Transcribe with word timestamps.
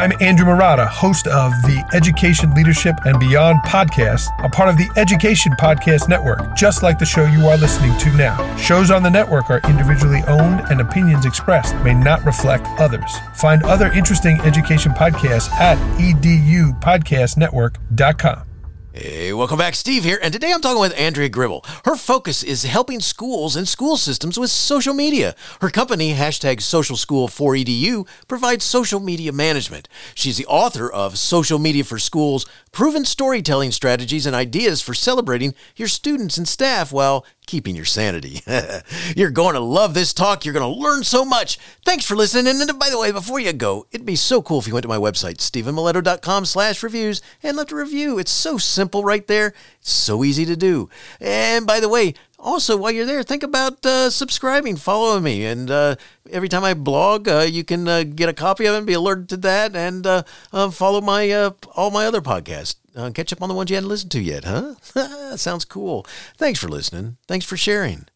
I'm 0.00 0.12
Andrew 0.18 0.46
Marotta, 0.46 0.86
host 0.86 1.26
of 1.26 1.52
the 1.60 1.86
Education, 1.92 2.54
Leadership, 2.54 2.96
and 3.04 3.20
Beyond 3.20 3.60
podcast, 3.66 4.30
a 4.42 4.48
part 4.48 4.70
of 4.70 4.78
the 4.78 4.88
Education 4.96 5.52
Podcast 5.60 6.08
Network, 6.08 6.56
just 6.56 6.82
like 6.82 6.98
the 6.98 7.04
show 7.04 7.26
you 7.26 7.46
are 7.48 7.58
listening 7.58 7.94
to 7.98 8.10
now. 8.16 8.56
Shows 8.56 8.90
on 8.90 9.02
the 9.02 9.10
network 9.10 9.50
are 9.50 9.60
individually 9.68 10.22
owned, 10.26 10.62
and 10.70 10.80
opinions 10.80 11.26
expressed 11.26 11.76
may 11.84 11.92
not 11.92 12.24
reflect 12.24 12.66
others. 12.78 13.14
Find 13.34 13.62
other 13.64 13.92
interesting 13.92 14.40
education 14.40 14.92
podcasts 14.92 15.50
at 15.50 15.76
edupodcastnetwork.com. 15.98 18.49
Hey, 18.92 19.32
welcome 19.32 19.56
back. 19.56 19.76
Steve 19.76 20.02
here, 20.02 20.18
and 20.20 20.32
today 20.32 20.52
I'm 20.52 20.60
talking 20.60 20.80
with 20.80 20.98
Andrea 20.98 21.28
Gribble. 21.28 21.64
Her 21.84 21.94
focus 21.94 22.42
is 22.42 22.64
helping 22.64 22.98
schools 22.98 23.54
and 23.54 23.68
school 23.68 23.96
systems 23.96 24.36
with 24.36 24.50
social 24.50 24.94
media. 24.94 25.36
Her 25.60 25.70
company, 25.70 26.14
hashtag 26.14 26.60
Social 26.60 26.96
School 26.96 27.28
4EDU, 27.28 28.08
provides 28.26 28.64
social 28.64 28.98
media 28.98 29.30
management. 29.30 29.88
She's 30.16 30.38
the 30.38 30.46
author 30.46 30.90
of 30.90 31.18
Social 31.18 31.60
Media 31.60 31.84
for 31.84 32.00
Schools 32.00 32.46
Proven 32.72 33.04
Storytelling 33.04 33.70
Strategies 33.70 34.26
and 34.26 34.34
Ideas 34.34 34.82
for 34.82 34.92
Celebrating 34.92 35.54
Your 35.76 35.88
Students 35.88 36.36
and 36.36 36.48
Staff 36.48 36.92
While 36.92 37.24
keeping 37.50 37.74
your 37.74 37.84
sanity. 37.84 38.42
You're 39.16 39.30
going 39.30 39.54
to 39.54 39.60
love 39.60 39.92
this 39.92 40.14
talk. 40.14 40.44
You're 40.44 40.54
going 40.54 40.72
to 40.72 40.80
learn 40.80 41.02
so 41.02 41.24
much. 41.24 41.58
Thanks 41.84 42.04
for 42.06 42.14
listening. 42.14 42.60
And 42.60 42.78
by 42.78 42.90
the 42.90 42.98
way, 42.98 43.10
before 43.10 43.40
you 43.40 43.52
go, 43.52 43.86
it'd 43.90 44.06
be 44.06 44.14
so 44.14 44.40
cool 44.40 44.60
if 44.60 44.68
you 44.68 44.72
went 44.72 44.84
to 44.84 44.88
my 44.88 44.98
website, 44.98 45.38
stevenmiletto.com 45.38 46.44
slash 46.44 46.82
reviews 46.84 47.20
and 47.42 47.56
left 47.56 47.72
a 47.72 47.76
review. 47.76 48.20
It's 48.20 48.30
so 48.30 48.56
simple 48.56 48.80
right 48.94 49.26
there. 49.26 49.52
So 49.80 50.24
easy 50.24 50.44
to 50.46 50.56
do. 50.56 50.88
And 51.20 51.66
by 51.66 51.80
the 51.80 51.88
way, 51.88 52.14
also, 52.40 52.76
while 52.76 52.90
you're 52.90 53.06
there, 53.06 53.22
think 53.22 53.42
about 53.42 53.84
uh, 53.84 54.08
subscribing, 54.10 54.76
following 54.76 55.22
me, 55.22 55.44
and 55.44 55.70
uh, 55.70 55.96
every 56.30 56.48
time 56.48 56.64
I 56.64 56.74
blog, 56.74 57.28
uh, 57.28 57.40
you 57.40 57.64
can 57.64 57.86
uh, 57.86 58.02
get 58.02 58.28
a 58.28 58.32
copy 58.32 58.64
of 58.66 58.74
it 58.74 58.78
and 58.78 58.86
be 58.86 58.94
alerted 58.94 59.28
to 59.30 59.36
that, 59.38 59.76
and 59.76 60.06
uh, 60.06 60.22
uh, 60.52 60.70
follow 60.70 61.00
my 61.00 61.52
all 61.76 61.90
my 61.90 62.06
other 62.06 62.22
podcasts. 62.22 62.76
catch 63.14 63.32
up 63.32 63.42
on 63.42 63.48
the 63.48 63.54
ones 63.54 63.70
you 63.70 63.76
hadn't 63.76 63.90
listened 63.90 64.12
to 64.12 64.20
yet, 64.20 64.44
huh? 64.44 64.74
Sounds 65.36 65.64
cool. 65.64 66.06
Thanks 66.38 66.58
for 66.58 66.68
listening. 66.68 67.18
Thanks 67.28 67.44
for 67.44 67.56
sharing. 67.58 68.06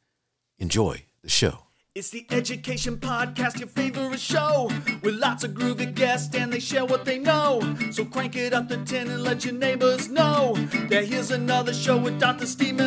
Enjoy 0.59 1.05
the 1.23 1.29
show. 1.29 1.64
It's 1.97 2.11
the 2.11 2.27
Education 2.33 2.97
Podcast, 2.97 3.61
your 3.61 3.69
favorite 3.69 4.19
show, 4.19 4.69
with 5.05 5.15
lots 5.15 5.45
of 5.45 5.53
groovy 5.53 5.95
guests 5.95 6.35
and 6.35 6.53
they 6.53 6.59
share 6.59 6.85
what 6.85 7.05
they 7.05 7.19
know. 7.19 7.61
So 7.93 8.05
crank 8.05 8.35
it 8.35 8.53
up 8.53 8.69
to 8.71 8.85
10 8.85 9.09
and 9.11 9.23
let 9.23 9.45
your 9.45 9.55
neighbors 9.55 10.09
know 10.09 10.55
that 10.91 11.05
here's 11.05 11.31
another 11.31 11.73
show 11.73 11.97
with 11.97 12.19
Dr. 12.19 12.47
Steve. 12.47 12.79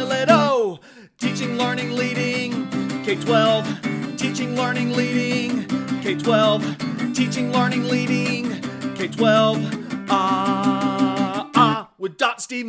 Teaching, 1.20 1.58
learning, 1.58 1.96
leading, 1.96 2.68
K 3.06 3.16
12. 3.16 4.18
Teaching, 4.18 4.58
learning, 4.58 4.92
leading, 4.92 5.66
K 6.02 6.16
12. 6.16 7.14
Teaching, 7.14 7.54
learning, 7.54 7.86
leading, 7.86 8.62
K 8.96 9.08
12. 9.08 10.10
Ah, 10.10 11.50
ah, 11.56 11.90
with 11.98 12.18
Dr. 12.18 12.42
Steve. 12.42 12.68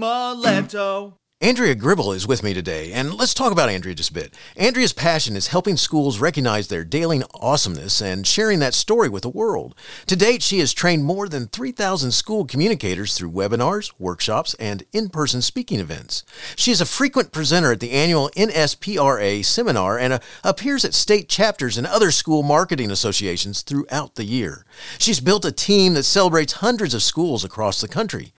Andrea 1.41 1.77
Gribble 1.77 2.12
is 2.12 2.27
with 2.27 2.42
me 2.42 2.53
today, 2.53 2.92
and 2.92 3.14
let's 3.14 3.33
talk 3.33 3.53
about 3.53 3.69
Andrea 3.69 3.94
just 3.94 4.11
a 4.11 4.14
bit. 4.14 4.34
Andrea's 4.56 4.92
passion 4.92 5.36
is 5.36 5.47
helping 5.47 5.77
schools 5.77 6.19
recognize 6.19 6.67
their 6.67 6.83
daily 6.83 7.22
awesomeness 7.33 8.03
and 8.03 8.27
sharing 8.27 8.58
that 8.58 8.75
story 8.75 9.08
with 9.08 9.22
the 9.22 9.28
world. 9.28 9.77
To 10.08 10.17
date, 10.17 10.42
she 10.42 10.58
has 10.58 10.72
trained 10.72 11.05
more 11.05 11.28
than 11.28 11.47
3,000 11.47 12.11
school 12.11 12.45
communicators 12.45 13.17
through 13.17 13.30
webinars, 13.30 13.92
workshops, 14.00 14.55
and 14.55 14.83
in 14.92 15.11
person 15.11 15.41
speaking 15.41 15.78
events. 15.78 16.25
She 16.56 16.72
is 16.72 16.80
a 16.80 16.84
frequent 16.84 17.30
presenter 17.30 17.70
at 17.70 17.78
the 17.78 17.92
annual 17.92 18.30
NSPRA 18.30 19.45
seminar 19.45 19.97
and 19.97 20.14
uh, 20.14 20.19
appears 20.42 20.84
at 20.84 20.92
state 20.92 21.28
chapters 21.28 21.78
and 21.78 21.86
other 21.86 22.11
school 22.11 22.42
marketing 22.42 22.91
associations 22.91 23.62
throughout 23.62 24.17
the 24.17 24.25
year. 24.25 24.67
She's 24.98 25.20
built 25.20 25.45
a 25.45 25.52
team 25.52 25.95
that 25.95 26.02
celebrates 26.02 26.55
hundreds 26.55 26.95
of 26.95 27.02
schools 27.05 27.45
across 27.45 27.80
the 27.80 27.86
country. 27.86 28.33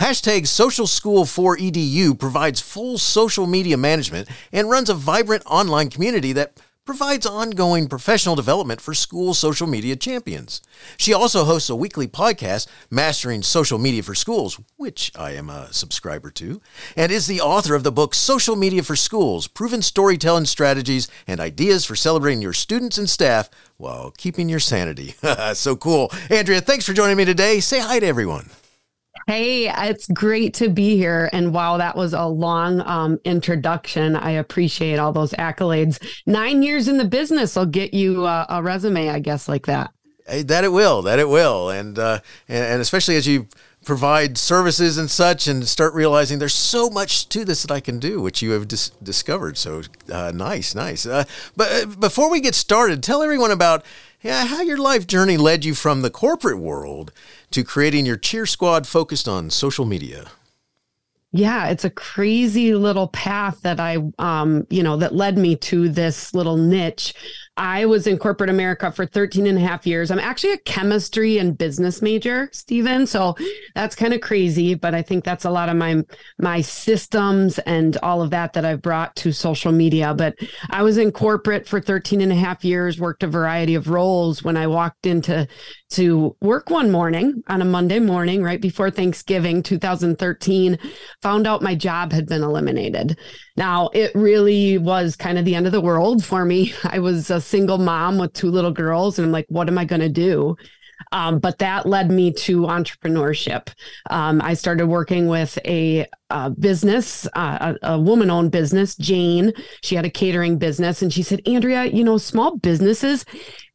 Hashtag 0.00 0.46
Social 0.46 0.86
School 0.86 1.24
4EDU 1.24 2.18
provides 2.18 2.60
full 2.60 2.98
social 2.98 3.46
media 3.46 3.78
management 3.78 4.28
and 4.52 4.68
runs 4.68 4.90
a 4.90 4.94
vibrant 4.94 5.42
online 5.46 5.88
community 5.88 6.34
that 6.34 6.60
provides 6.84 7.24
ongoing 7.24 7.88
professional 7.88 8.36
development 8.36 8.82
for 8.82 8.92
school 8.92 9.32
social 9.32 9.66
media 9.66 9.96
champions. 9.96 10.60
She 10.98 11.14
also 11.14 11.44
hosts 11.44 11.70
a 11.70 11.74
weekly 11.74 12.06
podcast, 12.06 12.66
Mastering 12.90 13.42
Social 13.42 13.78
Media 13.78 14.02
for 14.02 14.14
Schools, 14.14 14.60
which 14.76 15.10
I 15.18 15.30
am 15.30 15.48
a 15.48 15.72
subscriber 15.72 16.30
to, 16.32 16.60
and 16.94 17.10
is 17.10 17.26
the 17.26 17.40
author 17.40 17.74
of 17.74 17.82
the 17.82 17.90
book 17.90 18.14
Social 18.14 18.54
Media 18.54 18.82
for 18.82 18.96
Schools 18.96 19.48
Proven 19.48 19.80
Storytelling 19.80 20.44
Strategies 20.44 21.08
and 21.26 21.40
Ideas 21.40 21.86
for 21.86 21.96
Celebrating 21.96 22.42
Your 22.42 22.52
Students 22.52 22.98
and 22.98 23.08
Staff 23.08 23.48
While 23.78 24.10
Keeping 24.10 24.50
Your 24.50 24.60
Sanity. 24.60 25.14
so 25.54 25.74
cool. 25.74 26.12
Andrea, 26.28 26.60
thanks 26.60 26.84
for 26.84 26.92
joining 26.92 27.16
me 27.16 27.24
today. 27.24 27.60
Say 27.60 27.80
hi 27.80 27.98
to 27.98 28.06
everyone. 28.06 28.50
Hey, 29.26 29.68
it's 29.68 30.06
great 30.06 30.54
to 30.54 30.68
be 30.68 30.96
here. 30.96 31.28
And 31.32 31.52
wow, 31.52 31.78
that 31.78 31.96
was 31.96 32.12
a 32.12 32.26
long 32.26 32.80
um, 32.82 33.18
introduction. 33.24 34.14
I 34.14 34.30
appreciate 34.32 35.00
all 35.00 35.12
those 35.12 35.32
accolades. 35.32 36.00
Nine 36.26 36.62
years 36.62 36.86
in 36.86 36.96
the 36.96 37.04
business 37.04 37.56
will 37.56 37.66
get 37.66 37.92
you 37.92 38.24
a, 38.24 38.46
a 38.48 38.62
resume, 38.62 39.08
I 39.08 39.18
guess, 39.18 39.48
like 39.48 39.66
that. 39.66 39.90
That 40.28 40.62
it 40.62 40.70
will. 40.70 41.02
That 41.02 41.18
it 41.18 41.28
will. 41.28 41.70
And 41.70 41.98
uh, 41.98 42.20
and 42.48 42.80
especially 42.80 43.16
as 43.16 43.26
you 43.26 43.48
provide 43.84 44.38
services 44.38 44.96
and 44.96 45.10
such, 45.10 45.46
and 45.48 45.66
start 45.66 45.94
realizing 45.94 46.38
there's 46.38 46.54
so 46.54 46.88
much 46.90 47.28
to 47.28 47.44
this 47.44 47.62
that 47.62 47.70
I 47.72 47.80
can 47.80 47.98
do, 47.98 48.20
which 48.20 48.42
you 48.42 48.50
have 48.52 48.66
dis- 48.66 48.90
discovered. 49.02 49.56
So 49.56 49.82
uh, 50.10 50.32
nice, 50.34 50.74
nice. 50.74 51.04
Uh, 51.04 51.24
but 51.56 51.72
uh, 51.72 51.86
before 51.86 52.30
we 52.30 52.40
get 52.40 52.54
started, 52.54 53.02
tell 53.02 53.22
everyone 53.22 53.52
about 53.52 53.84
yeah, 54.22 54.46
how 54.46 54.62
your 54.62 54.78
life 54.78 55.06
journey 55.06 55.36
led 55.36 55.64
you 55.64 55.74
from 55.74 56.02
the 56.02 56.10
corporate 56.10 56.58
world 56.58 57.12
to 57.50 57.64
creating 57.64 58.06
your 58.06 58.16
cheer 58.16 58.46
squad 58.46 58.86
focused 58.86 59.28
on 59.28 59.50
social 59.50 59.84
media. 59.84 60.26
Yeah, 61.32 61.68
it's 61.68 61.84
a 61.84 61.90
crazy 61.90 62.74
little 62.74 63.08
path 63.08 63.60
that 63.62 63.78
I, 63.78 63.98
um, 64.18 64.66
you 64.70 64.82
know, 64.82 64.96
that 64.96 65.14
led 65.14 65.36
me 65.36 65.56
to 65.56 65.88
this 65.88 66.34
little 66.34 66.56
niche 66.56 67.14
I 67.56 67.86
was 67.86 68.06
in 68.06 68.18
corporate 68.18 68.50
America 68.50 68.92
for 68.92 69.06
13 69.06 69.46
and 69.46 69.56
a 69.56 69.60
half 69.60 69.86
years. 69.86 70.10
I'm 70.10 70.18
actually 70.18 70.52
a 70.52 70.58
chemistry 70.58 71.38
and 71.38 71.56
business 71.56 72.02
major, 72.02 72.50
Steven. 72.52 73.06
So 73.06 73.34
that's 73.74 73.96
kind 73.96 74.12
of 74.12 74.20
crazy, 74.20 74.74
but 74.74 74.94
I 74.94 75.02
think 75.02 75.24
that's 75.24 75.44
a 75.44 75.50
lot 75.50 75.68
of 75.68 75.76
my 75.76 76.02
my 76.38 76.60
systems 76.60 77.58
and 77.60 77.96
all 78.02 78.20
of 78.20 78.30
that 78.30 78.52
that 78.52 78.64
I've 78.64 78.82
brought 78.82 79.16
to 79.16 79.32
social 79.32 79.72
media. 79.72 80.12
But 80.12 80.34
I 80.70 80.82
was 80.82 80.98
in 80.98 81.12
corporate 81.12 81.66
for 81.66 81.80
13 81.80 82.20
and 82.20 82.32
a 82.32 82.36
half 82.36 82.64
years, 82.64 83.00
worked 83.00 83.22
a 83.22 83.28
variety 83.28 83.74
of 83.74 83.88
roles 83.88 84.42
when 84.42 84.56
I 84.56 84.66
walked 84.66 85.06
into 85.06 85.48
to 85.90 86.36
work 86.40 86.68
one 86.68 86.90
morning 86.90 87.42
on 87.48 87.62
a 87.62 87.64
Monday 87.64 88.00
morning 88.00 88.42
right 88.42 88.60
before 88.60 88.90
Thanksgiving 88.90 89.62
2013, 89.62 90.78
found 91.22 91.46
out 91.46 91.62
my 91.62 91.74
job 91.74 92.12
had 92.12 92.26
been 92.26 92.42
eliminated. 92.42 93.16
Now, 93.56 93.88
it 93.92 94.12
really 94.14 94.78
was 94.78 95.16
kind 95.16 95.38
of 95.38 95.44
the 95.44 95.54
end 95.54 95.66
of 95.66 95.72
the 95.72 95.80
world 95.80 96.24
for 96.24 96.44
me. 96.44 96.74
I 96.84 96.98
was 96.98 97.30
a 97.30 97.40
single 97.40 97.78
mom 97.78 98.18
with 98.18 98.32
two 98.32 98.50
little 98.50 98.72
girls, 98.72 99.18
and 99.18 99.26
I'm 99.26 99.32
like, 99.32 99.46
what 99.48 99.68
am 99.68 99.78
I 99.78 99.84
going 99.84 100.02
to 100.02 100.08
do? 100.08 100.56
Um, 101.12 101.38
but 101.38 101.58
that 101.58 101.86
led 101.86 102.10
me 102.10 102.32
to 102.32 102.62
entrepreneurship. 102.62 103.68
Um, 104.10 104.40
I 104.42 104.54
started 104.54 104.86
working 104.86 105.28
with 105.28 105.58
a, 105.64 106.06
a 106.30 106.50
business, 106.50 107.26
uh, 107.36 107.74
a, 107.82 107.92
a 107.94 108.00
woman 108.00 108.30
owned 108.30 108.50
business, 108.50 108.96
Jane. 108.96 109.52
She 109.82 109.94
had 109.94 110.06
a 110.06 110.10
catering 110.10 110.58
business, 110.58 111.02
and 111.02 111.12
she 111.12 111.22
said, 111.22 111.42
Andrea, 111.46 111.84
you 111.84 112.02
know, 112.02 112.18
small 112.18 112.56
businesses, 112.56 113.24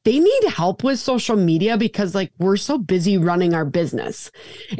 they 0.03 0.19
need 0.19 0.43
help 0.45 0.83
with 0.83 0.99
social 0.99 1.35
media 1.35 1.77
because 1.77 2.15
like 2.15 2.31
we're 2.39 2.57
so 2.57 2.77
busy 2.77 3.17
running 3.17 3.53
our 3.53 3.65
business. 3.65 4.31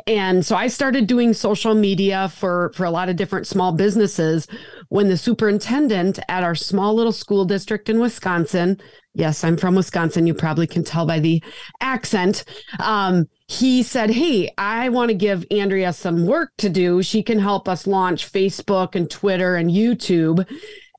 And 0.08 0.46
so 0.46 0.56
I 0.56 0.68
started 0.68 1.08
doing 1.08 1.34
social 1.34 1.76
media 1.76 2.30
for 2.30 2.72
for 2.76 2.86
a 2.86 2.92
lot 2.92 3.10
of 3.10 3.16
different 3.16 3.48
small 3.48 3.72
businesses 3.72 4.48
when 4.92 5.08
the 5.08 5.16
superintendent 5.16 6.20
at 6.28 6.44
our 6.44 6.54
small 6.54 6.94
little 6.94 7.14
school 7.14 7.46
district 7.46 7.88
in 7.88 7.98
Wisconsin, 7.98 8.78
yes, 9.14 9.42
I'm 9.42 9.56
from 9.56 9.74
Wisconsin, 9.74 10.28
you 10.28 10.34
probably 10.34 10.68
can 10.68 10.84
tell 10.84 11.06
by 11.06 11.20
the 11.20 11.42
accent, 11.80 12.44
um, 12.78 13.30
he 13.48 13.84
said, 13.84 14.10
Hey, 14.10 14.52
I 14.58 14.90
want 14.90 15.08
to 15.08 15.16
give 15.16 15.46
Andrea 15.50 15.94
some 15.94 16.26
work 16.26 16.52
to 16.58 16.68
do. 16.68 17.02
She 17.02 17.24
can 17.24 17.40
help 17.40 17.70
us 17.70 17.88
launch 17.88 18.30
Facebook 18.30 18.94
and 18.96 19.10
Twitter 19.10 19.56
and 19.56 19.70
YouTube. 19.70 20.46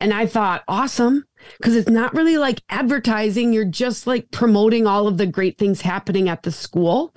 And 0.01 0.15
I 0.15 0.25
thought, 0.25 0.65
awesome 0.69 1.25
because 1.57 1.77
it's 1.77 1.89
not 1.89 2.15
really 2.15 2.37
like 2.37 2.63
advertising. 2.69 3.53
You're 3.53 3.65
just 3.65 4.07
like 4.07 4.31
promoting 4.31 4.87
all 4.87 5.07
of 5.07 5.19
the 5.19 5.27
great 5.27 5.59
things 5.59 5.81
happening 5.81 6.29
at 6.29 6.43
the 6.43 6.53
school. 6.53 7.15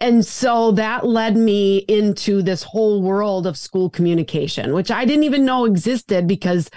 And 0.00 0.24
so 0.24 0.70
that 0.72 1.04
led 1.04 1.36
me 1.36 1.78
into 1.88 2.40
this 2.40 2.62
whole 2.62 3.02
world 3.02 3.48
of 3.48 3.58
school 3.58 3.90
communication, 3.90 4.74
which 4.74 4.92
I 4.92 5.04
didn't 5.04 5.24
even 5.24 5.44
know 5.44 5.64
existed 5.64 6.28
because 6.28 6.70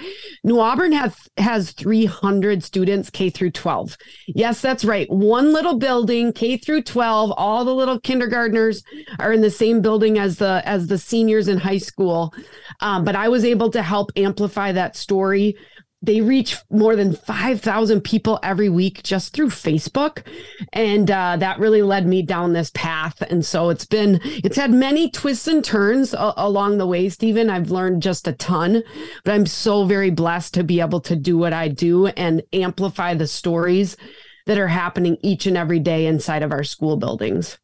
New 0.43 0.59
Auburn 0.59 0.91
has 0.91 1.15
has 1.37 1.71
300 1.73 2.63
students 2.63 3.11
K 3.11 3.29
through 3.29 3.51
12. 3.51 3.95
Yes, 4.27 4.59
that's 4.59 4.83
right. 4.83 5.09
One 5.11 5.53
little 5.53 5.77
building, 5.77 6.33
K 6.33 6.57
through 6.57 6.81
12, 6.81 7.31
all 7.37 7.63
the 7.63 7.75
little 7.75 7.99
kindergartners 7.99 8.83
are 9.19 9.31
in 9.31 9.41
the 9.41 9.51
same 9.51 9.81
building 9.81 10.17
as 10.17 10.37
the 10.37 10.63
as 10.65 10.87
the 10.87 10.97
seniors 10.97 11.47
in 11.47 11.59
high 11.59 11.77
school. 11.77 12.33
Um, 12.79 13.03
but 13.03 13.15
I 13.15 13.29
was 13.29 13.45
able 13.45 13.69
to 13.71 13.83
help 13.83 14.11
amplify 14.15 14.71
that 14.71 14.95
story 14.95 15.55
they 16.01 16.21
reach 16.21 16.57
more 16.69 16.95
than 16.95 17.15
5,000 17.15 18.01
people 18.01 18.39
every 18.43 18.69
week 18.69 19.01
just 19.01 19.33
through 19.33 19.49
Facebook. 19.49 20.25
And 20.71 21.09
uh, 21.09 21.37
that 21.37 21.59
really 21.59 21.81
led 21.81 22.05
me 22.05 22.21
down 22.21 22.53
this 22.53 22.71
path. 22.73 23.21
And 23.23 23.45
so 23.45 23.69
it's 23.69 23.85
been, 23.85 24.19
it's 24.23 24.57
had 24.57 24.71
many 24.71 25.09
twists 25.09 25.47
and 25.47 25.63
turns 25.63 26.13
a- 26.13 26.33
along 26.37 26.77
the 26.77 26.87
way, 26.87 27.09
Steven. 27.09 27.49
I've 27.49 27.71
learned 27.71 28.03
just 28.03 28.27
a 28.27 28.33
ton, 28.33 28.83
but 29.23 29.33
I'm 29.33 29.45
so 29.45 29.85
very 29.85 30.11
blessed 30.11 30.53
to 30.55 30.63
be 30.63 30.79
able 30.79 31.01
to 31.01 31.15
do 31.15 31.37
what 31.37 31.53
I 31.53 31.69
do 31.69 32.07
and 32.07 32.43
amplify 32.53 33.15
the 33.15 33.27
stories 33.27 33.97
that 34.45 34.59
are 34.59 34.67
happening 34.67 35.17
each 35.21 35.47
and 35.47 35.57
every 35.57 35.79
day 35.79 36.05
inside 36.05 36.43
of 36.43 36.51
our 36.51 36.63
school 36.63 36.97
buildings. 36.97 37.57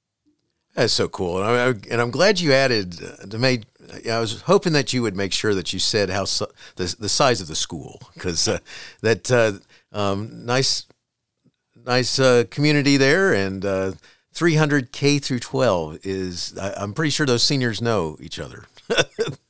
That's 0.74 0.94
so 0.94 1.10
cool, 1.10 1.44
and, 1.44 1.45
I, 1.45 1.68
and 1.92 2.01
I'm 2.01 2.12
glad 2.12 2.39
you 2.39 2.54
added 2.54 2.95
uh, 3.04 3.25
to 3.25 3.38
I 4.09 4.19
was 4.19 4.41
hoping 4.41 4.73
that 4.73 4.93
you 4.93 5.01
would 5.01 5.15
make 5.15 5.33
sure 5.33 5.53
that 5.53 5.73
you 5.73 5.79
said 5.79 6.09
how 6.09 6.25
the 6.25 6.95
the 6.99 7.09
size 7.09 7.41
of 7.41 7.47
the 7.47 7.55
school 7.55 8.01
because 8.13 8.47
uh, 8.47 8.59
that 9.01 9.31
uh, 9.31 9.53
um, 9.91 10.45
nice 10.45 10.85
nice 11.85 12.19
uh, 12.19 12.45
community 12.49 12.97
there 12.97 13.33
and 13.33 13.65
uh, 13.65 13.91
300 14.33 14.91
K 14.91 15.19
through 15.19 15.39
12 15.39 15.99
is. 16.03 16.57
I, 16.57 16.83
am 16.83 16.93
pretty 16.93 17.11
sure 17.11 17.25
those 17.25 17.43
seniors 17.43 17.81
know 17.81 18.17
each 18.21 18.39
other. 18.39 18.65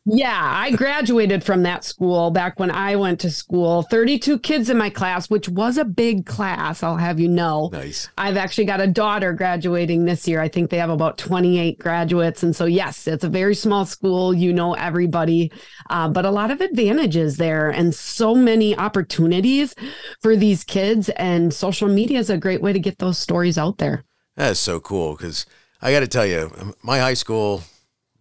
Yeah, 0.05 0.51
I 0.55 0.71
graduated 0.71 1.43
from 1.43 1.63
that 1.63 1.83
school 1.83 2.31
back 2.31 2.59
when 2.59 2.71
I 2.71 2.95
went 2.95 3.19
to 3.21 3.29
school. 3.29 3.83
32 3.83 4.39
kids 4.39 4.69
in 4.69 4.77
my 4.77 4.89
class, 4.89 5.29
which 5.29 5.47
was 5.47 5.77
a 5.77 5.85
big 5.85 6.25
class, 6.25 6.81
I'll 6.81 6.97
have 6.97 7.19
you 7.19 7.27
know. 7.27 7.69
Nice. 7.71 8.09
I've 8.17 8.37
actually 8.37 8.65
got 8.65 8.81
a 8.81 8.87
daughter 8.87 9.33
graduating 9.33 10.05
this 10.05 10.27
year. 10.27 10.41
I 10.41 10.47
think 10.47 10.69
they 10.69 10.77
have 10.77 10.89
about 10.89 11.17
28 11.17 11.77
graduates. 11.77 12.43
And 12.43 12.55
so, 12.55 12.65
yes, 12.65 13.07
it's 13.07 13.23
a 13.23 13.29
very 13.29 13.55
small 13.55 13.85
school. 13.85 14.33
You 14.33 14.53
know 14.53 14.73
everybody, 14.73 15.51
uh, 15.89 16.09
but 16.09 16.25
a 16.25 16.31
lot 16.31 16.51
of 16.51 16.61
advantages 16.61 17.37
there 17.37 17.69
and 17.69 17.93
so 17.93 18.33
many 18.33 18.75
opportunities 18.77 19.75
for 20.21 20.35
these 20.35 20.63
kids. 20.63 21.09
And 21.09 21.53
social 21.53 21.87
media 21.87 22.19
is 22.19 22.29
a 22.29 22.37
great 22.37 22.61
way 22.61 22.73
to 22.73 22.79
get 22.79 22.97
those 22.99 23.17
stories 23.17 23.57
out 23.57 23.77
there. 23.77 24.03
That's 24.35 24.59
so 24.59 24.79
cool 24.79 25.15
because 25.15 25.45
I 25.81 25.91
got 25.91 26.01
to 26.01 26.07
tell 26.07 26.25
you, 26.25 26.73
my 26.83 26.99
high 26.99 27.15
school 27.15 27.63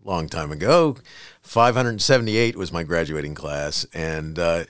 long 0.04 0.28
time 0.28 0.52
ago. 0.52 0.96
578 1.42 2.56
was 2.56 2.72
my 2.72 2.82
graduating 2.82 3.34
class, 3.34 3.86
and 3.92 4.38
uh, 4.38 4.64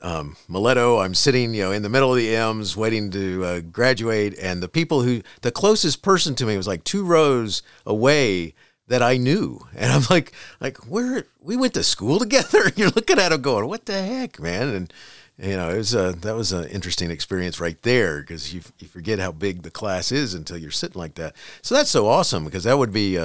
um, 0.00 0.36
Miletto, 0.48 1.02
I'm 1.02 1.14
sitting, 1.14 1.54
you 1.54 1.64
know, 1.64 1.72
in 1.72 1.82
the 1.82 1.88
middle 1.88 2.12
of 2.12 2.18
the 2.18 2.34
M's, 2.34 2.76
waiting 2.76 3.10
to 3.10 3.44
uh, 3.44 3.60
graduate, 3.60 4.36
and 4.40 4.62
the 4.62 4.68
people 4.68 5.02
who, 5.02 5.22
the 5.42 5.50
closest 5.50 6.02
person 6.02 6.34
to 6.36 6.46
me 6.46 6.56
was 6.56 6.66
like 6.66 6.84
two 6.84 7.04
rows 7.04 7.62
away 7.84 8.54
that 8.88 9.02
I 9.02 9.16
knew, 9.16 9.66
and 9.74 9.92
I'm 9.92 10.02
like, 10.10 10.32
like 10.60 10.78
where 10.88 11.24
we 11.40 11.56
went 11.56 11.74
to 11.74 11.82
school 11.82 12.18
together. 12.20 12.64
And 12.64 12.78
you're 12.78 12.90
looking 12.90 13.18
at 13.18 13.30
them 13.30 13.42
going, 13.42 13.66
what 13.66 13.86
the 13.86 14.02
heck, 14.02 14.38
man, 14.38 14.68
and 14.68 14.92
you 15.38 15.56
know, 15.56 15.68
it 15.68 15.76
was 15.76 15.94
a, 15.94 16.12
that 16.12 16.34
was 16.34 16.52
an 16.52 16.66
interesting 16.68 17.10
experience 17.10 17.60
right 17.60 17.80
there 17.82 18.20
because 18.20 18.54
you, 18.54 18.62
you 18.78 18.88
forget 18.88 19.18
how 19.18 19.32
big 19.32 19.62
the 19.62 19.70
class 19.70 20.10
is 20.10 20.32
until 20.32 20.56
you're 20.56 20.70
sitting 20.70 20.98
like 20.98 21.14
that. 21.16 21.36
So 21.60 21.74
that's 21.74 21.90
so 21.90 22.06
awesome 22.06 22.44
because 22.44 22.64
that 22.64 22.78
would 22.78 22.92
be 22.92 23.18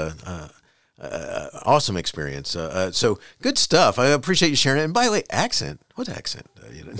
uh, 1.01 1.49
awesome 1.63 1.97
experience. 1.97 2.55
Uh, 2.55 2.71
uh, 2.73 2.91
so 2.91 3.19
good 3.41 3.57
stuff. 3.57 3.97
I 3.97 4.07
appreciate 4.07 4.49
you 4.49 4.55
sharing 4.55 4.81
it. 4.81 4.85
And 4.85 4.93
by 4.93 5.05
the 5.05 5.11
way, 5.11 5.23
accent. 5.29 5.81
What 5.95 6.09
accent? 6.09 6.47
Uh, 6.61 6.71
you 6.71 6.85
know? 6.85 6.93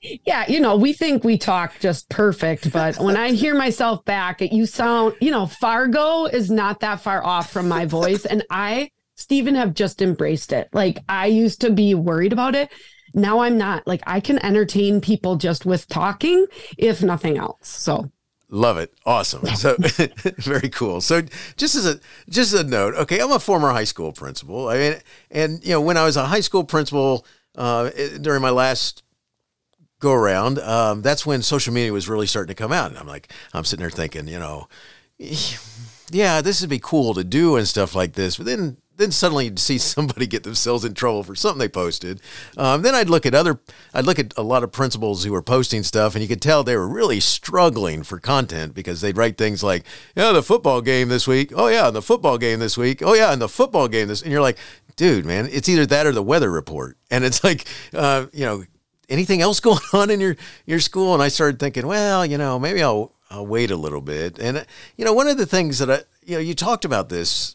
yeah, 0.26 0.44
you 0.48 0.60
know, 0.60 0.76
we 0.76 0.92
think 0.92 1.24
we 1.24 1.38
talk 1.38 1.78
just 1.80 2.08
perfect, 2.08 2.72
but 2.72 2.98
when 2.98 3.16
I 3.16 3.32
hear 3.32 3.54
myself 3.54 4.04
back, 4.04 4.40
you 4.40 4.66
sound, 4.66 5.14
you 5.20 5.30
know, 5.30 5.46
Fargo 5.46 6.26
is 6.26 6.50
not 6.50 6.80
that 6.80 7.00
far 7.00 7.24
off 7.24 7.50
from 7.50 7.68
my 7.68 7.86
voice. 7.86 8.24
And 8.24 8.44
I, 8.50 8.90
Steven, 9.14 9.54
have 9.54 9.74
just 9.74 10.02
embraced 10.02 10.52
it. 10.52 10.68
Like 10.72 10.98
I 11.08 11.26
used 11.26 11.60
to 11.62 11.70
be 11.70 11.94
worried 11.94 12.32
about 12.32 12.54
it. 12.54 12.70
Now 13.14 13.40
I'm 13.40 13.56
not. 13.56 13.86
Like 13.86 14.02
I 14.06 14.20
can 14.20 14.44
entertain 14.44 15.00
people 15.00 15.36
just 15.36 15.64
with 15.64 15.88
talking, 15.88 16.46
if 16.76 17.02
nothing 17.02 17.38
else. 17.38 17.68
So 17.68 18.10
Love 18.50 18.78
it. 18.78 18.94
Awesome. 19.04 19.42
So 19.56 19.76
very 20.38 20.68
cool. 20.68 21.00
So 21.00 21.22
just 21.56 21.74
as 21.74 21.86
a 21.86 22.00
just 22.28 22.54
as 22.54 22.60
a 22.60 22.64
note, 22.64 22.94
okay, 22.94 23.20
I'm 23.20 23.32
a 23.32 23.38
former 23.38 23.70
high 23.70 23.84
school 23.84 24.12
principal. 24.12 24.68
I 24.68 24.78
mean, 24.78 24.96
and 25.30 25.64
you 25.64 25.72
know, 25.72 25.80
when 25.80 25.96
I 25.96 26.04
was 26.04 26.16
a 26.16 26.26
high 26.26 26.40
school 26.40 26.64
principal 26.64 27.26
uh, 27.56 27.90
during 28.20 28.40
my 28.40 28.50
last 28.50 29.02
go 30.00 30.12
around, 30.12 30.58
um, 30.60 31.02
that's 31.02 31.26
when 31.26 31.42
social 31.42 31.74
media 31.74 31.92
was 31.92 32.08
really 32.08 32.26
starting 32.26 32.54
to 32.54 32.60
come 32.62 32.72
out, 32.72 32.90
and 32.90 32.98
I'm 32.98 33.06
like, 33.06 33.32
I'm 33.52 33.64
sitting 33.64 33.82
there 33.82 33.90
thinking, 33.90 34.28
you 34.28 34.38
know, 34.38 34.68
yeah, 36.10 36.40
this 36.40 36.60
would 36.60 36.70
be 36.70 36.78
cool 36.78 37.14
to 37.14 37.24
do 37.24 37.56
and 37.56 37.66
stuff 37.66 37.94
like 37.94 38.12
this, 38.12 38.36
but 38.36 38.46
then 38.46 38.76
then 38.98 39.12
suddenly 39.12 39.46
you'd 39.46 39.58
see 39.58 39.78
somebody 39.78 40.26
get 40.26 40.42
themselves 40.42 40.84
in 40.84 40.92
trouble 40.92 41.22
for 41.22 41.34
something 41.34 41.58
they 41.58 41.68
posted. 41.68 42.20
Um, 42.56 42.82
then 42.82 42.94
I'd 42.94 43.08
look 43.08 43.24
at 43.24 43.34
other, 43.34 43.60
I'd 43.94 44.04
look 44.04 44.18
at 44.18 44.34
a 44.36 44.42
lot 44.42 44.62
of 44.62 44.72
principals 44.72 45.24
who 45.24 45.32
were 45.32 45.42
posting 45.42 45.82
stuff, 45.82 46.14
and 46.14 46.22
you 46.22 46.28
could 46.28 46.42
tell 46.42 46.62
they 46.62 46.76
were 46.76 46.88
really 46.88 47.20
struggling 47.20 48.02
for 48.02 48.18
content 48.18 48.74
because 48.74 49.00
they'd 49.00 49.16
write 49.16 49.38
things 49.38 49.62
like, 49.62 49.84
"Yeah, 50.14 50.32
the 50.32 50.42
football 50.42 50.82
game 50.82 51.08
this 51.08 51.26
week. 51.26 51.52
Oh 51.54 51.68
yeah, 51.68 51.90
the 51.90 52.02
football 52.02 52.36
game 52.36 52.58
this 52.58 52.76
week. 52.76 53.02
Oh 53.02 53.14
yeah, 53.14 53.32
and 53.32 53.40
the 53.40 53.48
football 53.48 53.88
game 53.88 54.08
this." 54.08 54.22
And 54.22 54.30
you're 54.32 54.42
like, 54.42 54.58
"Dude, 54.96 55.24
man, 55.24 55.48
it's 55.50 55.68
either 55.68 55.86
that 55.86 56.06
or 56.06 56.12
the 56.12 56.22
weather 56.22 56.50
report." 56.50 56.98
And 57.10 57.24
it's 57.24 57.42
like, 57.42 57.64
uh, 57.94 58.26
you 58.32 58.44
know, 58.44 58.64
anything 59.08 59.40
else 59.40 59.60
going 59.68 59.80
on 59.92 60.10
in 60.10 60.20
your 60.20 60.36
your 60.66 60.80
school? 60.80 61.14
And 61.14 61.22
I 61.22 61.28
started 61.28 61.58
thinking, 61.58 61.86
well, 61.86 62.26
you 62.26 62.36
know, 62.36 62.58
maybe 62.58 62.82
I'll 62.82 63.14
I'll 63.30 63.46
wait 63.46 63.70
a 63.70 63.76
little 63.76 64.00
bit. 64.00 64.38
And 64.38 64.66
you 64.96 65.04
know, 65.04 65.12
one 65.12 65.28
of 65.28 65.38
the 65.38 65.46
things 65.46 65.78
that 65.78 65.90
I, 65.90 66.00
you 66.24 66.34
know, 66.34 66.40
you 66.40 66.54
talked 66.54 66.84
about 66.84 67.08
this 67.08 67.54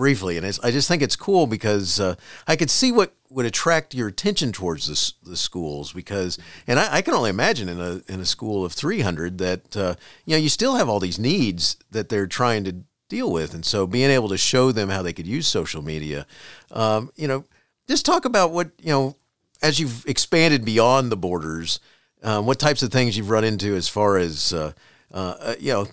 briefly, 0.00 0.38
and 0.38 0.46
I 0.62 0.70
just 0.70 0.88
think 0.88 1.02
it's 1.02 1.14
cool 1.14 1.46
because 1.46 2.00
uh, 2.00 2.14
I 2.48 2.56
could 2.56 2.70
see 2.70 2.90
what 2.90 3.12
would 3.28 3.44
attract 3.44 3.94
your 3.94 4.08
attention 4.08 4.50
towards 4.50 4.86
the, 4.86 5.30
the 5.30 5.36
schools 5.36 5.92
because, 5.92 6.38
and 6.66 6.80
I, 6.80 6.96
I, 6.96 7.02
can 7.02 7.12
only 7.12 7.28
imagine 7.28 7.68
in 7.68 7.78
a 7.78 8.00
in 8.08 8.18
a 8.18 8.24
school 8.24 8.64
of 8.64 8.72
300 8.72 9.36
that 9.36 9.76
uh, 9.76 9.96
you 10.24 10.34
know 10.34 10.38
you 10.38 10.48
still 10.48 10.76
have 10.76 10.88
all 10.88 11.00
these 11.00 11.18
needs 11.18 11.76
that 11.90 12.08
they're 12.08 12.26
trying 12.26 12.64
to 12.64 12.76
deal 13.10 13.30
with, 13.30 13.52
and 13.52 13.62
so 13.62 13.86
being 13.86 14.10
able 14.10 14.30
to 14.30 14.38
show 14.38 14.72
them 14.72 14.88
how 14.88 15.02
they 15.02 15.12
could 15.12 15.26
use 15.26 15.46
social 15.46 15.82
media, 15.82 16.26
um, 16.70 17.10
you 17.14 17.28
know, 17.28 17.44
just 17.86 18.06
talk 18.06 18.24
about 18.24 18.52
what 18.52 18.70
you 18.80 18.88
know 18.88 19.16
as 19.60 19.78
you've 19.78 20.06
expanded 20.06 20.64
beyond 20.64 21.12
the 21.12 21.16
borders, 21.18 21.78
um, 22.22 22.46
what 22.46 22.58
types 22.58 22.82
of 22.82 22.90
things 22.90 23.18
you've 23.18 23.28
run 23.28 23.44
into 23.44 23.76
as 23.76 23.86
far 23.86 24.16
as 24.16 24.54
uh, 24.54 24.72
uh 25.12 25.56
you 25.60 25.74
know 25.74 25.86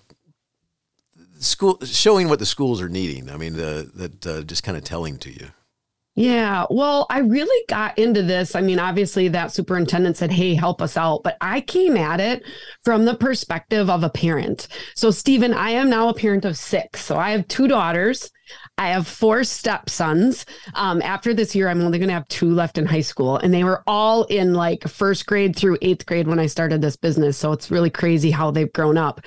school 1.38 1.78
showing 1.84 2.28
what 2.28 2.38
the 2.38 2.46
schools 2.46 2.80
are 2.80 2.88
needing. 2.88 3.30
I 3.30 3.36
mean, 3.36 3.54
the, 3.54 3.90
that 3.94 4.26
uh, 4.26 4.42
just 4.42 4.62
kind 4.62 4.76
of 4.76 4.84
telling 4.84 5.18
to 5.18 5.30
you. 5.30 5.50
Yeah, 6.18 6.66
well, 6.68 7.06
I 7.10 7.20
really 7.20 7.64
got 7.68 7.96
into 7.96 8.24
this. 8.24 8.56
I 8.56 8.60
mean, 8.60 8.80
obviously, 8.80 9.28
that 9.28 9.52
superintendent 9.52 10.16
said, 10.16 10.32
Hey, 10.32 10.52
help 10.54 10.82
us 10.82 10.96
out. 10.96 11.22
But 11.22 11.36
I 11.40 11.60
came 11.60 11.96
at 11.96 12.18
it 12.18 12.42
from 12.82 13.04
the 13.04 13.14
perspective 13.14 13.88
of 13.88 14.02
a 14.02 14.10
parent. 14.10 14.66
So, 14.96 15.12
Steven, 15.12 15.54
I 15.54 15.70
am 15.70 15.88
now 15.88 16.08
a 16.08 16.14
parent 16.14 16.44
of 16.44 16.56
six. 16.56 17.04
So, 17.04 17.16
I 17.16 17.30
have 17.30 17.46
two 17.46 17.68
daughters. 17.68 18.32
I 18.76 18.88
have 18.88 19.06
four 19.06 19.44
stepsons. 19.44 20.46
Um, 20.74 21.02
after 21.02 21.34
this 21.34 21.54
year, 21.54 21.68
I'm 21.68 21.80
only 21.82 21.98
going 21.98 22.08
to 22.08 22.14
have 22.14 22.28
two 22.28 22.50
left 22.52 22.78
in 22.78 22.86
high 22.86 23.00
school, 23.00 23.36
and 23.36 23.52
they 23.52 23.64
were 23.64 23.82
all 23.86 24.24
in 24.24 24.54
like 24.54 24.88
first 24.88 25.26
grade 25.26 25.56
through 25.56 25.78
eighth 25.82 26.06
grade 26.06 26.26
when 26.26 26.38
I 26.38 26.46
started 26.46 26.80
this 26.80 26.96
business. 26.96 27.36
So 27.36 27.52
it's 27.52 27.70
really 27.70 27.90
crazy 27.90 28.30
how 28.30 28.50
they've 28.50 28.72
grown 28.72 28.96
up. 28.96 29.20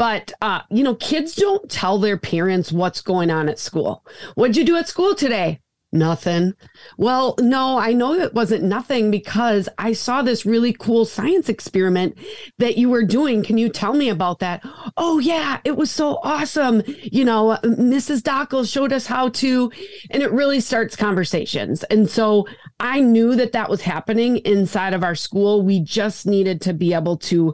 But 0.00 0.32
uh, 0.40 0.62
you 0.70 0.82
know, 0.82 0.94
kids 0.94 1.34
don't 1.34 1.70
tell 1.70 1.98
their 1.98 2.16
parents 2.16 2.72
what's 2.72 3.02
going 3.02 3.30
on 3.30 3.50
at 3.50 3.58
school. 3.58 4.02
What'd 4.34 4.56
you 4.56 4.64
do 4.64 4.76
at 4.76 4.88
school 4.88 5.14
today? 5.14 5.60
Nothing. 5.92 6.54
Well, 6.96 7.34
no, 7.38 7.78
I 7.78 7.92
know 7.92 8.14
it 8.14 8.32
wasn't 8.32 8.64
nothing 8.64 9.10
because 9.10 9.68
I 9.76 9.92
saw 9.92 10.22
this 10.22 10.46
really 10.46 10.72
cool 10.72 11.04
science 11.04 11.50
experiment 11.50 12.16
that 12.56 12.78
you 12.78 12.88
were 12.88 13.04
doing. 13.04 13.42
Can 13.42 13.58
you 13.58 13.68
tell 13.68 13.92
me 13.92 14.08
about 14.08 14.38
that? 14.38 14.62
Oh, 14.96 15.18
yeah, 15.18 15.60
it 15.64 15.76
was 15.76 15.90
so 15.90 16.18
awesome. 16.22 16.82
You 16.86 17.26
know, 17.26 17.58
Mrs. 17.62 18.22
Dockel 18.22 18.64
showed 18.72 18.94
us 18.94 19.06
how 19.06 19.28
to, 19.28 19.70
and 20.10 20.22
it 20.22 20.32
really 20.32 20.60
starts 20.60 20.96
conversations. 20.96 21.82
And 21.84 22.08
so 22.08 22.48
I 22.78 23.00
knew 23.00 23.36
that 23.36 23.52
that 23.52 23.68
was 23.68 23.82
happening 23.82 24.38
inside 24.38 24.94
of 24.94 25.04
our 25.04 25.14
school. 25.14 25.60
We 25.60 25.80
just 25.80 26.24
needed 26.24 26.62
to 26.62 26.72
be 26.72 26.94
able 26.94 27.18
to 27.18 27.52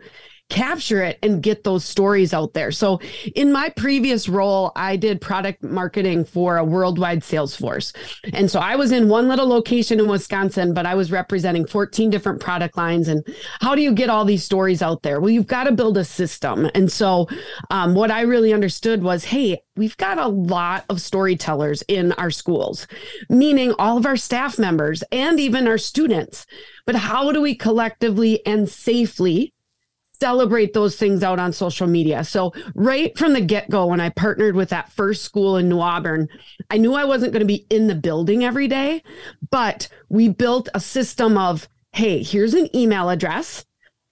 capture 0.48 1.02
it 1.02 1.18
and 1.22 1.42
get 1.42 1.64
those 1.64 1.84
stories 1.84 2.32
out 2.32 2.54
there. 2.54 2.70
So, 2.70 3.00
in 3.34 3.52
my 3.52 3.68
previous 3.70 4.28
role, 4.28 4.72
I 4.76 4.96
did 4.96 5.20
product 5.20 5.62
marketing 5.62 6.24
for 6.24 6.56
a 6.56 6.64
worldwide 6.64 7.24
sales 7.24 7.56
force. 7.56 7.92
And 8.32 8.50
so 8.50 8.60
I 8.60 8.76
was 8.76 8.92
in 8.92 9.08
one 9.08 9.28
little 9.28 9.48
location 9.48 9.98
in 9.98 10.08
Wisconsin, 10.08 10.72
but 10.72 10.86
I 10.86 10.94
was 10.94 11.10
representing 11.10 11.66
14 11.66 12.10
different 12.10 12.40
product 12.40 12.76
lines. 12.76 13.08
And 13.08 13.26
how 13.60 13.74
do 13.74 13.82
you 13.82 13.92
get 13.92 14.10
all 14.10 14.24
these 14.24 14.44
stories 14.44 14.82
out 14.82 15.02
there? 15.02 15.20
Well, 15.20 15.30
you've 15.30 15.46
got 15.46 15.64
to 15.64 15.72
build 15.72 15.98
a 15.98 16.04
system. 16.04 16.70
And 16.74 16.90
so, 16.90 17.28
um, 17.70 17.94
what 17.94 18.10
I 18.10 18.22
really 18.22 18.52
understood 18.52 19.02
was 19.02 19.24
hey, 19.24 19.60
we've 19.76 19.96
got 19.96 20.18
a 20.18 20.28
lot 20.28 20.84
of 20.88 21.00
storytellers 21.00 21.82
in 21.88 22.12
our 22.12 22.30
schools, 22.30 22.86
meaning 23.28 23.74
all 23.78 23.98
of 23.98 24.06
our 24.06 24.16
staff 24.16 24.58
members 24.58 25.02
and 25.10 25.40
even 25.40 25.66
our 25.66 25.78
students. 25.78 26.46
But 26.86 26.94
how 26.94 27.32
do 27.32 27.42
we 27.42 27.54
collectively 27.54 28.44
and 28.46 28.68
safely 28.68 29.52
celebrate 30.20 30.72
those 30.72 30.96
things 30.96 31.22
out 31.22 31.38
on 31.38 31.52
social 31.52 31.86
media. 31.86 32.24
So, 32.24 32.52
right 32.74 33.16
from 33.16 33.32
the 33.32 33.40
get 33.40 33.70
go, 33.70 33.86
when 33.86 34.00
I 34.00 34.10
partnered 34.10 34.56
with 34.56 34.70
that 34.70 34.92
first 34.92 35.22
school 35.22 35.56
in 35.56 35.68
New 35.68 35.80
Auburn, 35.80 36.28
I 36.70 36.78
knew 36.78 36.94
I 36.94 37.04
wasn't 37.04 37.32
going 37.32 37.40
to 37.40 37.46
be 37.46 37.66
in 37.70 37.86
the 37.86 37.94
building 37.94 38.44
every 38.44 38.68
day, 38.68 39.02
but 39.50 39.88
we 40.08 40.28
built 40.28 40.68
a 40.74 40.80
system 40.80 41.36
of 41.36 41.68
hey, 41.92 42.22
here's 42.22 42.52
an 42.52 42.68
email 42.76 43.08
address. 43.08 43.64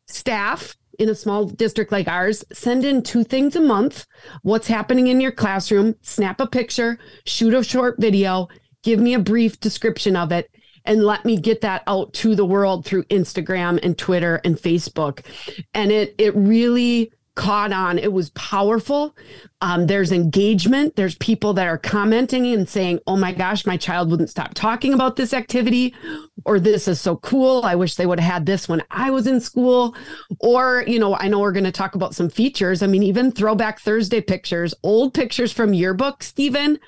Staff 0.06 0.74
in 0.98 1.08
a 1.08 1.14
small 1.14 1.44
district 1.44 1.92
like 1.92 2.08
ours, 2.08 2.44
send 2.52 2.84
in 2.84 3.02
two 3.02 3.24
things 3.24 3.56
a 3.56 3.60
month 3.60 4.06
what's 4.42 4.66
happening 4.66 5.08
in 5.08 5.20
your 5.20 5.32
classroom, 5.32 5.94
snap 6.02 6.40
a 6.40 6.46
picture, 6.46 6.98
shoot 7.26 7.52
a 7.52 7.62
short 7.62 7.96
video, 7.98 8.48
give 8.82 9.00
me 9.00 9.14
a 9.14 9.18
brief 9.18 9.58
description 9.60 10.16
of 10.16 10.32
it. 10.32 10.50
And 10.84 11.04
let 11.04 11.24
me 11.24 11.36
get 11.36 11.62
that 11.62 11.82
out 11.86 12.12
to 12.14 12.34
the 12.34 12.44
world 12.44 12.84
through 12.84 13.04
Instagram 13.04 13.78
and 13.82 13.96
Twitter 13.96 14.40
and 14.44 14.56
Facebook. 14.56 15.24
And 15.72 15.90
it 15.90 16.14
it 16.18 16.34
really 16.36 17.12
caught 17.36 17.72
on. 17.72 17.98
It 17.98 18.12
was 18.12 18.30
powerful. 18.30 19.16
Um, 19.60 19.86
there's 19.86 20.12
engagement. 20.12 20.94
There's 20.94 21.16
people 21.16 21.52
that 21.54 21.66
are 21.66 21.78
commenting 21.78 22.46
and 22.52 22.68
saying, 22.68 23.00
oh 23.06 23.16
my 23.16 23.32
gosh, 23.32 23.66
my 23.66 23.76
child 23.76 24.10
wouldn't 24.10 24.30
stop 24.30 24.54
talking 24.54 24.94
about 24.94 25.16
this 25.16 25.34
activity, 25.34 25.94
or 26.44 26.60
this 26.60 26.86
is 26.86 27.00
so 27.00 27.16
cool. 27.16 27.64
I 27.64 27.74
wish 27.74 27.96
they 27.96 28.06
would 28.06 28.20
have 28.20 28.32
had 28.32 28.46
this 28.46 28.68
when 28.68 28.82
I 28.90 29.10
was 29.10 29.26
in 29.26 29.40
school. 29.40 29.96
Or, 30.38 30.84
you 30.86 30.98
know, 30.98 31.16
I 31.16 31.28
know 31.28 31.40
we're 31.40 31.52
going 31.52 31.64
to 31.64 31.72
talk 31.72 31.94
about 31.94 32.14
some 32.14 32.28
features. 32.28 32.82
I 32.82 32.86
mean, 32.86 33.02
even 33.02 33.32
throwback 33.32 33.80
Thursday 33.80 34.20
pictures, 34.20 34.74
old 34.82 35.12
pictures 35.12 35.52
from 35.52 35.74
yearbook, 35.74 36.22
Steven. 36.22 36.78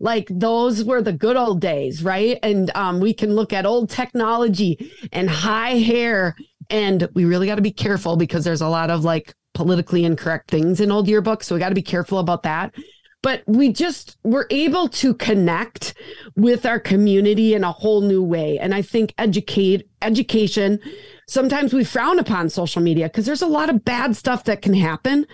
Like 0.00 0.28
those 0.30 0.84
were 0.84 1.02
the 1.02 1.12
good 1.12 1.36
old 1.36 1.60
days, 1.60 2.02
right? 2.02 2.38
And 2.42 2.70
um, 2.74 3.00
we 3.00 3.14
can 3.14 3.34
look 3.34 3.52
at 3.52 3.66
old 3.66 3.90
technology 3.90 4.90
and 5.12 5.28
high 5.28 5.78
hair 5.78 6.36
and 6.70 7.08
we 7.14 7.24
really 7.24 7.46
got 7.46 7.56
to 7.56 7.62
be 7.62 7.72
careful 7.72 8.16
because 8.16 8.44
there's 8.44 8.60
a 8.60 8.68
lot 8.68 8.90
of 8.90 9.04
like 9.04 9.34
politically 9.54 10.04
incorrect 10.04 10.50
things 10.50 10.80
in 10.80 10.90
old 10.90 11.06
yearbooks. 11.06 11.44
So 11.44 11.54
we 11.54 11.58
got 11.58 11.68
to 11.68 11.74
be 11.74 11.82
careful 11.82 12.18
about 12.18 12.42
that. 12.42 12.74
But 13.22 13.42
we 13.46 13.72
just 13.72 14.18
were 14.22 14.46
able 14.50 14.88
to 14.88 15.14
connect 15.14 15.94
with 16.36 16.66
our 16.66 16.78
community 16.78 17.54
in 17.54 17.64
a 17.64 17.72
whole 17.72 18.02
new 18.02 18.22
way. 18.22 18.58
And 18.58 18.74
I 18.74 18.82
think 18.82 19.14
educate 19.16 19.88
education, 20.02 20.78
sometimes 21.26 21.72
we 21.72 21.84
frown 21.84 22.18
upon 22.18 22.50
social 22.50 22.82
media 22.82 23.06
because 23.06 23.24
there's 23.24 23.40
a 23.40 23.46
lot 23.46 23.70
of 23.70 23.82
bad 23.82 24.14
stuff 24.14 24.44
that 24.44 24.60
can 24.60 24.74
happen, 24.74 25.26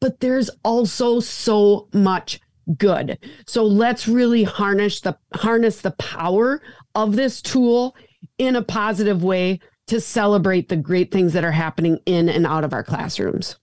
but 0.00 0.20
there's 0.20 0.50
also 0.62 1.18
so 1.18 1.88
much 1.92 2.38
good. 2.76 3.18
So 3.46 3.64
let's 3.64 4.06
really 4.08 4.44
harness 4.44 5.00
the 5.00 5.16
harness 5.34 5.80
the 5.80 5.92
power 5.92 6.62
of 6.94 7.16
this 7.16 7.42
tool 7.42 7.96
in 8.38 8.56
a 8.56 8.62
positive 8.62 9.22
way 9.22 9.60
to 9.88 10.00
celebrate 10.00 10.68
the 10.68 10.76
great 10.76 11.10
things 11.10 11.32
that 11.32 11.44
are 11.44 11.52
happening 11.52 11.98
in 12.06 12.28
and 12.28 12.46
out 12.46 12.64
of 12.64 12.72
our 12.72 12.84
classrooms. 12.84 13.56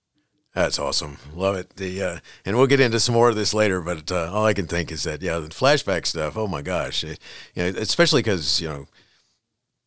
That's 0.54 0.80
awesome. 0.80 1.18
Love 1.34 1.56
it. 1.56 1.76
The 1.76 2.02
uh, 2.02 2.20
and 2.44 2.58
we'll 2.58 2.68
get 2.68 2.80
into 2.80 3.00
some 3.00 3.14
more 3.14 3.30
of 3.30 3.36
this 3.36 3.54
later, 3.54 3.82
but 3.82 4.12
uh, 4.12 4.32
all 4.34 4.46
I 4.46 4.54
can 4.54 4.68
think 4.68 4.92
is 4.92 5.04
that 5.04 5.22
yeah, 5.22 5.38
the 5.38 5.48
flashback 5.48 6.06
stuff. 6.06 6.36
Oh 6.36 6.48
my 6.48 6.62
gosh, 6.62 7.04
it, 7.04 7.20
you 7.54 7.64
know, 7.64 7.80
especially 7.80 8.22
because 8.22 8.60
you 8.60 8.68
know, 8.68 8.86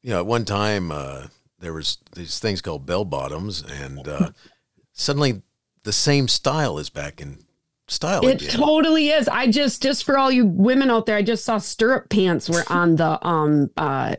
you 0.03 0.11
know, 0.11 0.21
at 0.21 0.27
one 0.27 0.45
time 0.45 0.93
uh, 0.93 1.27
there 1.59 1.73
was 1.73 1.99
these 2.15 2.39
things 2.39 2.63
called 2.63 2.87
bell 2.87 3.05
bottoms, 3.05 3.63
and 3.63 4.07
uh, 4.07 4.31
suddenly 4.93 5.43
the 5.83 5.93
same 5.93 6.29
style 6.29 6.79
is 6.79 6.91
back 6.91 7.21
in 7.21 7.45
style. 7.89 8.27
It 8.27 8.43
again. 8.43 8.51
totally 8.51 9.11
is. 9.11 9.29
I 9.29 9.51
just 9.51 9.83
just 9.83 10.05
for 10.05 10.19
all 10.19 10.31
you 10.31 10.47
women 10.47 10.91
out 10.91 11.07
there, 11.07 11.17
I 11.17 11.23
just 11.23 11.45
saw 11.45 11.59
stirrup 11.59 12.09
pants 12.09 12.49
were 12.49 12.65
on 12.69 12.97
the 12.97 13.25
um 13.27 13.71
uh 13.77 14.17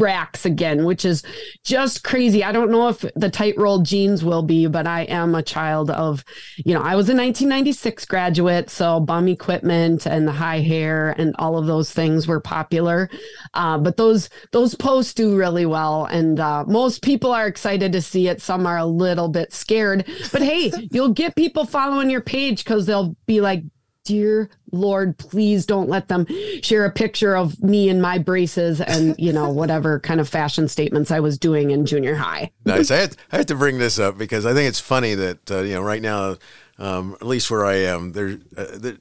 racks 0.00 0.46
again, 0.46 0.84
which 0.84 1.04
is 1.04 1.22
just 1.62 2.02
crazy. 2.02 2.42
I 2.42 2.52
don't 2.52 2.70
know 2.70 2.88
if 2.88 3.04
the 3.14 3.30
tight 3.30 3.56
rolled 3.56 3.84
jeans 3.84 4.24
will 4.24 4.42
be, 4.42 4.66
but 4.66 4.86
I 4.86 5.02
am 5.02 5.34
a 5.34 5.42
child 5.42 5.90
of, 5.90 6.24
you 6.56 6.74
know, 6.74 6.80
I 6.80 6.96
was 6.96 7.08
a 7.08 7.14
1996 7.14 8.06
graduate, 8.06 8.70
so 8.70 8.98
bum 8.98 9.28
equipment 9.28 10.06
and 10.06 10.26
the 10.26 10.32
high 10.32 10.60
hair 10.60 11.14
and 11.18 11.34
all 11.38 11.58
of 11.58 11.66
those 11.66 11.92
things 11.92 12.26
were 12.26 12.40
popular. 12.40 13.10
Uh, 13.54 13.78
but 13.78 13.96
those 13.96 14.30
those 14.52 14.74
posts 14.74 15.14
do 15.14 15.36
really 15.36 15.66
well, 15.66 16.06
and 16.06 16.40
uh, 16.40 16.64
most 16.66 17.02
people 17.02 17.32
are 17.32 17.46
excited 17.46 17.92
to 17.92 18.00
see 18.00 18.28
it. 18.28 18.40
Some 18.40 18.66
are 18.66 18.78
a 18.78 18.86
little 18.86 19.28
bit 19.28 19.52
scared, 19.52 20.06
but 20.32 20.42
hey, 20.42 20.72
you'll 20.90 21.12
get 21.12 21.36
people 21.36 21.66
following 21.66 22.10
your 22.10 22.20
page 22.22 22.64
because 22.64 22.86
they'll 22.90 23.16
be 23.26 23.40
like, 23.40 23.62
dear 24.04 24.50
Lord, 24.72 25.18
please 25.18 25.66
don't 25.66 25.88
let 25.88 26.08
them 26.08 26.26
share 26.62 26.84
a 26.84 26.90
picture 26.90 27.36
of 27.36 27.62
me 27.62 27.88
in 27.88 28.00
my 28.00 28.18
braces 28.18 28.80
and, 28.80 29.14
you 29.18 29.32
know, 29.32 29.50
whatever 29.50 30.00
kind 30.00 30.20
of 30.20 30.28
fashion 30.28 30.68
statements 30.68 31.10
I 31.10 31.20
was 31.20 31.38
doing 31.38 31.70
in 31.70 31.86
junior 31.86 32.14
high. 32.14 32.50
nice. 32.64 32.90
I 32.90 32.96
had, 32.96 33.16
I 33.30 33.42
to 33.42 33.54
bring 33.54 33.78
this 33.78 33.98
up 33.98 34.18
because 34.18 34.46
I 34.46 34.54
think 34.54 34.68
it's 34.68 34.80
funny 34.80 35.14
that, 35.14 35.50
uh, 35.50 35.60
you 35.60 35.74
know, 35.74 35.82
right 35.82 36.02
now, 36.02 36.36
um, 36.78 37.14
at 37.20 37.26
least 37.26 37.50
where 37.50 37.66
I 37.66 37.76
am, 37.76 38.12
there, 38.12 38.38
uh, 38.56 38.78
there 38.78 38.96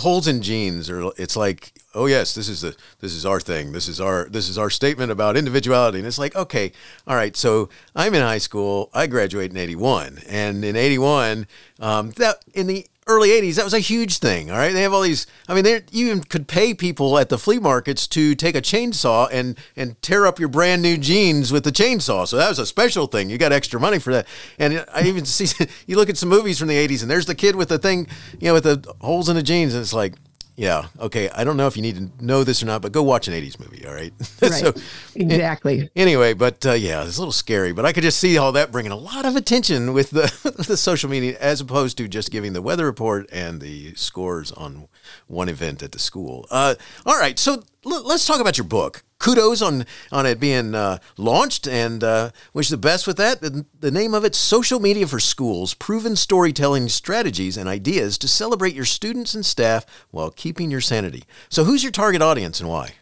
holes 0.00 0.26
in 0.26 0.40
jeans 0.40 0.88
or 0.88 1.12
it's 1.18 1.36
like 1.36 1.74
oh 1.94 2.06
yes 2.06 2.34
this 2.34 2.48
is 2.48 2.62
the 2.62 2.74
this 3.00 3.12
is 3.12 3.26
our 3.26 3.38
thing 3.38 3.72
this 3.72 3.86
is 3.86 4.00
our 4.00 4.28
this 4.30 4.48
is 4.48 4.56
our 4.56 4.70
statement 4.70 5.12
about 5.12 5.36
individuality 5.36 5.98
and 5.98 6.06
it's 6.06 6.18
like 6.18 6.34
okay 6.34 6.72
all 7.06 7.16
right 7.16 7.36
so 7.36 7.68
i'm 7.94 8.14
in 8.14 8.22
high 8.22 8.38
school 8.38 8.88
i 8.94 9.06
graduate 9.06 9.50
in 9.50 9.56
81 9.58 10.20
and 10.26 10.64
in 10.64 10.74
81 10.74 11.46
um, 11.80 12.10
that 12.12 12.42
in 12.54 12.66
the 12.66 12.86
early 13.06 13.30
80s 13.30 13.56
that 13.56 13.64
was 13.64 13.74
a 13.74 13.80
huge 13.80 14.18
thing 14.18 14.50
all 14.50 14.58
right? 14.58 14.72
They 14.72 14.82
have 14.82 14.92
all 14.92 15.02
these 15.02 15.26
i 15.48 15.54
mean 15.54 15.64
you 15.90 16.06
even 16.06 16.22
could 16.22 16.46
pay 16.46 16.74
people 16.74 17.18
at 17.18 17.28
the 17.28 17.38
flea 17.38 17.58
markets 17.58 18.06
to 18.08 18.34
take 18.34 18.54
a 18.54 18.60
chainsaw 18.60 19.28
and 19.32 19.58
and 19.76 20.00
tear 20.02 20.26
up 20.26 20.38
your 20.38 20.48
brand 20.48 20.82
new 20.82 20.96
jeans 20.96 21.52
with 21.52 21.64
the 21.64 21.72
chainsaw. 21.72 22.26
So 22.26 22.36
that 22.36 22.48
was 22.48 22.58
a 22.58 22.66
special 22.66 23.06
thing. 23.06 23.30
You 23.30 23.38
got 23.38 23.52
extra 23.52 23.80
money 23.80 23.98
for 23.98 24.12
that. 24.12 24.26
And 24.58 24.84
i 24.94 25.02
even 25.02 25.24
see 25.36 25.66
you 25.86 25.96
look 25.96 26.08
at 26.08 26.16
some 26.16 26.28
movies 26.28 26.58
from 26.58 26.68
the 26.68 26.76
80s 26.76 27.02
and 27.02 27.10
there's 27.10 27.26
the 27.26 27.34
kid 27.34 27.56
with 27.56 27.68
the 27.68 27.78
thing 27.78 28.06
you 28.38 28.48
know 28.48 28.54
with 28.54 28.64
the 28.64 28.94
holes 29.00 29.28
in 29.28 29.36
the 29.36 29.42
jeans 29.42 29.74
and 29.74 29.82
it's 29.82 29.92
like 29.92 30.14
yeah. 30.60 30.88
Okay. 31.00 31.30
I 31.30 31.42
don't 31.42 31.56
know 31.56 31.66
if 31.66 31.74
you 31.74 31.80
need 31.80 31.96
to 31.96 32.24
know 32.24 32.44
this 32.44 32.62
or 32.62 32.66
not, 32.66 32.82
but 32.82 32.92
go 32.92 33.02
watch 33.02 33.28
an 33.28 33.32
80s 33.32 33.58
movie. 33.58 33.86
All 33.86 33.94
right. 33.94 34.12
right. 34.42 34.52
so, 34.52 34.74
exactly. 35.14 35.90
Anyway, 35.96 36.34
but 36.34 36.66
uh, 36.66 36.72
yeah, 36.72 37.02
it's 37.02 37.16
a 37.16 37.20
little 37.20 37.32
scary, 37.32 37.72
but 37.72 37.86
I 37.86 37.94
could 37.94 38.02
just 38.02 38.18
see 38.20 38.36
all 38.36 38.52
that 38.52 38.70
bringing 38.70 38.92
a 38.92 38.96
lot 38.96 39.24
of 39.24 39.36
attention 39.36 39.94
with 39.94 40.10
the, 40.10 40.30
the 40.68 40.76
social 40.76 41.08
media 41.08 41.38
as 41.40 41.62
opposed 41.62 41.96
to 41.96 42.08
just 42.08 42.30
giving 42.30 42.52
the 42.52 42.60
weather 42.60 42.84
report 42.84 43.26
and 43.32 43.62
the 43.62 43.94
scores 43.94 44.52
on 44.52 44.86
one 45.28 45.48
event 45.48 45.82
at 45.82 45.92
the 45.92 45.98
school. 45.98 46.46
Uh, 46.50 46.74
all 47.06 47.18
right. 47.18 47.38
So 47.38 47.62
l- 47.86 48.06
let's 48.06 48.26
talk 48.26 48.38
about 48.38 48.58
your 48.58 48.66
book 48.66 49.02
kudos 49.20 49.62
on 49.62 49.86
on 50.10 50.26
it 50.26 50.40
being 50.40 50.74
uh, 50.74 50.98
launched 51.16 51.68
and 51.68 52.02
uh, 52.02 52.30
wish 52.52 52.68
the 52.68 52.76
best 52.76 53.06
with 53.06 53.16
that. 53.18 53.40
The, 53.40 53.64
the, 53.78 53.92
name 53.92 54.14
of 54.14 54.24
it, 54.24 54.34
Social 54.34 54.80
Media 54.80 55.06
for 55.06 55.20
Schools: 55.20 55.74
Proven 55.74 56.16
Storytelling 56.16 56.88
Strategies 56.88 57.56
and 57.56 57.68
Ideas 57.68 58.18
to 58.18 58.26
Celebrate 58.26 58.74
Your 58.74 58.84
Students 58.84 59.34
and 59.34 59.46
Staff 59.46 59.86
While 60.10 60.30
Keeping 60.30 60.72
Your 60.72 60.80
Sanity. 60.80 61.22
So, 61.48 61.62
who's 61.62 61.84
your 61.84 61.92
target 61.92 62.22
audience 62.22 62.58
and 62.58 62.68
why? 62.68 62.94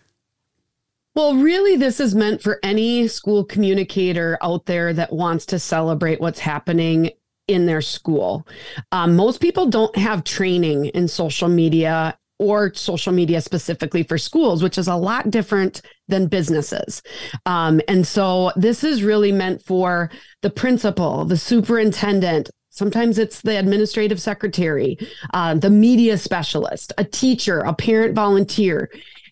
Well, 1.14 1.36
really, 1.36 1.76
this 1.76 1.98
is 1.98 2.14
meant 2.14 2.42
for 2.42 2.60
any 2.62 3.08
school 3.08 3.44
communicator 3.44 4.38
out 4.42 4.66
there 4.66 4.92
that 4.92 5.12
wants 5.12 5.46
to 5.46 5.58
celebrate 5.58 6.20
what's 6.20 6.38
happening 6.38 7.10
in 7.48 7.66
their 7.66 7.80
school. 7.80 8.46
Um, 8.92 9.16
most 9.16 9.40
people 9.40 9.66
don't 9.66 9.96
have 9.96 10.22
training 10.22 10.86
in 10.86 11.08
social 11.08 11.48
media 11.48 12.16
or 12.38 12.72
social 12.74 13.12
media 13.12 13.40
specifically 13.40 14.04
for 14.04 14.16
schools, 14.16 14.62
which 14.62 14.78
is 14.78 14.86
a 14.86 14.94
lot 14.94 15.30
different 15.30 15.82
than 16.08 16.26
businesses. 16.26 17.02
Um, 17.46 17.80
and 17.88 18.06
so 18.06 18.52
this 18.56 18.82
is 18.82 19.02
really 19.02 19.32
meant 19.32 19.62
for 19.62 20.10
the 20.42 20.50
principal, 20.50 21.24
the 21.24 21.36
superintendent. 21.36 22.50
Sometimes 22.70 23.18
it's 23.18 23.40
the 23.42 23.58
administrative 23.58 24.20
secretary, 24.20 24.98
uh, 25.34 25.54
the 25.54 25.70
media 25.70 26.16
specialist, 26.16 26.92
a 26.96 27.04
teacher, 27.04 27.60
a 27.60 27.74
parent 27.74 28.14
volunteer, 28.14 28.90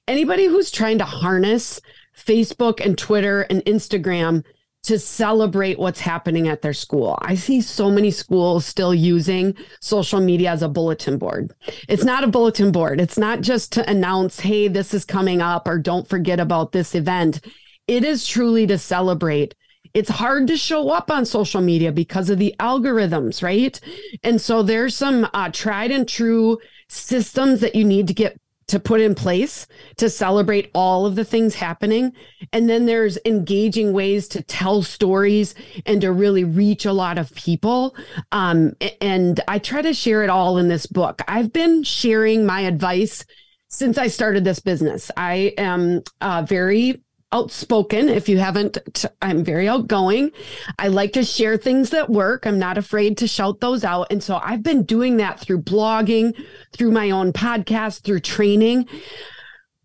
anybody 0.09 0.47
who's 0.47 0.71
trying 0.71 0.99
to 0.99 1.05
harness 1.05 1.81
Facebook 2.17 2.85
and 2.85 2.97
Twitter 2.97 3.43
and 3.43 3.65
Instagram 3.65 4.45
to 4.87 4.99
celebrate 5.01 5.79
what's 5.79 6.01
happening 6.01 6.47
at 6.47 6.63
their 6.63 6.73
school. 6.73 7.19
I 7.21 7.35
see 7.35 7.61
so 7.61 7.91
many 7.91 8.13
schools 8.13 8.65
still 8.65 8.95
using 8.95 9.57
social 9.81 10.21
media 10.21 10.51
as 10.51 10.63
a 10.63 10.69
bulletin 10.69 11.19
board. 11.19 11.53
It's 11.89 12.05
not 12.05 12.23
a 12.23 12.29
bulletin 12.29 12.71
board. 12.71 13.01
It's 13.01 13.19
not 13.19 13.41
just 13.41 13.73
to 13.73 13.91
announce, 13.91 14.39
hey, 14.39 14.69
this 14.69 14.95
is 14.95 15.05
coming 15.05 15.43
up 15.43 15.67
or 15.67 15.79
don't 15.79 16.09
forget 16.09 16.39
about 16.39 16.71
this 16.71 16.95
event. 16.95 17.41
It 17.89 18.05
is 18.05 18.27
truly 18.27 18.67
to 18.69 18.79
celebrate. 18.79 19.57
It's 19.93 20.11
hard 20.11 20.47
to 20.49 20.57
show 20.57 20.91
up 20.91 21.11
on 21.11 21.25
social 21.25 21.61
media 21.61 21.91
because 21.91 22.31
of 22.31 22.39
the 22.39 22.55
algorithms, 22.61 23.43
right? 23.43 23.81
And 24.23 24.41
so 24.41 24.63
there's 24.63 24.97
some 24.97 25.29
uh, 25.35 25.51
tried 25.53 25.91
and 25.91 26.09
true 26.09 26.59
systems 26.89 27.61
that 27.61 27.75
you 27.75 27.85
need 27.85 28.07
to 28.07 28.15
get 28.15 28.39
to 28.69 28.81
put 28.81 29.01
in 29.01 29.15
place 29.15 29.67
to 29.97 30.11
celebrate 30.11 30.71
all 30.75 31.07
of 31.07 31.15
the 31.15 31.25
things 31.25 31.55
happening. 31.55 32.13
And 32.53 32.69
then 32.69 32.87
there's 32.87 33.19
engaging 33.25 33.93
ways 33.93 34.29
to 34.29 34.43
tell 34.43 34.83
stories 34.83 35.55
and 35.85 36.01
to 36.01 36.13
really 36.13 36.45
reach 36.45 36.85
a 36.85 36.93
lot 36.93 37.19
of 37.19 37.35
people. 37.35 37.95
Um, 38.33 38.75
and 39.01 39.41
I 39.47 39.59
try 39.59 39.83
to 39.83 39.95
share 39.95 40.25
it 40.25 40.31
all 40.31 40.59
in 40.59 40.69
this 40.69 40.87
book. 40.87 41.23
I've 41.29 41.53
been 41.53 41.83
sharing 41.85 42.45
my 42.45 42.63
advice 42.63 43.25
since 43.69 43.99
I 43.99 44.07
started 44.09 44.45
this 44.45 44.61
business. 44.61 45.11
I 45.17 45.55
am 45.59 46.03
uh, 46.21 46.45
very 46.49 47.03
outspoken. 47.33 48.09
If 48.09 48.29
you 48.29 48.39
haven't, 48.39 49.05
I'm 49.21 49.45
very 49.45 49.69
outgoing. 49.69 50.31
I 50.79 50.89
like 50.89 51.13
to 51.15 51.25
share 51.25 51.57
things 51.57 51.91
that 51.91 52.09
work. 52.09 52.47
I'm 52.47 52.59
not 52.59 52.79
afraid 52.79 53.19
to 53.19 53.27
shout 53.27 53.61
those 53.61 53.85
out. 53.85 54.07
And 54.11 54.23
so 54.23 54.41
I've 54.43 54.63
been 54.63 54.85
doing 54.85 55.17
that 55.19 55.41
through 55.41 55.63
blogging, 55.63 56.35
through 56.73 56.93
my 56.93 57.11
own 57.11 57.33
podcast, 57.33 58.03
through 58.03 58.21
training. 58.21 58.89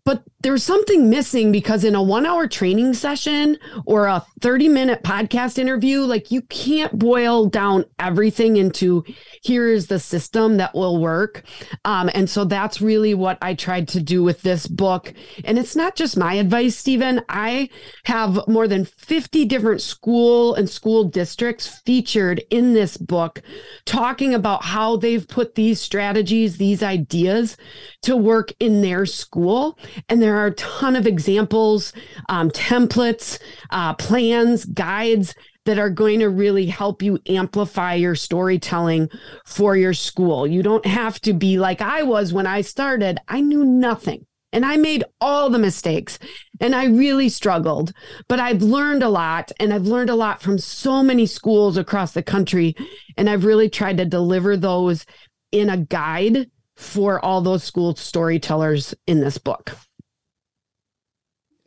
But 0.04 0.22
there's 0.42 0.64
something 0.64 1.08
missing 1.08 1.52
because 1.52 1.84
in 1.84 1.94
a 1.94 2.02
one 2.02 2.26
hour 2.26 2.48
training 2.48 2.94
session 2.94 3.58
or 3.86 4.06
a 4.06 4.24
30 4.40 4.68
minute 4.68 5.02
podcast 5.02 5.58
interview, 5.58 6.00
like 6.00 6.30
you 6.30 6.42
can't 6.42 6.98
boil 6.98 7.46
down 7.46 7.84
everything 7.98 8.56
into 8.56 9.04
here 9.42 9.68
is 9.68 9.86
the 9.86 10.00
system 10.00 10.56
that 10.56 10.74
will 10.74 11.00
work. 11.00 11.44
Um, 11.84 12.10
and 12.12 12.28
so 12.28 12.44
that's 12.44 12.80
really 12.80 13.14
what 13.14 13.38
I 13.40 13.54
tried 13.54 13.88
to 13.88 14.02
do 14.02 14.22
with 14.22 14.42
this 14.42 14.66
book. 14.66 15.12
And 15.44 15.58
it's 15.58 15.76
not 15.76 15.94
just 15.94 16.16
my 16.16 16.34
advice, 16.34 16.76
Steven. 16.76 17.22
I 17.28 17.68
have 18.04 18.46
more 18.48 18.66
than 18.66 18.84
50 18.84 19.44
different 19.44 19.80
school 19.80 20.54
and 20.54 20.68
school 20.68 21.04
districts 21.04 21.80
featured 21.84 22.42
in 22.50 22.74
this 22.74 22.96
book 22.96 23.42
talking 23.84 24.34
about 24.34 24.64
how 24.64 24.96
they've 24.96 25.26
put 25.26 25.54
these 25.54 25.80
strategies, 25.80 26.56
these 26.56 26.82
ideas 26.82 27.56
to 28.02 28.16
work 28.16 28.52
in 28.58 28.82
their 28.82 29.06
school. 29.06 29.78
And 30.08 30.20
there 30.32 30.40
are 30.40 30.46
a 30.46 30.54
ton 30.54 30.96
of 30.96 31.06
examples, 31.06 31.92
um, 32.30 32.50
templates, 32.50 33.38
uh, 33.68 33.92
plans, 33.92 34.64
guides 34.64 35.34
that 35.66 35.78
are 35.78 35.90
going 35.90 36.20
to 36.20 36.30
really 36.30 36.64
help 36.64 37.02
you 37.02 37.18
amplify 37.28 37.92
your 37.92 38.14
storytelling 38.14 39.10
for 39.44 39.76
your 39.76 39.92
school. 39.92 40.46
You 40.46 40.62
don't 40.62 40.86
have 40.86 41.20
to 41.20 41.34
be 41.34 41.58
like 41.58 41.82
I 41.82 42.02
was 42.02 42.32
when 42.32 42.46
I 42.46 42.62
started. 42.62 43.18
I 43.28 43.42
knew 43.42 43.62
nothing 43.62 44.26
and 44.54 44.64
I 44.64 44.78
made 44.78 45.04
all 45.20 45.50
the 45.50 45.58
mistakes 45.58 46.18
and 46.60 46.74
I 46.74 46.86
really 46.86 47.28
struggled, 47.28 47.92
but 48.26 48.40
I've 48.40 48.62
learned 48.62 49.02
a 49.02 49.10
lot 49.10 49.52
and 49.60 49.74
I've 49.74 49.86
learned 49.86 50.08
a 50.08 50.14
lot 50.14 50.40
from 50.40 50.56
so 50.56 51.02
many 51.02 51.26
schools 51.26 51.76
across 51.76 52.12
the 52.12 52.22
country. 52.22 52.74
And 53.18 53.28
I've 53.28 53.44
really 53.44 53.68
tried 53.68 53.98
to 53.98 54.06
deliver 54.06 54.56
those 54.56 55.04
in 55.52 55.68
a 55.68 55.76
guide 55.76 56.50
for 56.76 57.24
all 57.24 57.40
those 57.40 57.62
school 57.62 57.94
storytellers 57.94 58.94
in 59.06 59.20
this 59.20 59.38
book. 59.38 59.76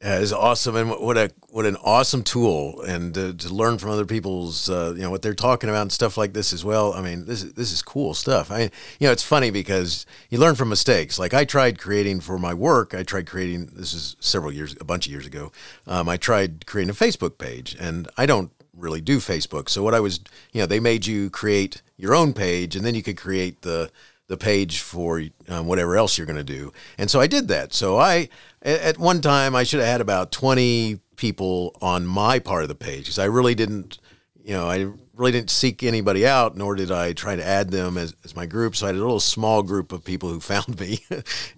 Yeah, 0.01 0.19
it's 0.19 0.33
awesome, 0.33 0.75
and 0.75 0.89
what 0.91 1.17
a 1.17 1.31
what 1.49 1.65
an 1.65 1.77
awesome 1.77 2.21
tool, 2.21 2.81
and 2.81 3.13
to, 3.13 3.33
learn 3.49 3.77
from 3.77 3.91
other 3.91 4.05
people's, 4.05 4.69
uh, 4.69 4.93
you 4.93 5.01
know, 5.01 5.09
what 5.09 5.21
they're 5.21 5.33
talking 5.33 5.69
about 5.69 5.83
and 5.83 5.91
stuff 5.91 6.17
like 6.17 6.33
this 6.33 6.51
as 6.51 6.65
well. 6.65 6.93
I 6.93 7.01
mean, 7.01 7.25
this 7.25 7.41
is 7.41 7.53
this 7.53 7.71
is 7.71 7.81
cool 7.81 8.13
stuff. 8.13 8.51
I 8.51 8.63
you 8.99 9.07
know, 9.07 9.11
it's 9.13 9.23
funny 9.23 9.51
because 9.51 10.05
you 10.29 10.37
learn 10.37 10.55
from 10.55 10.67
mistakes. 10.67 11.17
Like 11.17 11.33
I 11.33 11.45
tried 11.45 11.79
creating 11.79 12.19
for 12.19 12.37
my 12.37 12.53
work. 12.53 12.93
I 12.93 13.03
tried 13.03 13.25
creating. 13.25 13.67
This 13.73 13.93
is 13.93 14.17
several 14.19 14.51
years, 14.51 14.75
a 14.81 14.83
bunch 14.83 15.05
of 15.05 15.13
years 15.13 15.25
ago. 15.25 15.53
Um, 15.87 16.09
I 16.09 16.17
tried 16.17 16.65
creating 16.65 16.89
a 16.89 16.93
Facebook 16.93 17.37
page, 17.37 17.77
and 17.79 18.09
I 18.17 18.25
don't 18.25 18.51
really 18.75 19.01
do 19.01 19.19
Facebook. 19.19 19.69
So 19.69 19.81
what 19.81 19.93
I 19.95 20.01
was, 20.01 20.19
you 20.51 20.59
know, 20.59 20.65
they 20.65 20.81
made 20.81 21.05
you 21.05 21.29
create 21.29 21.81
your 21.95 22.13
own 22.13 22.33
page, 22.33 22.75
and 22.75 22.85
then 22.85 22.95
you 22.95 23.01
could 23.01 23.17
create 23.17 23.61
the 23.61 23.89
the 24.27 24.37
page 24.37 24.79
for 24.79 25.23
um, 25.47 25.67
whatever 25.67 25.95
else 25.95 26.17
you're 26.17 26.27
going 26.27 26.37
to 26.37 26.43
do. 26.43 26.73
And 26.97 27.09
so 27.09 27.19
I 27.19 27.27
did 27.27 27.47
that. 27.49 27.73
So 27.73 27.99
I, 27.99 28.29
at 28.61 28.97
one 28.97 29.21
time, 29.21 29.55
I 29.55 29.63
should 29.63 29.79
have 29.79 29.89
had 29.89 30.01
about 30.01 30.31
20 30.31 30.99
people 31.15 31.75
on 31.81 32.05
my 32.05 32.39
part 32.39 32.63
of 32.63 32.69
the 32.69 32.75
page 32.75 33.03
because 33.03 33.19
I 33.19 33.25
really 33.25 33.55
didn't, 33.55 33.99
you 34.43 34.53
know, 34.53 34.67
I 34.67 34.87
really 35.15 35.31
didn't 35.31 35.51
seek 35.51 35.83
anybody 35.83 36.25
out, 36.25 36.57
nor 36.57 36.75
did 36.75 36.91
I 36.91 37.13
try 37.13 37.35
to 37.35 37.45
add 37.45 37.69
them 37.69 37.97
as, 37.97 38.15
as 38.23 38.35
my 38.35 38.45
group. 38.45 38.75
So 38.75 38.85
I 38.85 38.89
had 38.89 38.95
a 38.95 38.99
little 38.99 39.19
small 39.19 39.63
group 39.63 39.91
of 39.91 40.03
people 40.03 40.29
who 40.29 40.39
found 40.39 40.79
me. 40.79 40.99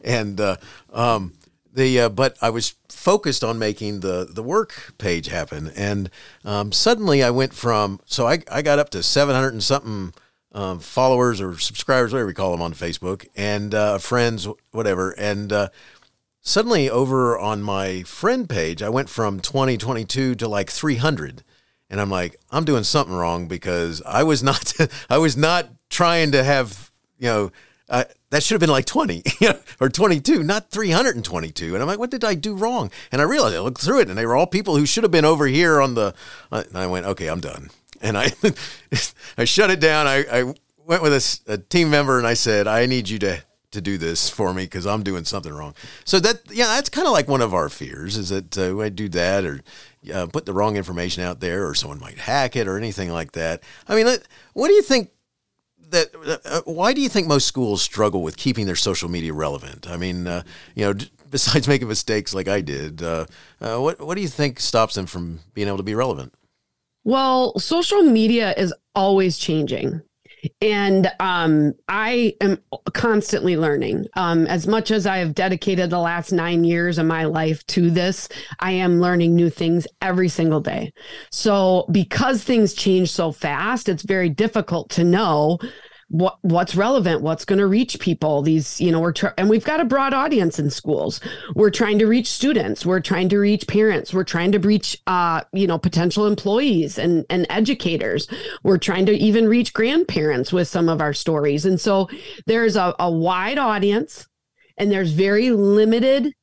and, 0.03 0.39
uh, 0.39 0.57
um, 0.91 1.33
the, 1.73 2.01
uh, 2.01 2.09
but 2.09 2.37
I 2.41 2.49
was 2.49 2.73
focused 2.89 3.43
on 3.43 3.59
making 3.59 3.99
the, 3.99 4.27
the 4.29 4.41
work 4.41 4.95
page 4.97 5.27
happen. 5.27 5.71
And 5.75 6.09
um, 6.43 6.71
suddenly 6.71 7.23
I 7.23 7.29
went 7.29 7.53
from, 7.53 7.99
so 8.05 8.27
I, 8.27 8.39
I 8.51 8.61
got 8.63 8.79
up 8.79 8.89
to 8.89 9.03
700 9.03 9.53
and 9.53 9.63
something 9.63 10.13
um, 10.53 10.79
followers 10.79 11.41
or 11.41 11.57
subscribers, 11.57 12.13
whatever 12.13 12.29
you 12.29 12.35
call 12.35 12.51
them 12.51 12.61
on 12.61 12.73
Facebook, 12.73 13.27
and 13.35 13.73
uh, 13.73 13.97
friends, 13.97 14.47
whatever. 14.71 15.11
And 15.11 15.51
uh, 15.51 15.69
suddenly, 16.41 16.89
over 16.89 17.37
on 17.37 17.61
my 17.61 18.03
friend 18.03 18.49
page, 18.49 18.81
I 18.81 18.89
went 18.89 19.09
from 19.09 19.39
2022 19.39 20.35
to 20.35 20.47
like 20.47 20.69
300, 20.69 21.43
and 21.89 22.01
I'm 22.01 22.09
like, 22.09 22.37
I'm 22.51 22.65
doing 22.65 22.83
something 22.83 23.15
wrong 23.15 23.47
because 23.47 24.01
I 24.05 24.23
was 24.23 24.41
not, 24.43 24.73
I 25.09 25.17
was 25.17 25.37
not 25.37 25.69
trying 25.89 26.31
to 26.31 26.43
have, 26.43 26.91
you 27.17 27.27
know. 27.27 27.51
Uh, 27.89 28.03
that 28.31 28.43
should 28.43 28.55
have 28.55 28.59
been 28.59 28.69
like 28.69 28.83
20 28.83 29.23
or 29.79 29.87
22, 29.87 30.43
not 30.43 30.69
322. 30.71 31.73
And 31.73 31.81
I'm 31.81 31.87
like, 31.87 31.99
what 31.99 32.11
did 32.11 32.25
I 32.25 32.33
do 32.33 32.53
wrong? 32.53 32.91
And 33.13 33.21
I 33.21 33.23
realized 33.23 33.55
I 33.55 33.61
looked 33.61 33.79
through 33.79 34.01
it 34.01 34.09
and 34.09 34.17
they 34.17 34.25
were 34.25 34.35
all 34.35 34.45
people 34.45 34.75
who 34.75 34.85
should 34.85 35.05
have 35.05 35.11
been 35.11 35.23
over 35.23 35.47
here 35.47 35.79
on 35.79 35.93
the. 35.93 36.13
Uh, 36.51 36.63
and 36.67 36.77
I 36.77 36.85
went, 36.87 37.05
okay, 37.05 37.27
I'm 37.27 37.39
done 37.39 37.69
and 38.01 38.17
I 38.17 38.31
I 39.37 39.45
shut 39.45 39.71
it 39.71 39.79
down. 39.79 40.07
I, 40.07 40.25
I 40.31 40.53
went 40.85 41.03
with 41.03 41.13
a, 41.13 41.53
a, 41.53 41.57
team 41.57 41.89
member 41.89 42.17
and 42.17 42.25
I 42.25 42.33
said, 42.33 42.67
I 42.67 42.85
need 42.85 43.09
you 43.09 43.19
to 43.19 43.43
to 43.71 43.81
do 43.81 43.97
this 43.97 44.29
for 44.29 44.53
me 44.53 44.63
because 44.63 44.87
I'm 44.87 45.03
doing 45.03 45.25
something 45.25 45.53
wrong. 45.53 45.75
So 46.05 46.19
that 46.21 46.41
yeah, 46.51 46.67
that's 46.67 46.89
kind 46.89 47.05
of 47.05 47.13
like 47.13 47.27
one 47.27 47.41
of 47.41 47.53
our 47.53 47.69
fears 47.69 48.17
is 48.17 48.29
that 48.29 48.57
uh, 48.57 48.79
I 48.79 48.89
do 48.89 49.09
that 49.09 49.45
or 49.45 49.61
uh, 50.13 50.27
put 50.27 50.45
the 50.45 50.53
wrong 50.53 50.77
information 50.77 51.23
out 51.23 51.41
there 51.41 51.67
or 51.67 51.75
someone 51.75 51.99
might 51.99 52.17
hack 52.17 52.55
it 52.55 52.67
or 52.67 52.77
anything 52.77 53.11
like 53.11 53.33
that. 53.33 53.63
I 53.87 53.95
mean, 53.95 54.07
what 54.53 54.67
do 54.67 54.73
you 54.73 54.81
think? 54.81 55.11
That 55.89 56.41
uh, 56.43 56.61
why 56.65 56.91
do 56.91 56.99
you 56.99 57.07
think 57.07 57.27
most 57.27 57.47
schools 57.47 57.81
struggle 57.81 58.21
with 58.21 58.35
keeping 58.35 58.65
their 58.65 58.75
social 58.75 59.07
media 59.07 59.31
relevant? 59.31 59.89
I 59.89 59.95
mean, 59.95 60.27
uh, 60.27 60.43
you 60.75 60.83
know, 60.83 60.93
besides 61.29 61.65
making 61.69 61.87
mistakes 61.87 62.33
like 62.33 62.49
I 62.49 62.59
did, 62.59 63.01
uh, 63.01 63.25
uh, 63.61 63.77
what 63.77 64.01
what 64.01 64.15
do 64.15 64.21
you 64.21 64.27
think 64.27 64.59
stops 64.59 64.95
them 64.95 65.05
from 65.05 65.39
being 65.53 65.69
able 65.69 65.77
to 65.77 65.83
be 65.83 65.95
relevant? 65.95 66.33
Well, 67.07 67.57
social 67.57 68.03
media 68.03 68.53
is 68.57 68.73
always 68.93 69.37
changing. 69.37 70.01
And 70.59 71.09
um, 71.21 71.71
I 71.87 72.33
am 72.41 72.57
constantly 72.93 73.55
learning. 73.55 74.07
Um, 74.17 74.45
as 74.47 74.67
much 74.67 74.91
as 74.91 75.07
I 75.07 75.19
have 75.19 75.33
dedicated 75.33 75.89
the 75.89 75.99
last 75.99 76.33
nine 76.33 76.65
years 76.65 76.97
of 76.97 77.05
my 77.05 77.23
life 77.23 77.65
to 77.67 77.89
this, 77.89 78.27
I 78.59 78.71
am 78.71 78.99
learning 78.99 79.37
new 79.37 79.49
things 79.49 79.87
every 80.01 80.27
single 80.27 80.59
day. 80.59 80.91
So, 81.31 81.85
because 81.93 82.43
things 82.43 82.73
change 82.73 83.09
so 83.09 83.31
fast, 83.31 83.87
it's 83.87 84.03
very 84.03 84.29
difficult 84.29 84.89
to 84.89 85.05
know 85.05 85.59
what 86.09 86.37
what's 86.41 86.73
relevant 86.73 87.21
what's 87.21 87.43
going 87.43 87.59
to 87.59 87.67
reach 87.67 87.99
people 87.99 88.41
these 88.41 88.79
you 88.79 88.91
know 88.91 88.99
we're 88.99 89.11
tr- 89.11 89.27
and 89.37 89.49
we've 89.49 89.65
got 89.65 89.81
a 89.81 89.85
broad 89.85 90.13
audience 90.13 90.57
in 90.57 90.69
schools. 90.69 91.19
We're 91.53 91.69
trying 91.69 91.99
to 91.99 92.07
reach 92.07 92.27
students. 92.27 92.85
We're 92.85 93.01
trying 93.01 93.27
to 93.29 93.37
reach 93.37 93.67
parents. 93.67 94.13
We're 94.13 94.23
trying 94.23 94.53
to 94.53 94.59
reach 94.59 95.01
uh 95.07 95.41
you 95.51 95.67
know 95.67 95.77
potential 95.77 96.25
employees 96.25 96.97
and 96.97 97.25
and 97.29 97.45
educators. 97.49 98.29
We're 98.63 98.77
trying 98.77 99.05
to 99.07 99.13
even 99.13 99.47
reach 99.47 99.73
grandparents 99.73 100.53
with 100.53 100.69
some 100.69 100.87
of 100.87 101.01
our 101.01 101.13
stories. 101.13 101.65
And 101.65 101.79
so 101.79 102.09
there's 102.45 102.77
a, 102.77 102.95
a 102.99 103.11
wide 103.11 103.57
audience 103.57 104.27
and 104.77 104.91
there's 104.91 105.11
very 105.11 105.51
limited 105.51 106.33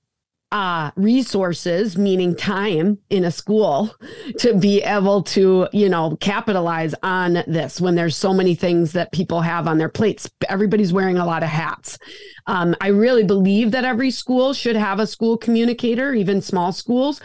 uh, 0.54 0.92
resources, 0.94 1.98
meaning 1.98 2.32
time 2.36 2.96
in 3.10 3.24
a 3.24 3.30
school, 3.32 3.92
to 4.38 4.54
be 4.54 4.80
able 4.82 5.20
to, 5.20 5.66
you 5.72 5.88
know, 5.88 6.16
capitalize 6.20 6.94
on 7.02 7.42
this 7.48 7.80
when 7.80 7.96
there's 7.96 8.16
so 8.16 8.32
many 8.32 8.54
things 8.54 8.92
that 8.92 9.10
people 9.10 9.40
have 9.40 9.66
on 9.66 9.78
their 9.78 9.88
plates. 9.88 10.30
Everybody's 10.48 10.92
wearing 10.92 11.18
a 11.18 11.26
lot 11.26 11.42
of 11.42 11.48
hats. 11.48 11.98
Um, 12.46 12.76
I 12.80 12.88
really 12.88 13.24
believe 13.24 13.72
that 13.72 13.84
every 13.84 14.12
school 14.12 14.52
should 14.52 14.76
have 14.76 15.00
a 15.00 15.08
school 15.08 15.36
communicator, 15.36 16.14
even 16.14 16.40
small 16.40 16.70
schools, 16.70 17.20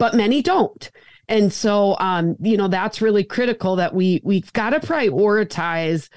but 0.00 0.14
many 0.14 0.42
don't. 0.42 0.90
And 1.28 1.52
so, 1.52 1.96
um, 2.00 2.34
you 2.40 2.56
know, 2.56 2.66
that's 2.66 3.00
really 3.00 3.22
critical 3.22 3.76
that 3.76 3.94
we 3.94 4.20
we've 4.24 4.52
got 4.54 4.70
to 4.70 4.80
prioritize 4.80 6.08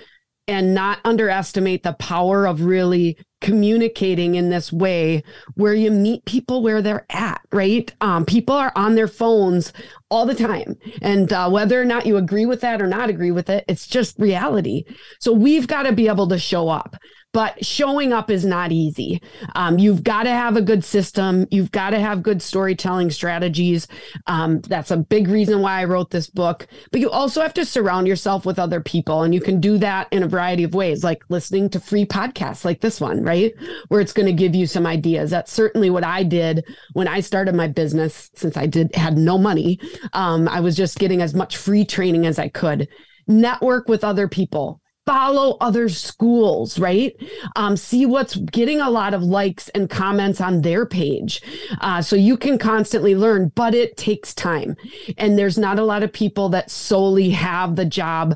and 0.48 0.74
not 0.74 1.00
underestimate 1.04 1.84
the 1.84 1.94
power 1.94 2.46
of 2.46 2.62
really 2.62 3.18
communicating 3.42 4.36
in 4.36 4.50
this 4.50 4.72
way 4.72 5.24
where 5.56 5.74
you 5.74 5.92
meet 5.92 6.26
people 6.26 6.64
where 6.64 6.82
they're 6.82 7.06
at 7.10 7.42
right? 7.56 7.94
Um, 8.02 8.26
people 8.26 8.54
are 8.54 8.74
on 8.76 8.96
their 8.96 9.08
phones 9.08 9.72
all 10.12 10.26
the 10.26 10.36
time. 10.36 10.76
And 11.02 11.32
uh, 11.32 11.50
whether 11.50 11.82
or 11.82 11.86
not 11.86 12.06
you 12.06 12.18
agree 12.18 12.46
with 12.46 12.62
that 12.62 12.82
or 12.82 12.88
not 12.88 13.10
agree 13.10 13.32
with 13.32 13.50
it 13.50 13.64
it's 13.68 13.88
just 13.88 14.20
reality. 14.20 14.84
So 15.20 15.32
we've 15.32 15.68
got 15.68 15.84
to 15.84 15.94
be 15.94 16.08
able 16.08 16.28
to 16.28 16.38
show 16.38 16.70
up 16.70 16.96
but 17.36 17.66
showing 17.66 18.14
up 18.14 18.32
is 18.32 18.46
not 18.46 18.72
easy. 18.72 19.22
Um, 19.56 19.78
you've 19.78 20.06
got 20.06 20.24
to 20.24 20.30
have 20.30 20.56
a 20.56 20.62
good 20.62 20.86
system. 20.86 21.46
You've 21.52 21.70
got 21.70 21.90
to 21.90 22.00
have 22.00 22.24
good 22.24 22.42
storytelling 22.42 23.12
strategies. 23.12 23.90
Um, 24.28 24.62
that's 24.62 24.90
a 24.90 24.96
big 24.96 25.28
reason 25.28 25.60
why 25.60 25.82
I 25.82 25.84
wrote 25.84 26.12
this 26.12 26.30
book. 26.30 26.66
But 26.94 27.02
you 27.02 27.10
also 27.10 27.42
have 27.42 27.54
to 27.56 27.66
surround 27.66 28.08
yourself 28.08 28.46
with 28.46 28.58
other 28.58 28.80
people. 28.80 29.24
And 29.24 29.34
you 29.34 29.42
can 29.42 29.60
do 29.60 29.78
that 29.80 30.08
in 30.14 30.24
a 30.24 30.30
variety 30.30 30.64
of 30.64 30.76
ways, 30.76 31.04
like 31.04 31.26
listening 31.28 31.70
to 31.72 31.80
free 31.82 32.06
podcasts 32.06 32.64
like 32.64 32.80
this 32.80 33.02
one, 33.02 33.22
right? 33.22 33.54
Where 33.90 34.00
it's 34.00 34.14
going 34.14 34.28
to 34.28 34.32
give 34.32 34.56
you 34.56 34.66
some 34.66 34.86
ideas. 34.86 35.30
That's 35.30 35.52
certainly 35.52 35.90
what 35.90 36.06
I 36.06 36.24
did 36.24 36.64
when 36.94 37.10
I 37.10 37.20
started 37.20 37.54
my 37.54 37.68
business, 37.68 38.32
since 38.36 38.56
I 38.56 38.66
did 38.66 38.96
had 38.96 39.18
no 39.18 39.38
money. 39.38 39.78
Um, 40.14 40.48
I 40.48 40.62
was 40.62 40.78
just 40.78 41.00
getting 41.00 41.22
as 41.22 41.34
much 41.34 41.58
free 41.58 41.84
training 41.84 42.26
as 42.26 42.40
I 42.40 42.48
could 42.48 42.88
network 43.28 43.90
with 43.90 44.06
other 44.06 44.30
people 44.30 44.80
follow 45.06 45.58
other 45.62 45.88
schools, 45.88 46.80
right? 46.80 47.16
Um, 47.56 47.78
see 47.78 48.06
what's 48.06 48.36
getting 48.36 48.82
a 48.82 48.90
lot 48.90 49.14
of 49.14 49.24
likes 49.24 49.70
and 49.70 49.90
comments 49.90 50.42
on 50.42 50.62
their 50.62 50.86
page. 50.86 51.42
Uh, 51.82 52.02
so 52.02 52.16
you 52.16 52.38
can 52.38 52.58
constantly 52.58 53.16
learn, 53.16 53.52
but 53.56 53.76
it 53.76 53.98
takes 53.98 54.34
time. 54.34 54.76
And 55.18 55.38
there's 55.38 55.58
not 55.58 55.80
a 55.80 55.86
lot 55.86 56.04
of 56.04 56.12
people 56.12 56.50
that 56.50 56.72
solely 56.72 57.30
have 57.32 57.76
the 57.76 57.86
job 57.86 58.36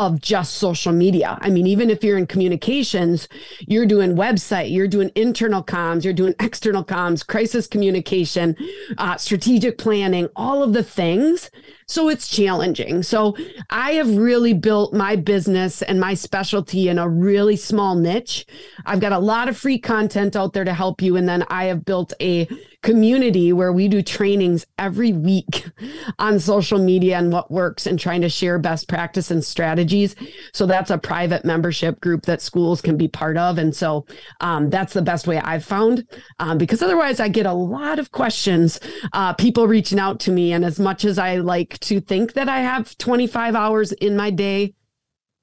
of 0.00 0.18
just 0.18 0.54
social 0.54 0.92
media. 0.92 1.38
I 1.42 1.50
mean, 1.50 1.66
even 1.66 1.90
if 1.90 2.02
you're 2.02 2.16
in 2.16 2.26
communications, 2.26 3.28
you're 3.60 3.84
doing 3.84 4.16
website, 4.16 4.72
you're 4.72 4.88
doing 4.88 5.10
internal 5.14 5.62
comms, 5.62 6.04
you're 6.04 6.14
doing 6.14 6.34
external 6.40 6.82
comms, 6.82 7.26
crisis 7.26 7.66
communication, 7.66 8.56
uh, 8.96 9.18
strategic 9.18 9.76
planning, 9.76 10.26
all 10.36 10.62
of 10.62 10.72
the 10.72 10.82
things. 10.82 11.50
So 11.90 12.08
it's 12.08 12.28
challenging. 12.28 13.02
So 13.02 13.36
I 13.68 13.94
have 13.94 14.16
really 14.16 14.52
built 14.52 14.94
my 14.94 15.16
business 15.16 15.82
and 15.82 15.98
my 15.98 16.14
specialty 16.14 16.88
in 16.88 17.00
a 17.00 17.08
really 17.08 17.56
small 17.56 17.96
niche. 17.96 18.46
I've 18.86 19.00
got 19.00 19.10
a 19.10 19.18
lot 19.18 19.48
of 19.48 19.56
free 19.56 19.78
content 19.78 20.36
out 20.36 20.52
there 20.52 20.62
to 20.62 20.72
help 20.72 21.02
you. 21.02 21.16
And 21.16 21.28
then 21.28 21.44
I 21.48 21.64
have 21.64 21.84
built 21.84 22.12
a 22.20 22.46
community 22.82 23.52
where 23.52 23.72
we 23.72 23.88
do 23.88 24.02
trainings 24.02 24.66
every 24.78 25.12
week 25.12 25.66
on 26.20 26.38
social 26.38 26.78
media 26.78 27.18
and 27.18 27.32
what 27.32 27.50
works 27.50 27.86
and 27.86 27.98
trying 27.98 28.20
to 28.20 28.28
share 28.28 28.58
best 28.58 28.88
practice 28.88 29.32
and 29.32 29.44
strategies. 29.44 30.14
So 30.54 30.66
that's 30.66 30.90
a 30.90 30.96
private 30.96 31.44
membership 31.44 32.00
group 32.00 32.24
that 32.26 32.40
schools 32.40 32.80
can 32.80 32.96
be 32.96 33.08
part 33.08 33.36
of. 33.36 33.58
And 33.58 33.74
so 33.74 34.06
um, 34.40 34.70
that's 34.70 34.92
the 34.92 35.02
best 35.02 35.26
way 35.26 35.38
I've 35.40 35.64
found 35.64 36.06
um, 36.38 36.56
because 36.56 36.82
otherwise 36.82 37.18
I 37.18 37.28
get 37.28 37.46
a 37.46 37.52
lot 37.52 37.98
of 37.98 38.12
questions, 38.12 38.78
uh, 39.12 39.32
people 39.34 39.66
reaching 39.66 39.98
out 39.98 40.20
to 40.20 40.30
me. 40.30 40.52
And 40.52 40.64
as 40.64 40.78
much 40.78 41.04
as 41.04 41.18
I 41.18 41.36
like 41.36 41.79
to 41.82 42.00
think 42.00 42.34
that 42.34 42.48
I 42.48 42.60
have 42.60 42.96
25 42.98 43.54
hours 43.54 43.92
in 43.92 44.16
my 44.16 44.30
day, 44.30 44.74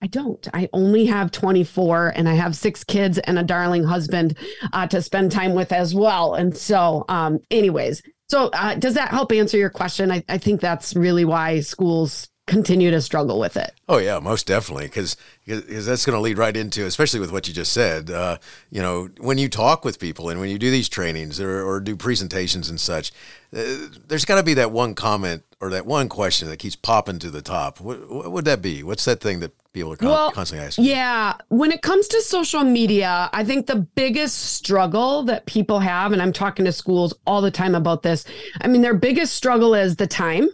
I 0.02 0.08
don't. 0.08 0.48
I 0.54 0.70
only 0.74 1.06
have 1.08 1.32
24 1.32 2.14
and 2.16 2.30
I 2.30 2.36
have 2.36 2.56
six 2.56 2.84
kids 2.84 3.18
and 3.18 3.40
a 3.40 3.44
darling 3.44 3.84
husband 3.84 4.38
uh, 4.72 4.86
to 4.88 5.02
spend 5.02 5.32
time 5.32 5.56
with 5.56 5.72
as 5.72 5.96
well. 5.96 6.36
And 6.36 6.56
so, 6.56 7.04
um, 7.10 7.40
anyways, 7.50 8.04
so 8.30 8.50
uh, 8.54 8.76
does 8.76 8.94
that 8.94 9.10
help 9.10 9.32
answer 9.32 9.58
your 9.58 9.72
question? 9.72 10.12
I, 10.12 10.24
I 10.30 10.38
think 10.38 10.62
that's 10.62 10.96
really 10.96 11.26
why 11.26 11.62
schools 11.62 12.30
continue 12.48 12.90
to 12.90 13.02
struggle 13.02 13.40
with 13.40 13.56
it. 13.58 13.74
Oh 13.88 13.98
yeah, 14.00 14.20
most 14.20 14.48
definitely, 14.48 14.86
because 14.86 15.16
because 15.46 15.86
that's 15.86 16.06
going 16.06 16.16
to 16.16 16.22
lead 16.22 16.38
right 16.38 16.58
into, 16.58 16.86
especially 16.86 17.20
with 17.20 17.32
what 17.32 17.48
you 17.48 17.54
just 17.54 17.72
said. 17.72 18.10
Uh, 18.10 18.38
you 18.72 18.82
know, 18.82 19.10
when 19.20 19.38
you 19.38 19.48
talk 19.48 19.86
with 19.86 20.00
people 20.00 20.30
and 20.30 20.40
when 20.40 20.50
you 20.50 20.58
do 20.58 20.72
these 20.72 20.90
trainings 20.90 21.40
or, 21.40 21.64
or 21.64 21.80
do 21.80 21.96
presentations 21.96 22.70
and 22.70 22.80
such, 22.80 23.12
uh, 23.56 23.88
there's 24.08 24.26
got 24.26 24.38
to 24.38 24.44
be 24.44 24.56
that 24.56 24.72
one 24.72 24.96
comment 24.96 25.44
or 25.62 25.70
that 25.70 25.86
one 25.86 26.10
question 26.10 26.48
that 26.50 26.58
keeps 26.58 26.76
popping 26.76 27.20
to 27.20 27.30
the 27.30 27.42
top. 27.42 27.80
What, 27.80 28.10
what 28.10 28.32
would 28.32 28.46
that 28.46 28.62
be? 28.62 28.84
What's 28.84 29.06
that 29.06 29.20
thing 29.20 29.40
that 29.42 29.52
people 29.74 29.94
are 29.94 29.98
con- 29.98 30.10
well, 30.10 30.32
constantly 30.32 30.66
asking? 30.66 30.86
Yeah, 30.86 31.34
when 31.50 31.72
it 31.72 31.82
comes 31.82 32.08
to 32.10 32.22
social 32.22 32.64
media, 32.64 33.30
I 33.34 33.44
think 33.44 33.68
the 33.68 33.76
biggest 33.76 34.56
struggle 34.56 35.24
that 35.24 35.46
people 35.46 35.80
have, 35.80 36.12
and 36.12 36.22
I'm 36.22 36.34
talking 36.34 36.66
to 36.66 36.72
schools 36.72 37.14
all 37.26 37.42
the 37.42 37.52
time 37.52 37.76
about 37.76 38.04
this. 38.04 38.26
I 38.62 38.68
mean, 38.68 38.82
their 38.82 38.94
biggest 38.94 39.34
struggle 39.34 39.74
is 39.74 39.96
the 39.96 40.08
time 40.08 40.50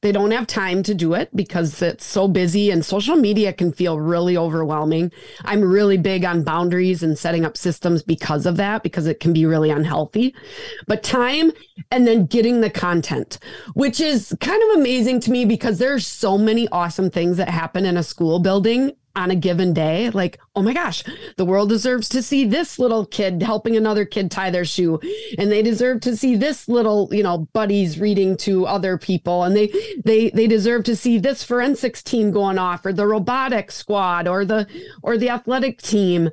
they 0.00 0.12
don't 0.12 0.30
have 0.30 0.46
time 0.46 0.82
to 0.84 0.94
do 0.94 1.14
it 1.14 1.34
because 1.34 1.82
it's 1.82 2.04
so 2.04 2.28
busy 2.28 2.70
and 2.70 2.84
social 2.84 3.16
media 3.16 3.52
can 3.52 3.72
feel 3.72 3.98
really 3.98 4.36
overwhelming. 4.36 5.10
I'm 5.44 5.60
really 5.60 5.96
big 5.96 6.24
on 6.24 6.44
boundaries 6.44 7.02
and 7.02 7.18
setting 7.18 7.44
up 7.44 7.56
systems 7.56 8.02
because 8.02 8.46
of 8.46 8.56
that, 8.58 8.84
because 8.84 9.08
it 9.08 9.18
can 9.18 9.32
be 9.32 9.44
really 9.44 9.70
unhealthy. 9.70 10.36
But 10.86 11.02
time 11.02 11.52
and 11.90 12.06
then 12.06 12.26
getting 12.26 12.60
the 12.60 12.70
content, 12.70 13.38
which 13.74 14.00
is 14.00 14.36
kind 14.40 14.62
of 14.70 14.78
amazing 14.78 15.18
to 15.20 15.32
me 15.32 15.44
because 15.44 15.78
there's 15.78 16.06
so 16.06 16.38
many 16.38 16.68
awesome 16.68 17.10
things 17.10 17.36
that 17.38 17.48
happen 17.48 17.84
in 17.84 17.96
a 17.96 18.02
school 18.02 18.38
building 18.38 18.92
on 19.18 19.30
a 19.30 19.36
given 19.36 19.72
day 19.72 20.10
like 20.10 20.38
oh 20.54 20.62
my 20.62 20.72
gosh 20.72 21.02
the 21.36 21.44
world 21.44 21.68
deserves 21.68 22.08
to 22.08 22.22
see 22.22 22.44
this 22.44 22.78
little 22.78 23.06
kid 23.06 23.42
helping 23.42 23.76
another 23.76 24.04
kid 24.04 24.30
tie 24.30 24.50
their 24.50 24.64
shoe. 24.64 25.00
And 25.38 25.50
they 25.50 25.62
deserve 25.62 26.00
to 26.02 26.16
see 26.16 26.36
this 26.36 26.68
little 26.68 27.08
you 27.12 27.22
know 27.22 27.48
buddies 27.52 27.98
reading 27.98 28.36
to 28.38 28.66
other 28.66 28.98
people. 28.98 29.44
And 29.44 29.56
they 29.56 29.72
they 30.04 30.30
they 30.30 30.46
deserve 30.46 30.84
to 30.84 30.96
see 30.96 31.18
this 31.18 31.42
forensics 31.42 32.02
team 32.02 32.30
going 32.30 32.58
off 32.58 32.84
or 32.86 32.92
the 32.92 33.06
robotics 33.06 33.74
squad 33.74 34.28
or 34.28 34.44
the 34.44 34.66
or 35.02 35.18
the 35.18 35.30
athletic 35.30 35.82
team 35.82 36.30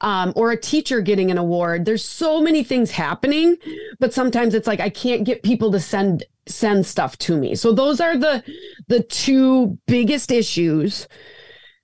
um, 0.00 0.32
or 0.36 0.50
a 0.50 0.60
teacher 0.60 1.00
getting 1.00 1.30
an 1.30 1.38
award. 1.38 1.84
There's 1.84 2.04
so 2.04 2.40
many 2.40 2.62
things 2.62 2.90
happening 2.90 3.56
but 4.00 4.12
sometimes 4.12 4.54
it's 4.54 4.66
like 4.66 4.80
i 4.80 4.88
can't 4.88 5.24
get 5.24 5.42
people 5.42 5.70
to 5.72 5.80
send 5.80 6.24
send 6.46 6.86
stuff 6.86 7.16
to 7.18 7.36
me. 7.36 7.54
So 7.54 7.72
those 7.72 8.00
are 8.00 8.16
the 8.16 8.42
the 8.88 9.02
two 9.02 9.78
biggest 9.86 10.30
issues 10.30 11.06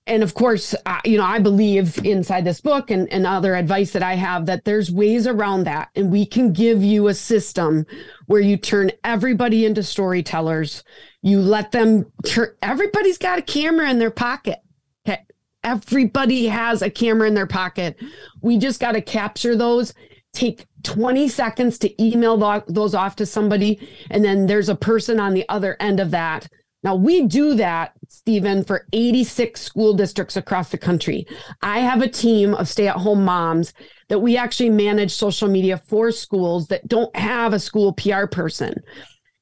and 0.07 0.21
of 0.21 0.35
course, 0.35 0.75
uh, 0.85 0.99
you 1.03 1.17
know, 1.17 1.23
I 1.23 1.39
believe 1.39 2.03
inside 2.05 2.45
this 2.45 2.61
book 2.61 2.91
and, 2.91 3.11
and 3.11 3.25
other 3.25 3.55
advice 3.55 3.91
that 3.93 4.03
I 4.03 4.13
have 4.13 4.45
that 4.45 4.63
there's 4.63 4.91
ways 4.91 5.25
around 5.25 5.63
that. 5.63 5.89
And 5.95 6.11
we 6.11 6.27
can 6.27 6.53
give 6.53 6.83
you 6.83 7.07
a 7.07 7.13
system 7.13 7.87
where 8.27 8.41
you 8.41 8.55
turn 8.55 8.91
everybody 9.03 9.65
into 9.65 9.81
storytellers. 9.81 10.83
You 11.23 11.41
let 11.41 11.71
them, 11.71 12.11
turn, 12.23 12.49
everybody's 12.61 13.17
got 13.17 13.39
a 13.39 13.41
camera 13.41 13.89
in 13.89 13.97
their 13.97 14.11
pocket. 14.11 14.59
Okay. 15.07 15.23
Everybody 15.63 16.45
has 16.47 16.83
a 16.83 16.91
camera 16.91 17.27
in 17.27 17.33
their 17.33 17.47
pocket. 17.47 17.99
We 18.41 18.59
just 18.59 18.79
got 18.79 18.91
to 18.91 19.01
capture 19.01 19.55
those, 19.55 19.95
take 20.33 20.67
20 20.83 21.27
seconds 21.29 21.79
to 21.79 22.03
email 22.03 22.37
those 22.67 22.93
off 22.93 23.15
to 23.15 23.25
somebody. 23.25 23.89
And 24.11 24.23
then 24.23 24.45
there's 24.45 24.69
a 24.69 24.75
person 24.75 25.19
on 25.19 25.33
the 25.33 25.49
other 25.49 25.75
end 25.79 25.99
of 25.99 26.11
that 26.11 26.47
now, 26.85 26.93
we 26.93 27.23
do 27.23 27.55
that, 27.55 27.93
Steven, 28.09 28.63
for 28.63 28.85
86 28.93 29.59
school 29.59 29.95
districts 29.95 30.37
across 30.37 30.69
the 30.69 30.77
country. 30.77 31.25
I 31.63 31.79
have 31.79 32.03
a 32.03 32.07
team 32.07 32.53
of 32.53 32.69
stay 32.69 32.87
at 32.87 32.95
home 32.95 33.25
moms 33.25 33.73
that 34.07 34.19
we 34.19 34.37
actually 34.37 34.69
manage 34.69 35.11
social 35.11 35.47
media 35.47 35.81
for 35.87 36.11
schools 36.11 36.67
that 36.67 36.87
don't 36.87 37.13
have 37.15 37.53
a 37.53 37.59
school 37.59 37.91
PR 37.93 38.27
person. 38.27 38.75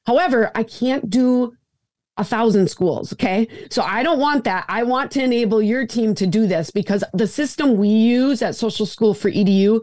However, 0.08 0.52
I 0.56 0.64
can't 0.64 1.10
do 1.10 1.52
a 2.18 2.24
thousand 2.24 2.70
schools. 2.70 3.14
Okay. 3.14 3.48
So 3.70 3.82
I 3.82 4.04
don't 4.04 4.20
want 4.20 4.44
that. 4.44 4.66
I 4.68 4.84
want 4.84 5.12
to 5.12 5.24
enable 5.24 5.62
your 5.62 5.88
team 5.88 6.14
to 6.16 6.28
do 6.28 6.46
this 6.46 6.70
because 6.70 7.04
the 7.14 7.28
system 7.28 7.78
we 7.78 7.88
use 7.88 8.42
at 8.42 8.56
Social 8.56 8.86
School 8.86 9.14
4EDU 9.14 9.82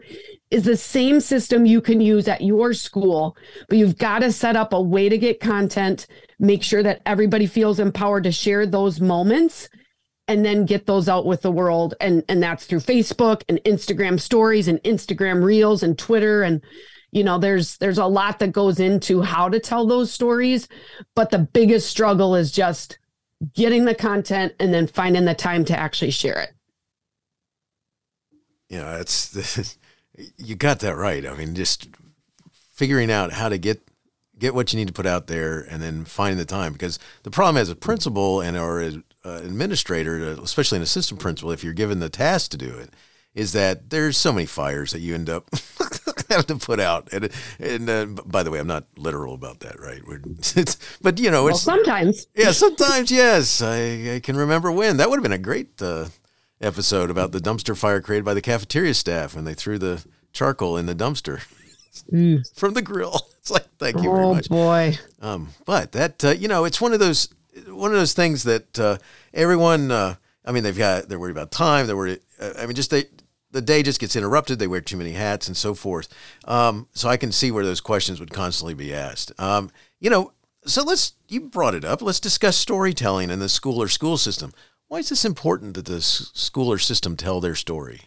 is 0.49 0.63
the 0.63 0.77
same 0.77 1.19
system 1.19 1.65
you 1.65 1.81
can 1.81 2.01
use 2.01 2.27
at 2.27 2.41
your 2.41 2.73
school, 2.73 3.35
but 3.69 3.77
you've 3.77 3.97
got 3.97 4.19
to 4.19 4.31
set 4.31 4.55
up 4.55 4.73
a 4.73 4.81
way 4.81 5.09
to 5.09 5.17
get 5.17 5.39
content, 5.39 6.07
make 6.39 6.63
sure 6.63 6.83
that 6.83 7.01
everybody 7.05 7.47
feels 7.47 7.79
empowered 7.79 8.23
to 8.23 8.31
share 8.31 8.65
those 8.65 8.99
moments 8.99 9.69
and 10.27 10.45
then 10.45 10.65
get 10.65 10.85
those 10.85 11.09
out 11.09 11.25
with 11.25 11.41
the 11.41 11.51
world 11.51 11.95
and 11.99 12.23
and 12.29 12.41
that's 12.41 12.65
through 12.65 12.79
Facebook 12.79 13.43
and 13.49 13.59
Instagram 13.65 14.19
stories 14.19 14.67
and 14.67 14.81
Instagram 14.83 15.43
reels 15.43 15.83
and 15.83 15.97
Twitter 15.97 16.43
and 16.43 16.61
you 17.11 17.23
know 17.23 17.37
there's 17.37 17.77
there's 17.77 17.97
a 17.97 18.05
lot 18.05 18.39
that 18.39 18.51
goes 18.51 18.79
into 18.79 19.21
how 19.21 19.49
to 19.49 19.59
tell 19.59 19.85
those 19.85 20.11
stories 20.11 20.67
but 21.15 21.29
the 21.29 21.39
biggest 21.39 21.89
struggle 21.89 22.35
is 22.35 22.51
just 22.51 22.97
getting 23.53 23.85
the 23.85 23.95
content 23.95 24.53
and 24.59 24.73
then 24.73 24.87
finding 24.87 25.25
the 25.25 25.33
time 25.33 25.65
to 25.65 25.77
actually 25.77 26.11
share 26.11 26.39
it. 26.39 26.51
Yeah 28.69 28.99
it's 28.99 29.77
you 30.37 30.55
got 30.55 30.79
that 30.79 30.95
right. 30.95 31.25
I 31.25 31.35
mean 31.35 31.55
just 31.55 31.89
figuring 32.73 33.11
out 33.11 33.33
how 33.33 33.49
to 33.49 33.57
get 33.57 33.81
get 34.39 34.55
what 34.55 34.73
you 34.73 34.79
need 34.79 34.87
to 34.87 34.93
put 34.93 35.05
out 35.05 35.27
there 35.27 35.59
and 35.59 35.81
then 35.81 36.03
finding 36.03 36.37
the 36.37 36.45
time 36.45 36.73
because 36.73 36.97
the 37.23 37.29
problem 37.29 37.61
as 37.61 37.69
a 37.69 37.75
principal 37.75 38.41
and 38.41 38.57
or 38.57 38.81
an 38.81 39.03
uh, 39.23 39.39
administrator 39.43 40.31
especially 40.41 40.77
an 40.77 40.81
assistant 40.81 41.19
principal 41.19 41.51
if 41.51 41.63
you're 41.63 41.73
given 41.73 41.99
the 41.99 42.09
task 42.09 42.49
to 42.49 42.57
do 42.57 42.75
it 42.75 42.89
is 43.35 43.53
that 43.53 43.91
there's 43.91 44.17
so 44.17 44.33
many 44.33 44.47
fires 44.47 44.91
that 44.91 44.99
you 44.99 45.13
end 45.13 45.29
up 45.29 45.47
having 46.31 46.57
to 46.59 46.65
put 46.65 46.79
out. 46.79 47.11
And, 47.11 47.29
and 47.59 47.89
uh, 47.89 48.05
by 48.25 48.43
the 48.43 48.51
way, 48.51 48.59
I'm 48.59 48.67
not 48.67 48.85
literal 48.97 49.33
about 49.33 49.59
that, 49.61 49.79
right? 49.79 50.01
but 51.01 51.19
you 51.19 51.31
know, 51.31 51.45
well, 51.45 51.55
sometimes. 51.55 52.27
Yeah, 52.35 52.51
sometimes, 52.51 53.11
yes. 53.11 53.61
I, 53.61 54.15
I, 54.15 54.19
can 54.21 54.35
remember 54.35 54.71
when. 54.71 54.97
That 54.97 55.09
would 55.09 55.17
have 55.17 55.23
been 55.23 55.31
a 55.31 55.37
great 55.37 55.81
uh, 55.81 56.07
episode 56.61 57.09
about 57.09 57.31
the 57.31 57.39
dumpster 57.39 57.77
fire 57.77 58.01
created 58.01 58.25
by 58.25 58.33
the 58.33 58.41
cafeteria 58.41 58.93
staff 58.93 59.35
when 59.35 59.45
they 59.45 59.53
threw 59.53 59.77
the 59.77 60.05
charcoal 60.31 60.77
in 60.77 60.85
the 60.85 60.95
dumpster. 60.95 61.41
Mm. 62.11 62.43
From 62.57 62.73
the 62.73 62.81
grill, 62.81 63.27
it's 63.39 63.51
like 63.51 63.65
thank 63.77 63.97
you 63.97 64.11
very 64.11 64.23
oh, 64.23 64.33
much. 64.33 64.49
boy! 64.49 64.97
Um, 65.21 65.49
but 65.65 65.91
that 65.91 66.23
uh, 66.23 66.29
you 66.29 66.47
know, 66.47 66.65
it's 66.65 66.79
one 66.79 66.93
of 66.93 66.99
those 66.99 67.29
one 67.67 67.91
of 67.91 67.97
those 67.97 68.13
things 68.13 68.43
that 68.43 68.79
uh, 68.79 68.97
everyone. 69.33 69.91
Uh, 69.91 70.15
I 70.43 70.51
mean, 70.51 70.63
they've 70.63 70.77
got 70.77 71.07
they're 71.07 71.19
worried 71.19 71.31
about 71.31 71.51
time. 71.51 71.85
They're 71.85 71.97
worried. 71.97 72.21
Uh, 72.39 72.53
I 72.57 72.65
mean, 72.65 72.75
just 72.75 72.89
they 72.89 73.05
the 73.51 73.61
day 73.61 73.83
just 73.83 73.99
gets 73.99 74.15
interrupted. 74.15 74.59
They 74.59 74.67
wear 74.67 74.81
too 74.81 74.97
many 74.97 75.11
hats 75.11 75.47
and 75.47 75.55
so 75.55 75.73
forth. 75.73 76.07
Um, 76.45 76.87
so 76.93 77.09
I 77.09 77.17
can 77.17 77.31
see 77.31 77.51
where 77.51 77.65
those 77.65 77.81
questions 77.81 78.19
would 78.19 78.31
constantly 78.31 78.73
be 78.73 78.93
asked. 78.93 79.31
Um, 79.39 79.71
you 79.99 80.09
know, 80.09 80.33
so 80.65 80.83
let's, 80.83 81.13
you 81.27 81.41
brought 81.41 81.75
it 81.75 81.85
up. 81.85 82.01
Let's 82.01 82.19
discuss 82.19 82.57
storytelling 82.57 83.29
in 83.29 83.39
the 83.39 83.49
school 83.49 83.81
or 83.81 83.87
school 83.87 84.17
system. 84.17 84.53
Why 84.87 84.99
is 84.99 85.09
this 85.09 85.25
important 85.25 85.75
that 85.75 85.85
the 85.85 86.01
school 86.01 86.71
or 86.71 86.77
system 86.77 87.15
tell 87.15 87.39
their 87.39 87.55
story? 87.55 88.01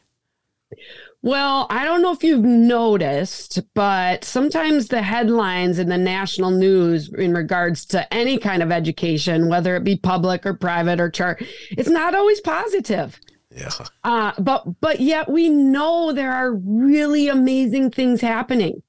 Well, 1.23 1.67
I 1.71 1.85
don't 1.85 2.03
know 2.03 2.13
if 2.13 2.23
you've 2.23 2.45
noticed, 2.45 3.59
but 3.73 4.25
sometimes 4.25 4.89
the 4.89 5.01
headlines 5.01 5.79
in 5.79 5.89
the 5.89 5.97
national 5.97 6.51
news 6.51 7.11
in 7.15 7.33
regards 7.33 7.87
to 7.87 8.13
any 8.13 8.37
kind 8.37 8.63
of 8.63 8.71
education, 8.71 9.49
whether 9.49 9.75
it 9.75 9.85
be 9.85 9.97
public 9.97 10.45
or 10.45 10.53
private 10.53 11.01
or 11.01 11.09
chart, 11.09 11.43
it's 11.71 11.89
not 11.89 12.15
always 12.15 12.43
positive. 12.43 13.19
Yeah. 13.55 13.71
Uh, 14.03 14.33
but 14.39 14.81
but 14.81 15.01
yet 15.01 15.29
we 15.29 15.49
know 15.49 16.13
there 16.13 16.33
are 16.33 16.55
really 16.55 17.29
amazing 17.29 17.91
things 17.91 18.21
happening. 18.21 18.83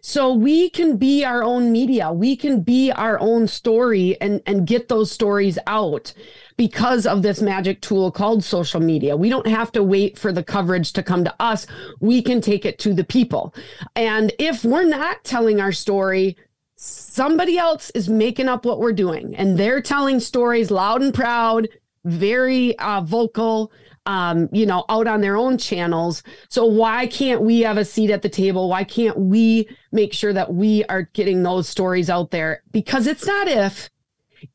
So 0.00 0.32
we 0.32 0.70
can 0.70 0.96
be 0.96 1.24
our 1.24 1.42
own 1.42 1.72
media. 1.72 2.12
We 2.12 2.36
can 2.36 2.62
be 2.62 2.90
our 2.92 3.18
own 3.20 3.46
story 3.48 4.18
and 4.20 4.40
and 4.46 4.66
get 4.66 4.88
those 4.88 5.10
stories 5.10 5.58
out 5.66 6.12
because 6.56 7.06
of 7.06 7.22
this 7.22 7.40
magic 7.40 7.80
tool 7.80 8.10
called 8.10 8.42
social 8.42 8.80
media. 8.80 9.16
We 9.16 9.28
don't 9.28 9.46
have 9.46 9.72
to 9.72 9.82
wait 9.82 10.18
for 10.18 10.32
the 10.32 10.42
coverage 10.42 10.92
to 10.94 11.02
come 11.02 11.24
to 11.24 11.34
us. 11.40 11.66
We 12.00 12.22
can 12.22 12.40
take 12.40 12.64
it 12.64 12.78
to 12.80 12.94
the 12.94 13.04
people. 13.04 13.54
And 13.94 14.32
if 14.38 14.64
we're 14.64 14.88
not 14.88 15.24
telling 15.24 15.60
our 15.60 15.72
story, 15.72 16.36
somebody 16.76 17.58
else 17.58 17.90
is 17.90 18.08
making 18.08 18.48
up 18.48 18.64
what 18.64 18.80
we're 18.80 18.92
doing 18.92 19.34
and 19.36 19.58
they're 19.58 19.82
telling 19.82 20.20
stories 20.20 20.70
loud 20.70 21.02
and 21.02 21.14
proud, 21.14 21.68
very 22.04 22.78
uh, 22.78 23.00
vocal. 23.02 23.72
Um, 24.08 24.48
you 24.52 24.64
know, 24.64 24.86
out 24.88 25.06
on 25.06 25.20
their 25.20 25.36
own 25.36 25.58
channels. 25.58 26.22
So 26.48 26.64
why 26.64 27.08
can't 27.08 27.42
we 27.42 27.60
have 27.60 27.76
a 27.76 27.84
seat 27.84 28.10
at 28.10 28.22
the 28.22 28.30
table? 28.30 28.70
Why 28.70 28.82
can't 28.82 29.18
we 29.18 29.68
make 29.92 30.14
sure 30.14 30.32
that 30.32 30.54
we 30.54 30.82
are 30.86 31.02
getting 31.12 31.42
those 31.42 31.68
stories 31.68 32.08
out 32.08 32.30
there? 32.30 32.62
Because 32.72 33.06
it's 33.06 33.26
not 33.26 33.48
if, 33.48 33.90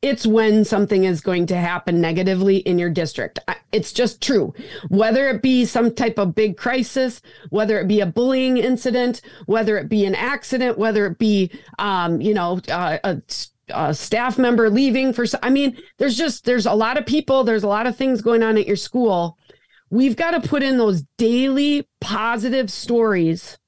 it's 0.02 0.26
when 0.26 0.64
something 0.64 1.04
is 1.04 1.20
going 1.20 1.46
to 1.46 1.56
happen 1.56 2.00
negatively 2.00 2.56
in 2.56 2.80
your 2.80 2.90
district. 2.90 3.38
It's 3.70 3.92
just 3.92 4.20
true. 4.20 4.52
Whether 4.88 5.28
it 5.28 5.40
be 5.40 5.66
some 5.66 5.94
type 5.94 6.18
of 6.18 6.34
big 6.34 6.56
crisis, 6.56 7.22
whether 7.50 7.78
it 7.78 7.86
be 7.86 8.00
a 8.00 8.06
bullying 8.06 8.56
incident, 8.56 9.20
whether 9.46 9.78
it 9.78 9.88
be 9.88 10.04
an 10.04 10.16
accident, 10.16 10.78
whether 10.78 11.06
it 11.06 11.18
be, 11.18 11.52
um, 11.78 12.20
you 12.20 12.34
know, 12.34 12.58
uh, 12.68 12.98
a, 13.04 13.22
a 13.68 13.94
staff 13.94 14.36
member 14.36 14.68
leaving 14.68 15.12
for, 15.12 15.26
I 15.44 15.50
mean, 15.50 15.76
there's 15.98 16.16
just, 16.16 16.44
there's 16.44 16.66
a 16.66 16.74
lot 16.74 16.98
of 16.98 17.06
people, 17.06 17.44
there's 17.44 17.62
a 17.62 17.68
lot 17.68 17.86
of 17.86 17.96
things 17.96 18.20
going 18.20 18.42
on 18.42 18.58
at 18.58 18.66
your 18.66 18.76
school. 18.76 19.38
We've 19.94 20.16
got 20.16 20.32
to 20.32 20.48
put 20.48 20.64
in 20.64 20.76
those 20.76 21.04
daily 21.18 21.88
positive 22.00 22.68
stories 22.68 23.58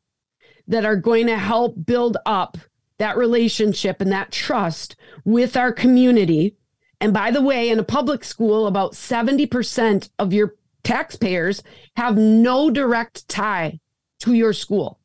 that 0.66 0.84
are 0.84 0.96
going 0.96 1.28
to 1.28 1.38
help 1.38 1.76
build 1.86 2.16
up 2.26 2.58
that 2.98 3.16
relationship 3.16 4.00
and 4.00 4.10
that 4.10 4.32
trust 4.32 4.96
with 5.24 5.56
our 5.56 5.70
community. 5.70 6.56
And 7.00 7.14
by 7.14 7.30
the 7.30 7.40
way, 7.40 7.70
in 7.70 7.78
a 7.78 7.84
public 7.84 8.24
school, 8.24 8.66
about 8.66 8.94
70% 8.94 10.10
of 10.18 10.32
your 10.32 10.56
taxpayers 10.82 11.62
have 11.96 12.16
no 12.16 12.70
direct 12.70 13.28
tie 13.28 13.78
to 14.18 14.34
your 14.34 14.52
school. 14.52 14.98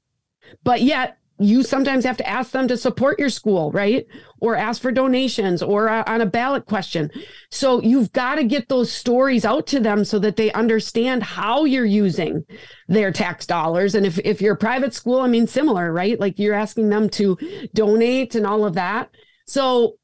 But 0.64 0.82
yet, 0.82 1.20
you 1.42 1.64
sometimes 1.64 2.06
have 2.06 2.18
to 2.18 2.28
ask 2.28 2.52
them 2.52 2.68
to 2.68 2.78
support 2.78 3.20
your 3.20 3.30
school, 3.30 3.72
right? 3.72 4.06
Or 4.40 4.56
ask 4.56 4.82
for 4.82 4.92
donations 4.92 5.62
or 5.64 5.90
uh, 5.90 6.04
on 6.08 6.22
a 6.22 6.26
ballot 6.26 6.66
question. 6.66 7.10
So 7.50 7.82
you've 7.82 8.12
got 8.14 8.36
to 8.36 8.44
get 8.44 8.70
those 8.70 8.92
stories 8.92 9.44
out 9.44 9.68
to 9.68 9.80
them 9.80 10.06
so 10.06 10.20
that 10.20 10.36
they 10.36 10.52
understand 10.52 11.24
how 11.24 11.66
you're 11.66 11.86
using 11.86 12.46
their 12.88 13.12
tax 13.12 13.46
dollars. 13.46 13.96
And 13.96 14.06
if, 14.06 14.20
if 14.20 14.42
you're 14.42 14.54
a 14.54 14.58
private 14.58 14.94
school, 14.94 15.20
I 15.22 15.28
mean, 15.28 15.48
similar, 15.48 15.92
right? 15.92 16.20
Like 16.20 16.40
you're 16.40 16.54
asking 16.54 16.90
them 16.90 17.10
to 17.12 17.38
donate 17.74 18.36
and 18.36 18.46
all 18.46 18.66
of 18.66 18.76
that. 18.76 19.10
So 19.48 19.96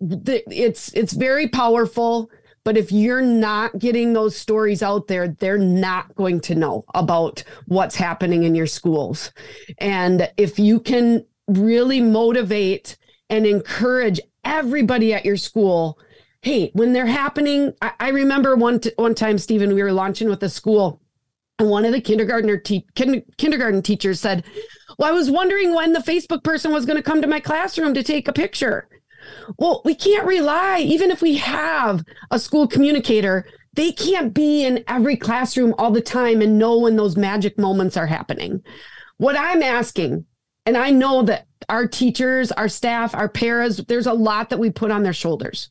the, 0.00 0.42
it's 0.50 0.92
it's 0.92 1.12
very 1.12 1.48
powerful. 1.48 2.30
But 2.64 2.76
if 2.76 2.92
you're 2.92 3.22
not 3.22 3.78
getting 3.78 4.12
those 4.12 4.36
stories 4.36 4.82
out 4.82 5.08
there, 5.08 5.28
they're 5.28 5.58
not 5.58 6.14
going 6.14 6.40
to 6.42 6.54
know 6.54 6.84
about 6.94 7.42
what's 7.66 7.96
happening 7.96 8.44
in 8.44 8.54
your 8.54 8.68
schools. 8.68 9.32
And 9.78 10.30
if 10.36 10.58
you 10.58 10.78
can 10.78 11.26
really 11.48 12.00
motivate 12.00 12.96
and 13.28 13.46
encourage 13.46 14.20
everybody 14.44 15.12
at 15.12 15.24
your 15.24 15.36
school, 15.36 15.98
hey, 16.42 16.70
when 16.74 16.92
they're 16.92 17.06
happening, 17.06 17.72
I, 17.82 17.92
I 17.98 18.08
remember 18.10 18.54
one 18.54 18.80
t- 18.80 18.92
one 18.96 19.14
time, 19.14 19.38
Steven, 19.38 19.74
we 19.74 19.82
were 19.82 19.92
launching 19.92 20.28
with 20.28 20.42
a 20.42 20.48
school, 20.48 21.00
and 21.58 21.68
one 21.68 21.84
of 21.84 21.92
the 21.92 22.00
kindergartner 22.00 22.58
te- 22.58 22.86
kin- 22.94 23.24
kindergarten 23.38 23.82
teachers 23.82 24.20
said, 24.20 24.44
"Well, 24.98 25.08
I 25.08 25.12
was 25.12 25.30
wondering 25.30 25.74
when 25.74 25.92
the 25.92 26.00
Facebook 26.00 26.44
person 26.44 26.72
was 26.72 26.84
going 26.84 26.96
to 26.96 27.02
come 27.02 27.22
to 27.22 27.28
my 27.28 27.40
classroom 27.40 27.94
to 27.94 28.02
take 28.02 28.28
a 28.28 28.32
picture." 28.32 28.88
Well, 29.58 29.82
we 29.84 29.94
can't 29.94 30.26
rely, 30.26 30.80
even 30.80 31.10
if 31.10 31.22
we 31.22 31.36
have 31.36 32.04
a 32.30 32.38
school 32.38 32.66
communicator, 32.66 33.46
they 33.74 33.92
can't 33.92 34.34
be 34.34 34.64
in 34.64 34.84
every 34.88 35.16
classroom 35.16 35.74
all 35.78 35.90
the 35.90 36.00
time 36.00 36.42
and 36.42 36.58
know 36.58 36.78
when 36.78 36.96
those 36.96 37.16
magic 37.16 37.58
moments 37.58 37.96
are 37.96 38.06
happening. 38.06 38.62
What 39.16 39.36
I'm 39.36 39.62
asking, 39.62 40.26
and 40.66 40.76
I 40.76 40.90
know 40.90 41.22
that 41.22 41.46
our 41.68 41.86
teachers, 41.86 42.52
our 42.52 42.68
staff, 42.68 43.14
our 43.14 43.28
paras, 43.28 43.78
there's 43.88 44.06
a 44.06 44.12
lot 44.12 44.50
that 44.50 44.58
we 44.58 44.70
put 44.70 44.90
on 44.90 45.02
their 45.02 45.12
shoulders. 45.12 45.70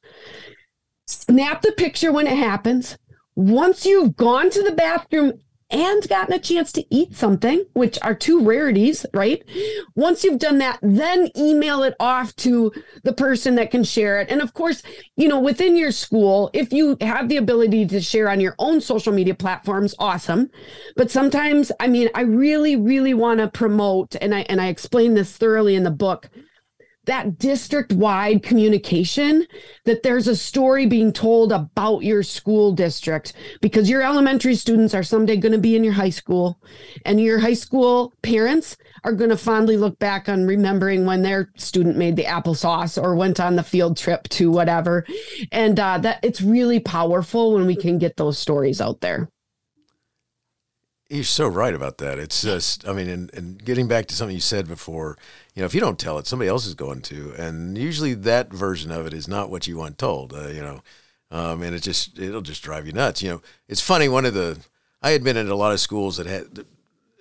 Snap 1.08 1.62
the 1.62 1.74
picture 1.74 2.12
when 2.12 2.28
it 2.28 2.38
happens. 2.38 2.98
Once 3.36 3.86
you've 3.86 4.16
gone 4.16 4.50
to 4.50 4.64
the 4.64 4.72
bathroom 4.72 5.34
and 5.72 6.08
gotten 6.10 6.34
a 6.34 6.40
chance 6.40 6.72
to 6.74 6.86
eat 6.94 7.16
something, 7.16 7.66
which 7.74 7.98
are 8.02 8.14
two 8.14 8.44
rarities, 8.44 9.06
right? 9.14 9.44
Once 9.96 10.24
you've 10.24 10.40
done 10.40 10.58
that, 10.60 10.80
then 10.82 11.30
email 11.38 11.84
it 11.84 11.96
off 12.00 12.36
to 12.38 12.72
the 13.04 13.14
person 13.14 13.56
that 13.56 13.72
can 13.72 13.84
share 13.84 14.20
it. 14.20 14.30
And 14.30 14.42
of 14.42 14.54
course, 14.54 14.84
you 15.16 15.28
know, 15.28 15.40
within 15.40 15.76
your 15.76 15.92
school, 15.92 16.50
if 16.54 16.74
you 16.74 16.98
have 17.02 17.30
the 17.30 17.38
ability 17.38 17.86
to 17.88 18.02
share 18.02 18.30
on 18.30 18.40
your 18.40 18.56
own 18.60 18.82
social 18.82 19.14
media 19.14 19.36
platforms, 19.36 19.96
awesome. 20.00 20.50
But 20.96 21.12
sometimes, 21.12 21.72
I 21.80 21.88
mean, 21.88 22.10
I 22.14 22.22
really, 22.22 22.76
really 22.76 23.14
want 23.14 23.40
to 23.40 23.48
promote, 23.48 24.16
and 24.22 24.36
I 24.36 24.42
and 24.42 24.60
I 24.60 24.68
explain 24.68 25.14
this 25.14 25.36
thoroughly 25.38 25.76
in 25.76 25.84
the 25.84 25.92
book 25.92 26.30
that 27.06 27.40
district 27.40 27.92
wide 27.94 28.44
communication 28.44 29.46
that 29.86 30.04
there's 30.04 30.28
a 30.28 30.36
story 30.36 30.86
being 30.86 31.12
told 31.12 31.52
about 31.52 32.04
your 32.04 32.22
school 32.22 32.72
district. 32.72 33.34
Because 33.62 33.90
your 33.90 34.04
elementary 34.04 34.56
students 34.56 34.94
are 34.94 35.04
someday 35.04 35.38
going 35.38 35.52
to 35.52 35.58
be 35.58 35.76
in 35.76 35.84
your 35.84 35.94
high 35.94 36.10
school 36.10 36.60
and 37.06 37.20
your 37.20 37.40
high 37.40 37.54
school 37.54 38.14
parents 38.22 38.78
are 39.04 39.14
going 39.14 39.32
to 39.32 39.38
fondly 39.38 39.78
look 39.78 39.98
back 39.98 40.30
on 40.30 40.46
remembering 40.46 41.06
when 41.06 41.24
their 41.24 41.50
student 41.58 41.98
made 41.98 42.16
the 42.16 42.26
applesauce 42.26 43.02
or 43.02 43.16
went 43.16 43.40
on 43.40 43.56
the 43.56 43.64
field 43.64 43.98
trip 43.98 44.28
to 44.30 44.52
whatever. 44.52 45.06
And 45.52 45.80
uh, 45.80 45.98
that 46.00 46.20
it's 46.24 46.42
really 46.42 46.80
powerful 46.80 47.54
when 47.54 47.66
we 47.66 47.76
can 47.76 47.98
get 47.98 48.18
those 48.18 48.38
stories 48.38 48.80
out 48.80 49.02
there 49.02 49.30
you're 51.12 51.24
so 51.26 51.47
right 51.47 51.74
about 51.74 51.97
that. 51.97 52.19
It's 52.19 52.41
just, 52.41 52.88
I 52.88 52.93
mean, 52.93 53.10
and, 53.10 53.34
and 53.34 53.63
getting 53.63 53.88
back 53.88 54.06
to 54.08 54.15
something 54.15 54.34
you 54.34 54.41
said 54.41 54.67
before, 54.67 55.17
you 55.54 55.62
know, 55.62 55.65
if 55.65 55.76
you 55.76 55.82
don't 55.82 56.00
tell 56.00 56.17
it, 56.17 56.26
somebody 56.26 56.47
else 56.47 56.65
is 56.65 56.74
going 56.74 57.02
to, 57.04 57.34
and 57.38 57.78
usually 57.78 58.13
that 58.13 58.54
version 58.54 58.91
of 58.91 59.06
it 59.06 59.13
is 59.13 59.28
not 59.28 59.50
what 59.50 59.67
you 59.67 59.78
want 59.78 59.97
told. 59.97 60.34
Uh, 60.34 60.47
you 60.47 60.62
know, 60.62 60.82
um, 61.30 61.62
and 61.63 61.76
it 61.76 61.82
just 61.82 62.17
it'll 62.17 62.41
just 62.41 62.63
drive 62.63 62.88
you 62.88 62.93
nuts. 62.93 63.21
You 63.21 63.30
know, 63.30 63.41
it's 63.67 63.82
funny. 63.82 64.08
One 64.08 64.26
of 64.26 64.34
the 64.34 64.60
I 65.02 65.12
had 65.12 65.24
been 65.24 65.38
in 65.38 65.50
a 65.50 65.56
lot 65.56 65.74
of 65.74 65.82
schools 65.82 66.15
that 66.17 66.28
had 66.28 66.65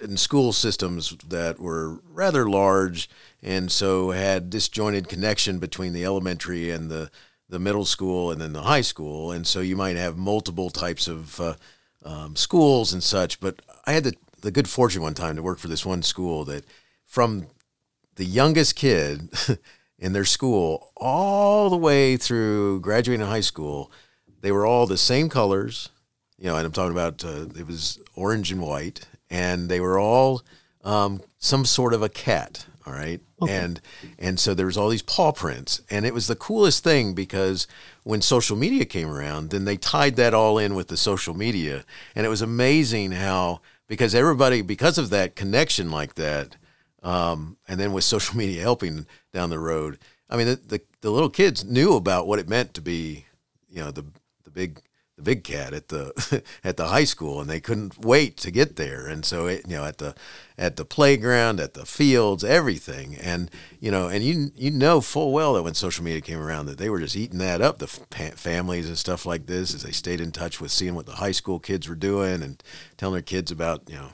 in 0.00 0.16
school 0.16 0.52
systems 0.52 1.16
that 1.28 1.58
were 1.58 2.00
rather 2.08 2.48
large, 2.48 3.10
and 3.42 3.72
so 3.72 4.10
had 4.10 4.50
disjointed 4.50 5.08
connection 5.08 5.58
between 5.58 5.92
the 5.92 6.04
elementary 6.04 6.70
and 6.70 6.90
the 6.90 7.10
the 7.48 7.58
middle 7.58 7.84
school 7.84 8.30
and 8.30 8.40
then 8.40 8.52
the 8.52 8.62
high 8.62 8.80
school, 8.80 9.32
and 9.32 9.46
so 9.46 9.60
you 9.60 9.74
might 9.74 9.96
have 9.96 10.16
multiple 10.16 10.70
types 10.70 11.08
of 11.08 11.40
uh, 11.40 11.54
um, 12.04 12.36
schools 12.36 12.92
and 12.92 13.02
such. 13.02 13.40
But 13.40 13.60
I 13.86 13.92
had 13.92 14.04
the, 14.04 14.14
the 14.40 14.50
good 14.50 14.68
fortune 14.68 15.02
one 15.02 15.14
time 15.14 15.36
to 15.36 15.42
work 15.42 15.58
for 15.58 15.68
this 15.68 15.84
one 15.84 16.02
school 16.02 16.44
that 16.46 16.64
from 17.06 17.46
the 18.16 18.24
youngest 18.24 18.76
kid 18.76 19.30
in 19.98 20.12
their 20.12 20.24
school 20.24 20.92
all 20.96 21.70
the 21.70 21.76
way 21.76 22.16
through 22.16 22.80
graduating 22.80 23.26
high 23.26 23.40
school, 23.40 23.90
they 24.40 24.52
were 24.52 24.66
all 24.66 24.86
the 24.86 24.96
same 24.96 25.28
colors. 25.28 25.90
You 26.38 26.46
know, 26.46 26.56
and 26.56 26.64
I'm 26.64 26.72
talking 26.72 26.92
about 26.92 27.24
uh, 27.24 27.46
it 27.58 27.66
was 27.66 27.98
orange 28.14 28.50
and 28.50 28.62
white, 28.62 29.06
and 29.28 29.68
they 29.68 29.80
were 29.80 29.98
all 29.98 30.42
um, 30.84 31.20
some 31.38 31.64
sort 31.64 31.92
of 31.92 32.02
a 32.02 32.08
cat. 32.08 32.66
All 32.86 32.94
right. 32.94 33.20
Okay. 33.42 33.54
And 33.54 33.80
and 34.18 34.40
so 34.40 34.54
there 34.54 34.66
was 34.66 34.76
all 34.76 34.88
these 34.88 35.02
paw 35.02 35.32
prints. 35.32 35.80
And 35.90 36.06
it 36.06 36.14
was 36.14 36.26
the 36.26 36.36
coolest 36.36 36.82
thing 36.82 37.14
because 37.14 37.66
when 38.04 38.22
social 38.22 38.56
media 38.56 38.84
came 38.84 39.08
around, 39.08 39.50
then 39.50 39.64
they 39.64 39.76
tied 39.76 40.16
that 40.16 40.34
all 40.34 40.58
in 40.58 40.74
with 40.74 40.88
the 40.88 40.96
social 40.96 41.34
media. 41.34 41.84
And 42.14 42.24
it 42.24 42.30
was 42.30 42.42
amazing 42.42 43.12
how 43.12 43.60
because 43.90 44.14
everybody 44.14 44.62
because 44.62 44.98
of 44.98 45.10
that 45.10 45.34
connection 45.34 45.90
like 45.90 46.14
that, 46.14 46.56
um, 47.02 47.56
and 47.66 47.78
then 47.80 47.92
with 47.92 48.04
social 48.14 48.38
media 48.38 48.62
helping 48.62 49.04
down 49.34 49.50
the 49.50 49.58
road, 49.58 49.98
I 50.30 50.36
mean 50.36 50.46
the, 50.46 50.56
the, 50.56 50.80
the 51.00 51.10
little 51.10 51.28
kids 51.28 51.64
knew 51.64 51.96
about 51.96 52.28
what 52.28 52.38
it 52.38 52.48
meant 52.48 52.72
to 52.74 52.80
be, 52.80 53.26
you 53.68 53.82
know, 53.82 53.90
the 53.90 54.06
the 54.44 54.50
big 54.50 54.80
the 55.20 55.34
big 55.34 55.44
cat 55.44 55.72
at 55.72 55.88
the 55.88 56.42
at 56.64 56.76
the 56.76 56.88
high 56.88 57.04
school, 57.04 57.40
and 57.40 57.48
they 57.48 57.60
couldn't 57.60 58.04
wait 58.04 58.36
to 58.38 58.50
get 58.50 58.76
there. 58.76 59.06
And 59.06 59.24
so, 59.24 59.46
it, 59.46 59.68
you 59.68 59.76
know, 59.76 59.84
at 59.84 59.98
the 59.98 60.14
at 60.58 60.76
the 60.76 60.84
playground, 60.84 61.60
at 61.60 61.74
the 61.74 61.86
fields, 61.86 62.42
everything, 62.42 63.16
and 63.16 63.50
you 63.78 63.90
know, 63.90 64.08
and 64.08 64.24
you 64.24 64.50
you 64.56 64.70
know 64.70 65.00
full 65.00 65.32
well 65.32 65.54
that 65.54 65.62
when 65.62 65.74
social 65.74 66.04
media 66.04 66.20
came 66.20 66.40
around, 66.40 66.66
that 66.66 66.78
they 66.78 66.90
were 66.90 67.00
just 67.00 67.16
eating 67.16 67.38
that 67.38 67.60
up. 67.60 67.78
The 67.78 67.86
families 67.86 68.88
and 68.88 68.98
stuff 68.98 69.26
like 69.26 69.46
this, 69.46 69.74
as 69.74 69.82
they 69.82 69.92
stayed 69.92 70.20
in 70.20 70.32
touch 70.32 70.60
with 70.60 70.70
seeing 70.70 70.94
what 70.94 71.06
the 71.06 71.12
high 71.12 71.32
school 71.32 71.58
kids 71.58 71.88
were 71.88 71.94
doing 71.94 72.42
and 72.42 72.62
telling 72.96 73.14
their 73.14 73.22
kids 73.22 73.50
about 73.50 73.88
you 73.88 73.96
know, 73.96 74.08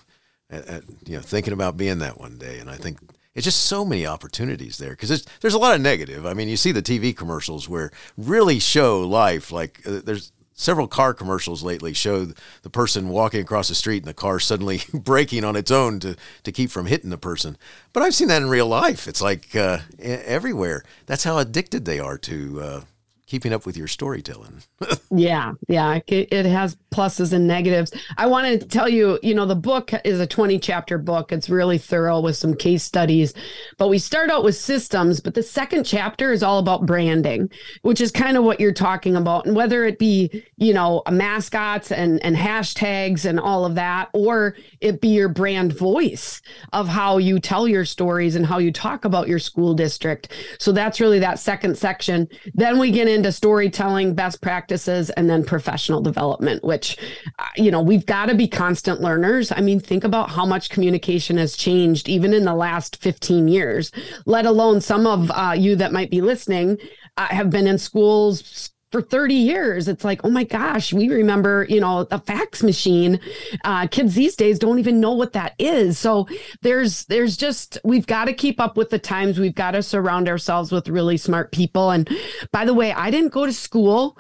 at, 0.51 0.67
at, 0.67 0.83
you 1.07 1.17
know, 1.17 1.23
thinking 1.23 1.53
about 1.53 1.77
being 1.77 1.99
that 2.01 2.19
one 2.21 2.39
day. 2.39 2.59
And 2.59 2.71
I 2.71 2.77
think 2.77 2.99
it's 3.37 3.45
just 3.45 3.67
so 3.67 3.85
many 3.85 4.07
opportunities 4.07 4.79
there 4.79 4.91
because 4.91 5.11
there's 5.11 5.27
there's 5.43 5.55
a 5.55 5.59
lot 5.59 5.75
of 5.75 5.83
negative. 5.83 6.25
I 6.25 6.33
mean, 6.33 6.49
you 6.49 6.57
see 6.57 6.73
the 6.73 6.83
TV 6.83 7.15
commercials 7.15 7.69
where 7.69 7.91
really 8.17 8.59
show 8.59 9.07
life 9.07 9.53
like 9.53 9.83
uh, 9.87 10.01
there's 10.03 10.33
several 10.57 10.89
car 10.89 11.15
commercials 11.15 11.63
lately 11.63 11.93
show 11.93 12.27
the 12.63 12.71
person 12.71 13.11
walking 13.11 13.41
across 13.41 13.69
the 13.69 13.75
street 13.75 13.99
and 13.99 14.07
the 14.07 14.15
car 14.15 14.41
suddenly 14.41 14.81
braking 14.93 15.45
on 15.45 15.55
its 15.55 15.71
own 15.71 16.01
to, 16.01 16.17
to 16.43 16.51
keep 16.51 16.71
from 16.71 16.87
hitting 16.87 17.11
the 17.11 17.19
person. 17.19 17.57
But 17.93 18.03
I've 18.03 18.15
seen 18.15 18.29
that 18.29 18.43
in 18.43 18.49
real 18.49 18.67
life. 18.67 19.07
It's 19.07 19.23
like 19.23 19.55
uh, 19.55 19.81
everywhere. 20.01 20.83
That's 21.05 21.25
how 21.25 21.39
addicted 21.39 21.85
they 21.85 22.01
are 22.01 22.19
to 22.19 22.61
uh, 22.61 22.81
keeping 23.27 23.53
up 23.53 23.67
with 23.67 23.77
your 23.77 23.89
storytelling. 23.89 24.63
yeah, 25.11 25.53
yeah, 25.69 25.99
it, 26.07 26.47
has 26.47 26.77
pluses 26.93 27.33
and 27.33 27.47
negatives. 27.47 27.93
I 28.17 28.27
want 28.27 28.61
to 28.61 28.67
tell 28.67 28.89
you, 28.89 29.19
you 29.23 29.35
know, 29.35 29.47
the 29.47 29.57
book 29.57 29.91
is 30.05 30.21
a 30.21 30.27
20 30.27 30.61
chapter 30.61 30.97
book. 30.97 31.33
It's 31.33 31.51
really 31.51 31.77
thorough 31.77 32.21
with 32.21 32.37
some 32.37 32.55
case 32.55 32.85
studies. 32.85 33.35
But 33.79 33.89
we 33.89 33.99
start 33.99 34.31
out 34.31 34.45
with 34.45 34.55
systems, 34.55 35.21
but 35.21 35.35
the 35.35 35.43
second 35.43 35.85
chapter 35.85 36.31
is 36.33 36.45
all 36.45 36.59
about 36.59 36.87
branding, 36.87 37.51
which 37.83 38.01
is 38.01 38.13
kind 38.13 38.37
of 38.37 38.45
what 38.45 38.61
you're 38.61 38.73
talking 38.73 39.17
about. 39.17 39.47
And 39.47 39.57
whether 39.57 39.85
it 39.85 39.99
be, 39.99 40.45
you 40.57 40.73
know, 40.73 41.03
mascots 41.11 41.91
and 41.91 42.23
and 42.25 42.37
hashtags 42.37 43.25
and 43.25 43.41
all 43.41 43.65
of 43.65 43.75
that 43.75 44.09
or 44.13 44.57
it 44.81 45.01
be 45.01 45.09
your 45.09 45.29
brand 45.29 45.73
voice 45.73 46.41
of 46.73 46.87
how 46.87 47.19
you 47.19 47.41
tell 47.41 47.67
your 47.67 47.85
stories 47.85 48.37
and 48.37 48.47
how 48.47 48.59
you 48.59 48.73
talk 48.73 49.05
about 49.05 49.29
your 49.29 49.39
school 49.39 49.75
district. 49.75 50.33
So 50.59 50.73
that's 50.73 51.01
really 51.01 51.19
that 51.19 51.39
second 51.39 51.77
section. 51.77 52.29
Then 52.55 52.79
we 52.79 52.91
get 52.91 53.09
into 53.09 53.16
storytelling, 53.33 54.15
best 54.15 54.41
practices, 54.41 55.11
and 55.11 55.29
then 55.29 55.45
professional 55.45 56.01
development, 56.01 56.63
which, 56.65 56.97
uh, 57.39 57.45
you 57.57 57.71
know, 57.71 57.81
we've 57.81 58.07
got 58.07 58.27
to 58.27 58.35
be 58.35 58.49
constant 58.49 59.01
learners. 59.01 59.53
I 59.53 59.61
mean, 59.61 59.81
think 59.81 60.05
about 60.05 60.31
how 60.31 60.45
much 60.45 60.71
communication 60.71 61.37
has 61.37 61.57
changed 61.57 62.09
even 62.09 62.35
in 62.35 62.45
the 62.45 62.55
last 62.55 62.97
15 63.03 63.49
years, 63.49 63.93
let 64.27 64.47
alone 64.47 64.81
some 64.81 65.07
of 65.07 65.31
uh, 65.31 65.55
you 65.57 65.77
that 65.77 65.93
might 65.93 66.11
be 66.11 66.21
listening 66.21 66.79
uh, 67.17 67.27
have 67.27 67.51
been 67.51 67.67
in 67.67 67.79
schools 67.79 68.73
for 68.93 69.03
30 69.03 69.35
years. 69.35 69.89
It's 69.89 70.05
like, 70.05 70.25
oh 70.25 70.31
my 70.31 70.45
gosh, 70.45 70.93
we 70.93 71.09
remember, 71.09 71.67
you 71.69 71.81
know, 71.81 72.07
a 72.11 72.21
fax 72.21 72.63
machine. 72.63 73.21
Uh, 73.65 73.87
kids 73.87 74.15
these 74.15 74.37
days 74.37 74.59
don't 74.59 74.79
even 74.79 75.01
know 75.01 75.13
what 75.13 75.33
that 75.33 75.55
is. 75.59 75.99
So 75.99 76.29
there's 76.63 77.05
there's 77.07 77.37
just 77.37 77.79
we've 77.85 78.07
got 78.07 78.27
to 78.27 78.33
keep 78.33 78.61
up 78.61 78.77
with 78.77 78.91
the 78.91 78.99
times. 78.99 79.39
We've 79.39 79.55
got 79.55 79.73
to 79.73 79.83
surround 79.83 80.29
ourselves 80.29 80.73
with 80.73 80.89
really 80.89 81.17
smart 81.17 81.53
people. 81.53 81.91
And 81.91 82.09
by 82.53 82.65
the 82.65 82.75
way, 82.75 82.93
I 82.93 83.11
didn't 83.11 83.33
go 83.33 83.47
to 83.47 83.53
school. 83.53 84.19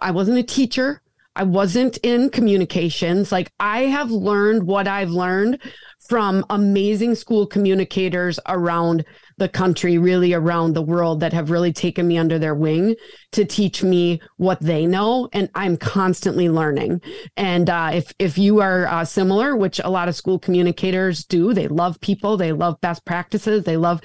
I 0.00 0.10
wasn't 0.10 0.38
a 0.38 0.42
teacher. 0.42 1.02
I 1.36 1.44
wasn't 1.44 1.98
in 1.98 2.30
communications. 2.30 3.30
Like 3.30 3.52
I 3.60 3.82
have 3.82 4.10
learned 4.10 4.64
what 4.64 4.88
I've 4.88 5.10
learned 5.10 5.62
from 6.08 6.44
amazing 6.50 7.14
school 7.14 7.46
communicators 7.46 8.40
around 8.48 9.04
the 9.38 9.48
country, 9.48 9.98
really 9.98 10.34
around 10.34 10.74
the 10.74 10.82
world 10.82 11.20
that 11.20 11.32
have 11.32 11.50
really 11.50 11.72
taken 11.72 12.06
me 12.06 12.18
under 12.18 12.38
their 12.38 12.54
wing 12.54 12.94
to 13.32 13.44
teach 13.44 13.82
me 13.82 14.20
what 14.36 14.60
they 14.60 14.86
know. 14.86 15.28
And 15.32 15.50
I'm 15.54 15.76
constantly 15.76 16.48
learning. 16.48 17.00
And 17.36 17.68
uh, 17.70 17.90
if, 17.94 18.12
if 18.18 18.38
you 18.38 18.60
are 18.60 18.86
uh, 18.86 19.04
similar, 19.04 19.56
which 19.56 19.80
a 19.82 19.90
lot 19.90 20.08
of 20.08 20.16
school 20.16 20.38
communicators 20.38 21.24
do, 21.24 21.52
they 21.54 21.68
love 21.68 22.00
people, 22.00 22.36
they 22.36 22.52
love 22.52 22.80
best 22.80 23.04
practices, 23.04 23.64
they 23.64 23.76
love, 23.76 24.00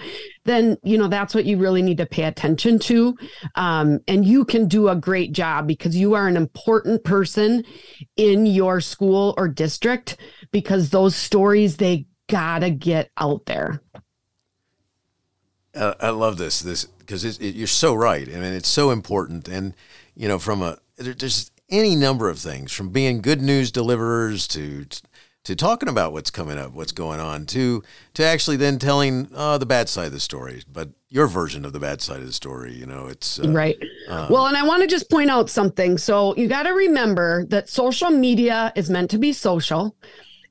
then, 0.45 0.77
you 0.83 0.97
know, 0.97 1.07
that's 1.07 1.33
what 1.33 1.45
you 1.45 1.57
really 1.57 1.81
need 1.81 1.97
to 1.97 2.05
pay 2.05 2.23
attention 2.23 2.79
to. 2.79 3.17
Um, 3.55 3.99
and 4.07 4.25
you 4.25 4.45
can 4.45 4.67
do 4.67 4.89
a 4.89 4.95
great 4.95 5.31
job 5.31 5.67
because 5.67 5.95
you 5.95 6.13
are 6.13 6.27
an 6.27 6.37
important 6.37 7.03
person 7.03 7.63
in 8.17 8.45
your 8.45 8.81
school 8.81 9.33
or 9.37 9.47
district 9.47 10.17
because 10.51 10.89
those 10.89 11.15
stories, 11.15 11.77
they 11.77 12.05
gotta 12.29 12.69
get 12.69 13.11
out 13.17 13.45
there. 13.45 13.81
Uh, 15.75 15.93
I 15.99 16.09
love 16.09 16.38
this 16.38 16.62
this 16.62 16.86
because 16.86 17.23
it, 17.25 17.55
you're 17.55 17.67
so 17.67 17.93
right. 17.93 18.27
I 18.27 18.33
mean, 18.33 18.53
it's 18.53 18.69
so 18.69 18.91
important, 18.91 19.47
and 19.47 19.73
you 20.15 20.27
know, 20.27 20.39
from 20.39 20.62
a 20.62 20.77
there's 20.97 21.51
any 21.69 21.95
number 21.95 22.29
of 22.29 22.39
things 22.39 22.71
from 22.71 22.89
being 22.89 23.21
good 23.21 23.41
news 23.41 23.71
deliverers 23.71 24.47
to 24.49 24.86
to 25.43 25.55
talking 25.55 25.89
about 25.89 26.13
what's 26.13 26.31
coming 26.31 26.57
up, 26.57 26.71
what's 26.71 26.91
going 26.91 27.19
on, 27.19 27.45
to 27.47 27.83
to 28.13 28.23
actually 28.23 28.57
then 28.57 28.79
telling 28.79 29.29
uh, 29.36 29.57
the 29.57 29.65
bad 29.65 29.89
side 29.89 30.07
of 30.07 30.13
the 30.13 30.19
story, 30.19 30.63
but 30.71 30.89
your 31.09 31.27
version 31.27 31.65
of 31.65 31.73
the 31.73 31.79
bad 31.79 32.01
side 32.01 32.19
of 32.19 32.25
the 32.25 32.33
story. 32.33 32.73
You 32.73 32.86
know, 32.86 33.07
it's 33.07 33.39
uh, 33.39 33.51
right. 33.51 33.77
Um, 34.07 34.27
well, 34.29 34.47
and 34.47 34.55
I 34.55 34.63
want 34.63 34.81
to 34.81 34.88
just 34.88 35.09
point 35.09 35.29
out 35.29 35.49
something. 35.49 35.97
So 35.97 36.36
you 36.36 36.47
got 36.47 36.63
to 36.63 36.73
remember 36.73 37.45
that 37.45 37.67
social 37.69 38.09
media 38.09 38.71
is 38.75 38.89
meant 38.89 39.09
to 39.12 39.17
be 39.17 39.33
social 39.33 39.95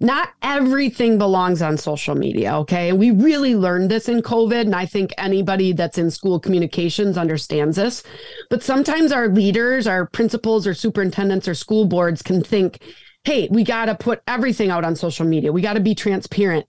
not 0.02 0.30
everything 0.42 1.16
belongs 1.16 1.62
on 1.62 1.76
social 1.76 2.14
media. 2.14 2.56
Okay. 2.58 2.90
And 2.90 2.98
we 2.98 3.12
really 3.12 3.54
learned 3.54 3.90
this 3.90 4.08
in 4.08 4.20
COVID. 4.20 4.62
And 4.62 4.74
I 4.74 4.84
think 4.84 5.12
anybody 5.16 5.72
that's 5.72 5.96
in 5.96 6.10
school 6.10 6.40
communications 6.40 7.16
understands 7.16 7.76
this. 7.76 8.02
But 8.50 8.62
sometimes 8.62 9.12
our 9.12 9.28
leaders, 9.28 9.86
our 9.86 10.06
principals 10.06 10.66
or 10.66 10.74
superintendents 10.74 11.46
or 11.46 11.54
school 11.54 11.86
boards 11.86 12.20
can 12.20 12.42
think, 12.42 12.82
hey, 13.24 13.48
we 13.50 13.62
got 13.62 13.86
to 13.86 13.94
put 13.94 14.22
everything 14.26 14.70
out 14.70 14.84
on 14.84 14.96
social 14.96 15.24
media. 15.24 15.52
We 15.52 15.62
got 15.62 15.74
to 15.74 15.80
be 15.80 15.94
transparent. 15.94 16.66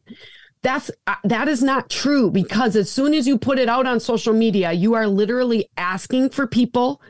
That's 0.61 0.89
uh, 1.07 1.15
that 1.25 1.49
is 1.49 1.61
not 1.61 1.89
true 1.89 2.31
because 2.31 2.75
as 2.77 2.89
soon 2.89 3.13
as 3.13 3.27
you 3.27 3.37
put 3.37 3.59
it 3.59 3.67
out 3.67 3.85
on 3.85 3.99
social 3.99 4.33
media, 4.33 4.71
you 4.71 4.93
are 4.93 5.07
literally 5.07 5.69
asking 5.75 6.29
for 6.29 6.47
people 6.47 7.01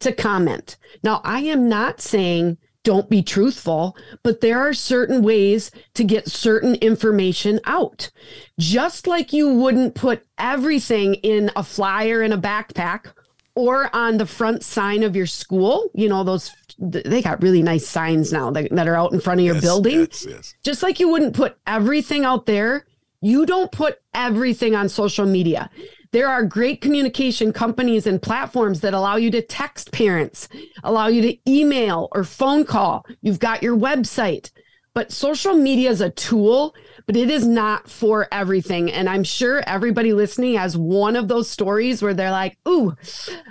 to 0.00 0.12
comment. 0.12 0.76
Now, 1.02 1.20
I 1.24 1.40
am 1.40 1.68
not 1.68 2.00
saying 2.00 2.56
don't 2.84 3.08
be 3.08 3.22
truthful, 3.22 3.96
but 4.22 4.40
there 4.40 4.58
are 4.58 4.72
certain 4.72 5.22
ways 5.22 5.70
to 5.94 6.04
get 6.04 6.28
certain 6.28 6.74
information 6.76 7.60
out. 7.64 8.10
Just 8.58 9.06
like 9.06 9.32
you 9.32 9.48
wouldn't 9.54 9.94
put 9.94 10.26
everything 10.38 11.14
in 11.14 11.50
a 11.56 11.62
flyer 11.62 12.22
in 12.22 12.32
a 12.32 12.38
backpack 12.38 13.12
or 13.54 13.94
on 13.94 14.18
the 14.18 14.26
front 14.26 14.64
sign 14.64 15.02
of 15.02 15.14
your 15.14 15.26
school, 15.26 15.90
you 15.94 16.08
know, 16.08 16.24
those 16.24 16.50
they 16.78 17.22
got 17.22 17.42
really 17.42 17.62
nice 17.62 17.86
signs 17.86 18.32
now 18.32 18.50
that, 18.50 18.70
that 18.70 18.88
are 18.88 18.96
out 18.96 19.12
in 19.12 19.20
front 19.20 19.40
of 19.40 19.46
your 19.46 19.56
yes, 19.56 19.64
building. 19.64 20.00
Yes, 20.00 20.26
yes. 20.28 20.54
Just 20.64 20.82
like 20.82 20.98
you 20.98 21.08
wouldn't 21.08 21.34
put 21.34 21.56
everything 21.66 22.24
out 22.24 22.46
there, 22.46 22.86
you 23.20 23.46
don't 23.46 23.70
put 23.70 24.00
everything 24.14 24.74
on 24.74 24.88
social 24.88 25.26
media. 25.26 25.70
There 26.12 26.28
are 26.28 26.44
great 26.44 26.82
communication 26.82 27.52
companies 27.52 28.06
and 28.06 28.20
platforms 28.20 28.80
that 28.80 28.92
allow 28.92 29.16
you 29.16 29.30
to 29.30 29.40
text 29.40 29.92
parents, 29.92 30.48
allow 30.84 31.08
you 31.08 31.22
to 31.22 31.50
email 31.50 32.08
or 32.12 32.22
phone 32.22 32.64
call. 32.64 33.06
You've 33.22 33.38
got 33.38 33.62
your 33.62 33.76
website. 33.76 34.50
But 34.94 35.10
social 35.10 35.54
media 35.54 35.88
is 35.88 36.02
a 36.02 36.10
tool, 36.10 36.74
but 37.06 37.16
it 37.16 37.30
is 37.30 37.46
not 37.46 37.88
for 37.88 38.28
everything. 38.30 38.92
And 38.92 39.08
I'm 39.08 39.24
sure 39.24 39.62
everybody 39.66 40.12
listening 40.12 40.56
has 40.56 40.76
one 40.76 41.16
of 41.16 41.28
those 41.28 41.48
stories 41.48 42.02
where 42.02 42.12
they're 42.12 42.30
like, 42.30 42.58
Ooh, 42.68 42.94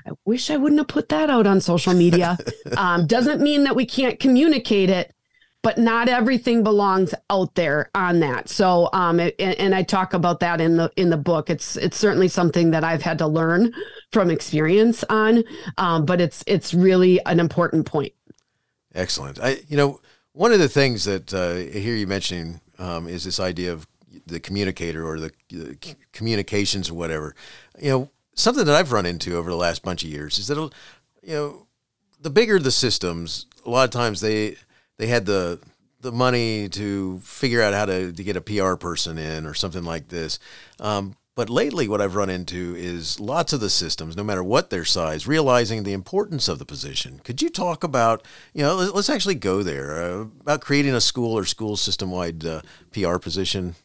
I 0.06 0.12
wish 0.24 0.52
I 0.52 0.58
wouldn't 0.58 0.80
have 0.80 0.88
put 0.88 1.10
that 1.10 1.32
out 1.32 1.48
on 1.48 1.60
social 1.60 1.96
media. 1.96 2.38
um, 2.78 3.08
doesn't 3.08 3.42
mean 3.42 3.64
that 3.64 3.76
we 3.76 3.88
can't 3.88 4.20
communicate 4.20 4.92
it, 4.92 5.12
but 5.64 5.78
not 5.78 6.10
everything 6.10 6.64
belongs 6.64 7.14
out 7.30 7.54
there 7.56 7.90
on 7.94 8.20
that. 8.22 8.50
So, 8.50 8.90
um, 8.94 9.20
it, 9.20 9.36
and 9.40 9.76
I 9.76 9.84
talk 9.84 10.14
about 10.14 10.40
that 10.40 10.60
in 10.60 10.78
the 10.78 10.92
in 10.96 11.10
the 11.10 11.18
book. 11.18 11.50
It's 11.50 11.76
it's 11.78 11.98
certainly 11.98 12.28
something 12.28 12.72
that 12.72 12.84
I've 12.84 13.02
had 13.02 13.18
to 13.20 13.28
learn 13.28 13.74
from 14.12 14.32
experience 14.32 15.04
on, 15.10 15.44
um, 15.78 16.06
but 16.06 16.20
it's 16.20 16.44
it's 16.48 16.74
really 16.74 17.24
an 17.26 17.40
important 17.40 17.86
point. 17.86 18.14
Excellent. 18.96 19.40
I 19.40 19.62
you 19.68 19.78
know 19.78 20.02
one 20.34 20.52
of 20.52 20.60
the 20.60 20.70
things 20.70 21.06
that 21.06 21.34
uh, 21.34 21.56
I 21.56 21.80
hear 21.80 21.96
you 21.96 22.08
mentioning 22.08 22.62
um, 22.80 23.08
is 23.08 23.24
this 23.24 23.40
idea 23.40 23.74
of 23.74 23.88
the 24.26 24.40
communicator 24.40 25.06
or 25.06 25.20
the, 25.20 25.32
the 25.50 25.78
communications 26.12 26.90
or 26.90 26.96
whatever. 26.96 27.36
You 27.80 27.90
know 27.90 28.12
something 28.34 28.66
that 28.66 28.76
I've 28.76 28.92
run 28.92 29.06
into 29.06 29.36
over 29.38 29.50
the 29.50 29.56
last 29.56 29.84
bunch 29.84 30.04
of 30.04 30.10
years 30.10 30.40
is 30.40 30.48
that 30.48 30.58
you 30.58 31.34
know 31.34 31.68
the 32.20 32.30
bigger 32.30 32.60
the 32.60 32.72
systems, 32.72 33.46
a 33.66 33.70
lot 33.70 33.84
of 33.84 33.92
times 33.92 34.22
they 34.22 34.56
they 35.02 35.08
had 35.08 35.26
the 35.26 35.60
the 36.02 36.12
money 36.12 36.70
to 36.70 37.20
figure 37.20 37.62
out 37.62 37.74
how 37.74 37.86
to, 37.86 38.12
to 38.12 38.24
get 38.24 38.36
a 38.36 38.42
PR 38.42 38.76
person 38.76 39.18
in 39.18 39.46
or 39.46 39.54
something 39.54 39.84
like 39.84 40.08
this. 40.08 40.40
Um, 40.80 41.16
but 41.36 41.50
lately, 41.50 41.88
what 41.88 42.02
I've 42.02 42.16
run 42.16 42.30
into 42.30 42.76
is 42.76 43.20
lots 43.20 43.54
of 43.54 43.62
the 43.62 43.70
systems, 43.70 44.16
no 44.18 44.24
matter 44.24 44.44
what 44.44 44.70
their 44.70 44.86
size, 44.86 45.28
realizing 45.28 45.84
the 45.84 45.94
importance 45.94 46.48
of 46.48 46.60
the 46.60 46.66
position. 46.66 47.20
Could 47.24 47.42
you 47.42 47.50
talk 47.50 47.84
about, 47.84 48.28
you 48.54 48.64
know, 48.64 48.76
let's 48.76 49.10
actually 49.10 49.36
go 49.36 49.64
there 49.64 50.04
uh, 50.04 50.26
about 50.42 50.62
creating 50.62 50.94
a 50.94 51.02
school 51.02 51.38
or 51.38 51.46
school 51.46 51.78
system 51.78 52.12
wide 52.12 52.46
uh, 52.46 52.62
PR 52.92 53.18
position? 53.18 53.76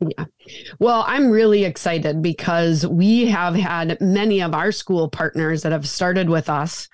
Yeah. 0.00 0.24
Well, 0.78 1.04
I'm 1.06 1.30
really 1.30 1.64
excited 1.64 2.20
because 2.20 2.86
we 2.86 3.26
have 3.26 3.54
had 3.54 3.98
many 4.00 4.42
of 4.42 4.54
our 4.54 4.72
school 4.72 5.08
partners 5.08 5.62
that 5.62 5.72
have 5.72 5.88
started 5.88 6.28
with 6.28 6.50
us 6.50 6.88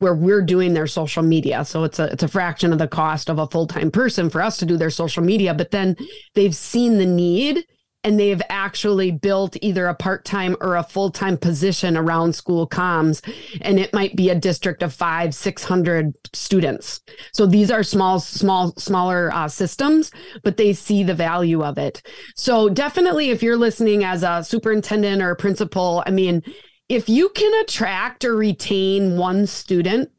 where 0.00 0.14
we're 0.14 0.42
doing 0.42 0.74
their 0.74 0.86
social 0.86 1.22
media. 1.22 1.64
So 1.64 1.84
it's 1.84 1.98
a 1.98 2.06
it's 2.06 2.22
a 2.22 2.28
fraction 2.28 2.72
of 2.72 2.78
the 2.78 2.88
cost 2.88 3.30
of 3.30 3.38
a 3.38 3.46
full-time 3.46 3.90
person 3.90 4.28
for 4.28 4.42
us 4.42 4.56
to 4.58 4.66
do 4.66 4.76
their 4.76 4.90
social 4.90 5.22
media, 5.22 5.54
but 5.54 5.70
then 5.70 5.96
they've 6.34 6.54
seen 6.54 6.98
the 6.98 7.06
need 7.06 7.64
and 8.02 8.18
they've 8.18 8.40
actually 8.48 9.10
built 9.10 9.58
either 9.60 9.86
a 9.86 9.94
part-time 9.94 10.56
or 10.62 10.76
a 10.76 10.82
full-time 10.82 11.36
position 11.36 11.98
around 11.98 12.34
school 12.34 12.66
comms 12.66 13.20
and 13.60 13.78
it 13.78 13.92
might 13.92 14.16
be 14.16 14.30
a 14.30 14.34
district 14.34 14.82
of 14.82 14.94
5 14.94 15.34
600 15.34 16.14
students 16.32 17.00
so 17.32 17.44
these 17.44 17.70
are 17.70 17.82
small 17.82 18.18
small 18.18 18.72
smaller 18.78 19.30
uh, 19.34 19.48
systems 19.48 20.10
but 20.42 20.56
they 20.56 20.72
see 20.72 21.02
the 21.02 21.14
value 21.14 21.62
of 21.62 21.76
it 21.76 22.02
so 22.36 22.70
definitely 22.70 23.30
if 23.30 23.42
you're 23.42 23.58
listening 23.58 24.02
as 24.02 24.22
a 24.22 24.42
superintendent 24.42 25.20
or 25.20 25.32
a 25.32 25.36
principal 25.36 26.02
i 26.06 26.10
mean 26.10 26.42
if 26.90 27.08
you 27.08 27.28
can 27.28 27.62
attract 27.62 28.24
or 28.24 28.34
retain 28.34 29.16
one 29.16 29.46
student, 29.46 30.10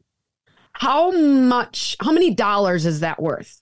how 0.72 1.10
much, 1.10 1.96
how 2.00 2.10
many 2.10 2.34
dollars 2.34 2.86
is 2.86 3.00
that 3.00 3.20
worth? 3.20 3.60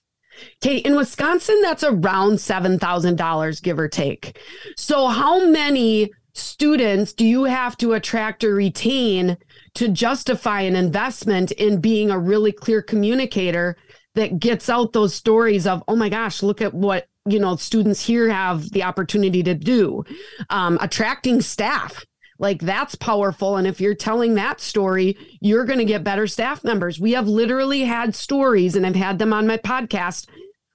Okay, 0.63 0.77
in 0.77 0.95
Wisconsin, 0.95 1.61
that's 1.61 1.83
around 1.83 2.35
$7,000, 2.35 3.61
give 3.61 3.77
or 3.77 3.89
take. 3.89 4.39
So, 4.77 5.07
how 5.07 5.45
many 5.45 6.11
students 6.33 7.11
do 7.11 7.25
you 7.25 7.43
have 7.43 7.75
to 7.77 7.93
attract 7.93 8.45
or 8.45 8.55
retain 8.55 9.37
to 9.75 9.89
justify 9.89 10.61
an 10.61 10.77
investment 10.77 11.51
in 11.51 11.81
being 11.81 12.09
a 12.09 12.17
really 12.17 12.53
clear 12.53 12.81
communicator 12.81 13.75
that 14.15 14.39
gets 14.39 14.69
out 14.69 14.93
those 14.93 15.13
stories 15.13 15.67
of, 15.67 15.83
oh 15.89 15.97
my 15.97 16.07
gosh, 16.07 16.41
look 16.41 16.61
at 16.61 16.73
what 16.73 17.07
you 17.25 17.39
know 17.39 17.57
students 17.57 18.03
here 18.03 18.29
have 18.29 18.71
the 18.71 18.83
opportunity 18.83 19.43
to 19.43 19.53
do 19.53 20.03
um, 20.49 20.77
attracting 20.81 21.39
staff 21.39 22.03
like 22.41 22.59
that's 22.59 22.95
powerful. 22.95 23.55
And 23.55 23.67
if 23.67 23.79
you're 23.79 23.95
telling 23.95 24.33
that 24.33 24.59
story, 24.59 25.15
you're 25.39 25.63
going 25.63 25.79
to 25.79 25.85
get 25.85 26.03
better 26.03 26.25
staff 26.25 26.63
members. 26.63 26.99
We 26.99 27.11
have 27.11 27.27
literally 27.27 27.81
had 27.81 28.15
stories, 28.15 28.75
and 28.75 28.85
I've 28.85 28.95
had 28.95 29.19
them 29.19 29.31
on 29.31 29.45
my 29.45 29.57
podcast 29.57 30.27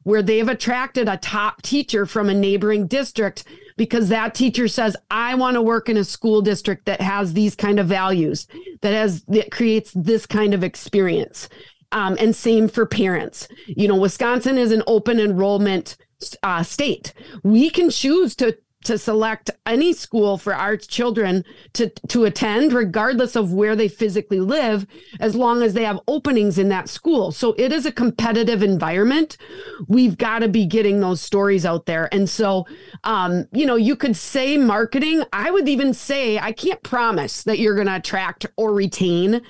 where 0.04 0.22
they've 0.22 0.48
attracted 0.48 1.08
a 1.08 1.16
top 1.16 1.62
teacher 1.62 2.06
from 2.06 2.30
a 2.30 2.34
neighboring 2.34 2.86
district 2.86 3.42
because 3.76 4.08
that 4.08 4.36
teacher 4.36 4.68
says 4.68 4.96
i 5.10 5.34
want 5.34 5.56
to 5.56 5.62
work 5.62 5.88
in 5.88 5.96
a 5.96 6.04
school 6.04 6.40
district 6.40 6.84
that 6.84 7.00
has 7.00 7.32
these 7.32 7.56
kind 7.56 7.80
of 7.80 7.88
values 7.88 8.46
that 8.82 8.92
has 8.92 9.22
that 9.24 9.50
creates 9.50 9.92
this 9.96 10.24
kind 10.24 10.54
of 10.54 10.62
experience 10.62 11.48
um, 11.90 12.16
and 12.20 12.36
same 12.36 12.68
for 12.68 12.86
parents 12.86 13.48
you 13.66 13.88
know 13.88 13.96
wisconsin 13.96 14.56
is 14.56 14.70
an 14.70 14.84
open 14.86 15.18
enrollment 15.18 15.96
uh, 16.44 16.62
state 16.62 17.12
we 17.42 17.68
can 17.68 17.90
choose 17.90 18.36
to 18.36 18.56
to 18.86 18.98
select 18.98 19.50
any 19.66 19.92
school 19.92 20.38
for 20.38 20.54
our 20.54 20.76
children 20.76 21.44
to 21.74 21.88
to 22.08 22.24
attend 22.24 22.72
regardless 22.72 23.36
of 23.36 23.52
where 23.52 23.76
they 23.76 23.88
physically 23.88 24.40
live 24.40 24.86
as 25.20 25.34
long 25.34 25.62
as 25.62 25.74
they 25.74 25.84
have 25.84 26.00
openings 26.06 26.58
in 26.58 26.68
that 26.68 26.88
school. 26.88 27.32
So 27.32 27.54
it 27.58 27.72
is 27.72 27.84
a 27.84 27.92
competitive 27.92 28.62
environment. 28.62 29.36
We've 29.88 30.16
got 30.16 30.40
to 30.40 30.48
be 30.48 30.66
getting 30.66 31.00
those 31.00 31.20
stories 31.20 31.66
out 31.66 31.86
there. 31.86 32.08
And 32.12 32.28
so 32.28 32.66
um, 33.04 33.46
you 33.52 33.66
know 33.66 33.76
you 33.76 33.96
could 33.96 34.16
say 34.16 34.56
marketing. 34.56 35.22
I 35.32 35.50
would 35.50 35.68
even 35.68 35.92
say 35.94 36.38
i 36.38 36.52
can't 36.52 36.82
promise 36.82 37.42
that 37.44 37.58
you're 37.58 37.74
going 37.74 37.86
to 37.86 37.96
attract 37.96 38.46
or 38.56 38.72
retain 38.72 39.42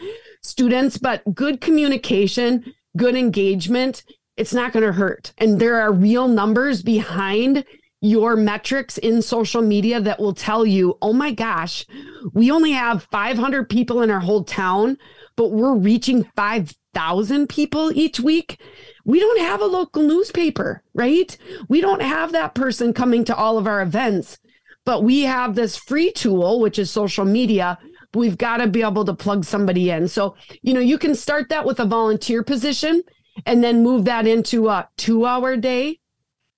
students 0.42 0.96
but 0.96 1.22
good 1.34 1.60
communication 1.60 2.72
good 2.96 3.14
engagement 3.14 4.02
it's 4.36 4.52
not 4.52 4.72
going 4.72 4.84
to 4.84 4.92
hurt. 4.92 5.32
And 5.38 5.58
there 5.58 5.80
are 5.80 5.92
real 5.92 6.28
numbers 6.28 6.82
behind 6.82 7.64
your 8.00 8.36
metrics 8.36 8.98
in 8.98 9.22
social 9.22 9.62
media 9.62 10.00
that 10.00 10.20
will 10.20 10.34
tell 10.34 10.66
you, 10.66 10.98
oh 11.00 11.12
my 11.12 11.32
gosh, 11.32 11.86
we 12.32 12.50
only 12.50 12.72
have 12.72 13.08
500 13.10 13.68
people 13.68 14.02
in 14.02 14.10
our 14.10 14.20
whole 14.20 14.44
town, 14.44 14.98
but 15.36 15.50
we're 15.50 15.74
reaching 15.74 16.24
5,000 16.36 17.48
people 17.48 17.90
each 17.96 18.20
week. 18.20 18.60
We 19.04 19.18
don't 19.18 19.40
have 19.40 19.60
a 19.60 19.66
local 19.66 20.02
newspaper, 20.02 20.82
right? 20.94 21.36
We 21.68 21.80
don't 21.80 22.02
have 22.02 22.32
that 22.32 22.54
person 22.54 22.92
coming 22.92 23.24
to 23.24 23.36
all 23.36 23.56
of 23.56 23.66
our 23.66 23.80
events, 23.80 24.38
but 24.84 25.02
we 25.02 25.22
have 25.22 25.54
this 25.54 25.76
free 25.76 26.12
tool, 26.12 26.60
which 26.60 26.78
is 26.78 26.90
social 26.90 27.24
media. 27.24 27.78
We've 28.14 28.38
got 28.38 28.58
to 28.58 28.66
be 28.66 28.82
able 28.82 29.04
to 29.06 29.14
plug 29.14 29.44
somebody 29.44 29.90
in. 29.90 30.08
So, 30.08 30.36
you 30.62 30.74
know, 30.74 30.80
you 30.80 30.98
can 30.98 31.14
start 31.14 31.48
that 31.48 31.64
with 31.64 31.80
a 31.80 31.86
volunteer 31.86 32.42
position 32.42 33.02
and 33.46 33.64
then 33.64 33.82
move 33.82 34.04
that 34.04 34.26
into 34.26 34.68
a 34.68 34.88
two 34.96 35.26
hour 35.26 35.56
day 35.56 36.00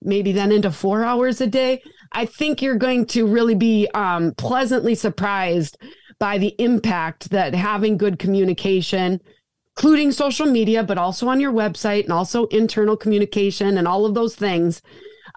maybe 0.02 0.32
then 0.32 0.52
into 0.52 0.70
four 0.70 1.04
hours 1.04 1.40
a 1.40 1.46
day, 1.46 1.82
I 2.12 2.26
think 2.26 2.62
you're 2.62 2.76
going 2.76 3.06
to 3.06 3.26
really 3.26 3.54
be 3.54 3.88
um, 3.94 4.34
pleasantly 4.34 4.94
surprised 4.94 5.76
by 6.18 6.38
the 6.38 6.54
impact 6.58 7.30
that 7.30 7.54
having 7.54 7.96
good 7.96 8.18
communication, 8.18 9.20
including 9.76 10.12
social 10.12 10.46
media, 10.46 10.82
but 10.82 10.98
also 10.98 11.28
on 11.28 11.40
your 11.40 11.52
website 11.52 12.04
and 12.04 12.12
also 12.12 12.46
internal 12.46 12.96
communication 12.96 13.78
and 13.78 13.86
all 13.86 14.04
of 14.04 14.14
those 14.14 14.34
things. 14.34 14.82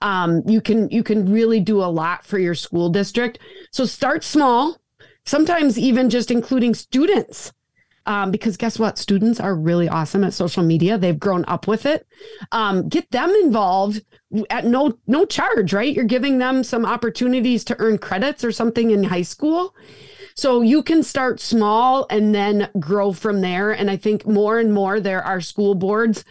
Um, 0.02 0.42
you 0.48 0.62
can 0.62 0.90
you 0.90 1.04
can 1.04 1.32
really 1.32 1.60
do 1.60 1.84
a 1.84 1.86
lot 1.86 2.26
for 2.26 2.40
your 2.40 2.56
school 2.56 2.90
district. 2.90 3.38
So 3.72 3.86
start 3.86 4.24
small. 4.24 4.78
Sometimes 5.26 5.78
even 5.78 6.10
just 6.10 6.32
including 6.32 6.74
students 6.74 7.54
um, 8.06 8.32
because 8.32 8.58
guess 8.58 8.80
what? 8.80 8.98
Students 8.98 9.40
are 9.40 9.56
really 9.56 9.88
awesome 9.88 10.24
at 10.24 10.34
social 10.34 10.64
media. 10.64 10.98
They've 10.98 11.20
grown 11.20 11.46
up 11.46 11.68
with 11.68 11.86
it. 11.86 12.08
Um, 12.52 12.90
get 12.90 13.10
them 13.12 13.30
involved 13.44 14.04
at 14.50 14.66
no 14.66 14.98
no 15.08 15.26
charge, 15.26 15.74
right? 15.74 15.94
You're 15.94 16.06
giving 16.06 16.40
them 16.40 16.64
some 16.64 16.86
opportunities 16.86 17.64
to 17.66 17.76
earn 17.80 17.98
credits 17.98 18.44
or 18.44 18.52
something 18.52 18.92
in 18.92 19.04
high 19.04 19.22
school. 19.22 19.76
So 20.36 20.62
you 20.62 20.82
can 20.82 21.04
start 21.04 21.40
small 21.40 22.08
and 22.10 22.34
then 22.34 22.70
grow 22.80 23.12
from 23.14 23.42
there. 23.42 23.72
And 23.72 23.92
I 23.92 23.98
think 23.98 24.26
more 24.26 24.60
and 24.60 24.74
more 24.74 25.00
there 25.00 25.24
are 25.24 25.42
school 25.42 25.76
boards 25.76 26.24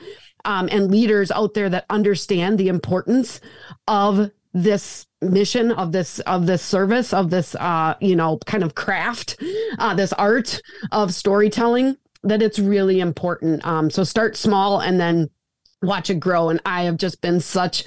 um, 0.44 0.68
and 0.72 0.90
leaders 0.90 1.30
out 1.30 1.54
there 1.54 1.68
that 1.68 1.84
understand 1.90 2.58
the 2.58 2.68
importance 2.68 3.40
of 3.86 4.30
this 4.53 5.07
mission 5.22 5.70
of 5.72 5.92
this 5.92 6.18
of 6.20 6.46
this 6.46 6.62
service 6.62 7.12
of 7.12 7.30
this 7.30 7.55
uh 7.57 7.94
you 8.01 8.16
know 8.16 8.38
kind 8.46 8.64
of 8.64 8.74
craft 8.74 9.36
uh 9.78 9.94
this 9.94 10.12
art 10.14 10.61
of 10.92 11.14
storytelling 11.14 11.96
that 12.22 12.42
it's 12.42 12.59
really 12.59 13.01
important. 13.01 13.64
Um 13.66 13.90
so 13.90 14.05
start 14.05 14.36
small 14.36 14.80
and 14.80 15.01
then 15.01 15.30
watch 15.82 16.11
it 16.11 16.20
grow. 16.20 16.51
And 16.51 16.61
i 16.66 16.82
have 16.82 16.96
just 16.96 17.20
been 17.20 17.40
such 17.40 17.84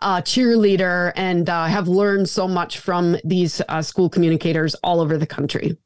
a 0.00 0.22
cheerleader 0.22 1.12
and 1.16 1.48
uh, 1.48 1.66
have 1.66 1.88
learned 1.88 2.28
so 2.28 2.48
much 2.48 2.78
from 2.78 3.16
these 3.24 3.60
uh, 3.68 3.82
school 3.82 4.08
communicators 4.08 4.74
all 4.76 5.00
over 5.00 5.18
the 5.18 5.26
country. 5.26 5.76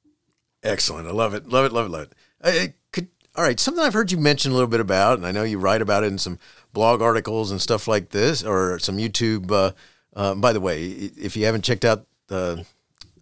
Excellent. 0.63 1.09
I 1.09 1.13
love 1.13 1.35
it. 1.35 1.49
Love 1.49 1.67
it. 1.67 1.73
Love 1.73 1.87
it. 1.87 1.91
Love 1.91 2.03
it. 2.03 2.13
I, 2.43 2.75
could 2.93 3.09
all 3.37 3.45
right. 3.45 3.59
Something 3.59 3.85
i've 3.85 3.95
heard 3.95 4.13
you 4.13 4.19
mention 4.19 4.53
a 4.53 4.55
little 4.55 4.69
bit 4.69 4.81
about 4.81 5.19
and 5.19 5.27
i 5.27 5.33
know 5.33 5.43
you 5.43 5.59
write 5.59 5.83
about 5.83 6.05
it 6.05 6.09
in 6.09 6.19
some 6.19 6.39
blog 6.73 7.03
articles 7.03 7.51
and 7.51 7.61
stuff 7.61 7.89
like 7.89 8.11
this 8.11 8.45
or 8.45 8.79
some 8.79 8.99
youtube 8.99 9.51
uh, 9.51 9.73
uh, 10.15 10.35
by 10.35 10.53
the 10.53 10.61
way, 10.61 10.85
if 10.87 11.37
you 11.37 11.45
haven't 11.45 11.65
checked 11.65 11.85
out 11.85 12.07
uh, 12.31 12.57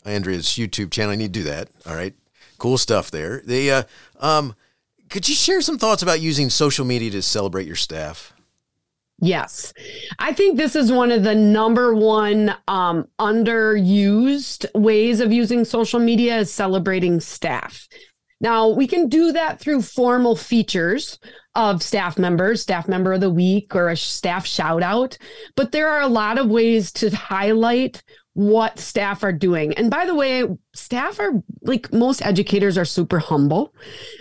Andrea's 0.05 0.47
YouTube 0.47 0.91
channel, 0.91 1.13
you 1.13 1.19
need 1.19 1.35
to 1.35 1.41
do 1.41 1.45
that. 1.45 1.69
All 1.87 1.95
right, 1.95 2.15
cool 2.59 2.79
stuff 2.79 3.11
there. 3.11 3.43
The 3.45 3.71
uh, 3.71 3.83
um, 4.21 4.55
could 5.09 5.29
you 5.29 5.35
share 5.35 5.61
some 5.61 5.79
thoughts 5.79 6.03
about 6.03 6.21
using 6.21 6.51
social 6.51 6.85
media 6.85 7.11
to 7.13 7.23
celebrate 7.23 7.67
your 7.67 7.77
staff? 7.77 8.33
Yes. 9.19 9.73
I 10.19 10.33
think 10.33 10.57
this 10.57 10.77
is 10.77 10.93
one 10.93 11.11
of 11.11 11.23
the 11.23 11.35
number 11.35 11.95
one 11.95 12.55
um, 12.69 13.09
underused 13.19 14.67
ways 14.75 15.21
of 15.21 15.33
using 15.33 15.65
social 15.65 16.01
media 16.01 16.39
is 16.39 16.53
celebrating 16.53 17.21
staff. 17.21 17.89
Now, 18.41 18.69
we 18.69 18.87
can 18.87 19.09
do 19.09 19.33
that 19.33 19.59
through 19.59 19.83
formal 19.83 20.37
features 20.37 21.19
of 21.57 21.83
staff 21.83 22.19
members, 22.19 22.63
staff 22.63 22.87
member 22.87 23.15
of 23.15 23.21
the 23.21 23.31
week, 23.31 23.75
or 23.75 23.89
a 23.89 23.97
staff 23.97 24.47
shout 24.47 24.83
out. 24.83 25.19
But 25.57 25.73
there 25.73 25.89
are 25.89 26.03
a 26.03 26.09
lot 26.09 26.39
of 26.39 26.49
ways 26.49 26.93
to 26.93 27.11
highlight 27.11 28.03
what 28.35 28.79
staff 28.79 29.23
are 29.25 29.33
doing. 29.33 29.73
And 29.75 29.91
by 29.91 30.05
the 30.05 30.15
way, 30.15 30.45
staff 30.75 31.19
are 31.19 31.43
like 31.63 31.91
most 31.91 32.21
educators 32.21 32.77
are 32.77 32.85
super 32.85 33.19
humble. 33.19 33.75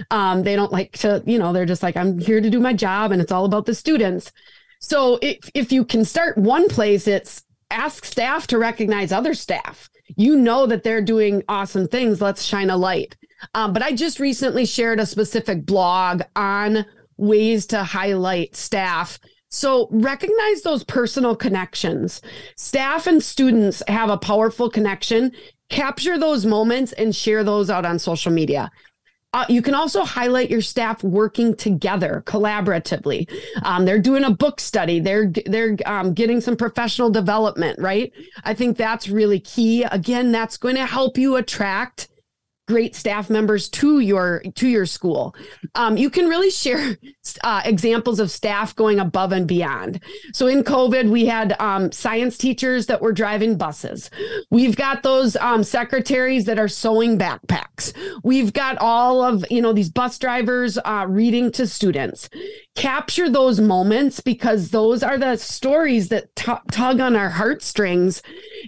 Um, 0.09 0.43
they 0.43 0.55
don't 0.55 0.71
like 0.71 0.93
to, 0.99 1.21
you 1.25 1.37
know, 1.37 1.51
they're 1.51 1.65
just 1.65 1.83
like, 1.83 1.97
I'm 1.97 2.17
here 2.17 2.39
to 2.39 2.49
do 2.49 2.61
my 2.61 2.71
job 2.71 3.11
and 3.11 3.21
it's 3.21 3.33
all 3.33 3.43
about 3.43 3.65
the 3.65 3.75
students. 3.75 4.31
So 4.79 5.19
if, 5.21 5.49
if 5.53 5.73
you 5.73 5.83
can 5.83 6.05
start 6.05 6.37
one 6.37 6.69
place, 6.69 7.07
it's 7.07 7.43
ask 7.71 8.05
staff 8.05 8.47
to 8.47 8.57
recognize 8.57 9.11
other 9.11 9.33
staff. 9.33 9.89
You 10.15 10.37
know 10.37 10.65
that 10.67 10.83
they're 10.83 11.01
doing 11.01 11.43
awesome 11.49 11.89
things. 11.89 12.21
Let's 12.21 12.43
shine 12.43 12.69
a 12.69 12.77
light. 12.77 13.17
Um, 13.53 13.73
but 13.73 13.81
I 13.81 13.91
just 13.91 14.21
recently 14.21 14.65
shared 14.65 15.01
a 15.01 15.05
specific 15.05 15.65
blog 15.65 16.21
on 16.37 16.85
ways 17.17 17.65
to 17.67 17.83
highlight 17.83 18.55
staff. 18.55 19.19
So 19.49 19.87
recognize 19.91 20.61
those 20.63 20.83
personal 20.83 21.35
connections. 21.35 22.21
Staff 22.57 23.07
and 23.07 23.23
students 23.23 23.81
have 23.87 24.09
a 24.09 24.17
powerful 24.17 24.69
connection. 24.69 25.31
Capture 25.69 26.17
those 26.17 26.45
moments 26.45 26.91
and 26.93 27.15
share 27.15 27.43
those 27.43 27.69
out 27.69 27.85
on 27.85 27.97
social 27.99 28.31
media. 28.31 28.69
Uh, 29.35 29.45
you 29.49 29.61
can 29.61 29.75
also 29.75 30.05
highlight 30.05 30.49
your 30.49 30.61
staff 30.61 31.03
working 31.03 31.53
together 31.53 32.23
collaboratively. 32.25 33.29
Um, 33.63 33.83
they're 33.83 33.99
doing 33.99 34.23
a 34.23 34.31
book 34.31 34.61
study. 34.61 35.01
They're 35.01 35.29
they're 35.45 35.75
um, 35.85 36.13
getting 36.13 36.39
some 36.39 36.55
professional 36.55 37.09
development. 37.09 37.77
Right. 37.77 38.13
I 38.45 38.53
think 38.53 38.77
that's 38.77 39.09
really 39.09 39.41
key. 39.41 39.83
Again, 39.83 40.31
that's 40.31 40.55
going 40.55 40.75
to 40.75 40.85
help 40.85 41.17
you 41.17 41.35
attract 41.35 42.07
great 42.67 42.95
staff 42.95 43.29
members 43.29 43.69
to 43.69 43.99
your 43.99 44.41
to 44.55 44.67
your 44.67 44.85
school. 44.85 45.35
Um, 45.75 45.97
you 45.97 46.09
can 46.09 46.27
really 46.27 46.49
share 46.49 46.97
uh, 47.43 47.61
examples 47.63 48.19
of 48.19 48.31
staff 48.31 48.75
going 48.75 48.99
above 48.99 49.31
and 49.31 49.47
beyond. 49.47 50.01
So 50.33 50.47
in 50.47 50.63
covid 50.63 51.09
we 51.09 51.25
had 51.25 51.55
um, 51.59 51.91
science 51.91 52.37
teachers 52.37 52.87
that 52.87 53.01
were 53.01 53.13
driving 53.13 53.57
buses. 53.57 54.09
We've 54.49 54.75
got 54.75 55.03
those 55.03 55.35
um, 55.37 55.63
secretaries 55.63 56.45
that 56.45 56.59
are 56.59 56.67
sewing 56.67 57.17
backpacks. 57.17 57.93
We've 58.23 58.53
got 58.53 58.77
all 58.79 59.21
of 59.21 59.45
you 59.51 59.61
know 59.61 59.73
these 59.73 59.89
bus 59.89 60.17
drivers 60.17 60.77
uh, 60.77 61.05
reading 61.07 61.51
to 61.53 61.67
students. 61.67 62.29
Capture 62.75 63.29
those 63.29 63.59
moments 63.59 64.19
because 64.19 64.69
those 64.69 65.03
are 65.03 65.17
the 65.17 65.37
stories 65.37 66.09
that 66.09 66.35
t- 66.35 66.51
tug 66.71 66.99
on 66.99 67.15
our 67.15 67.29
heartstrings 67.29 68.21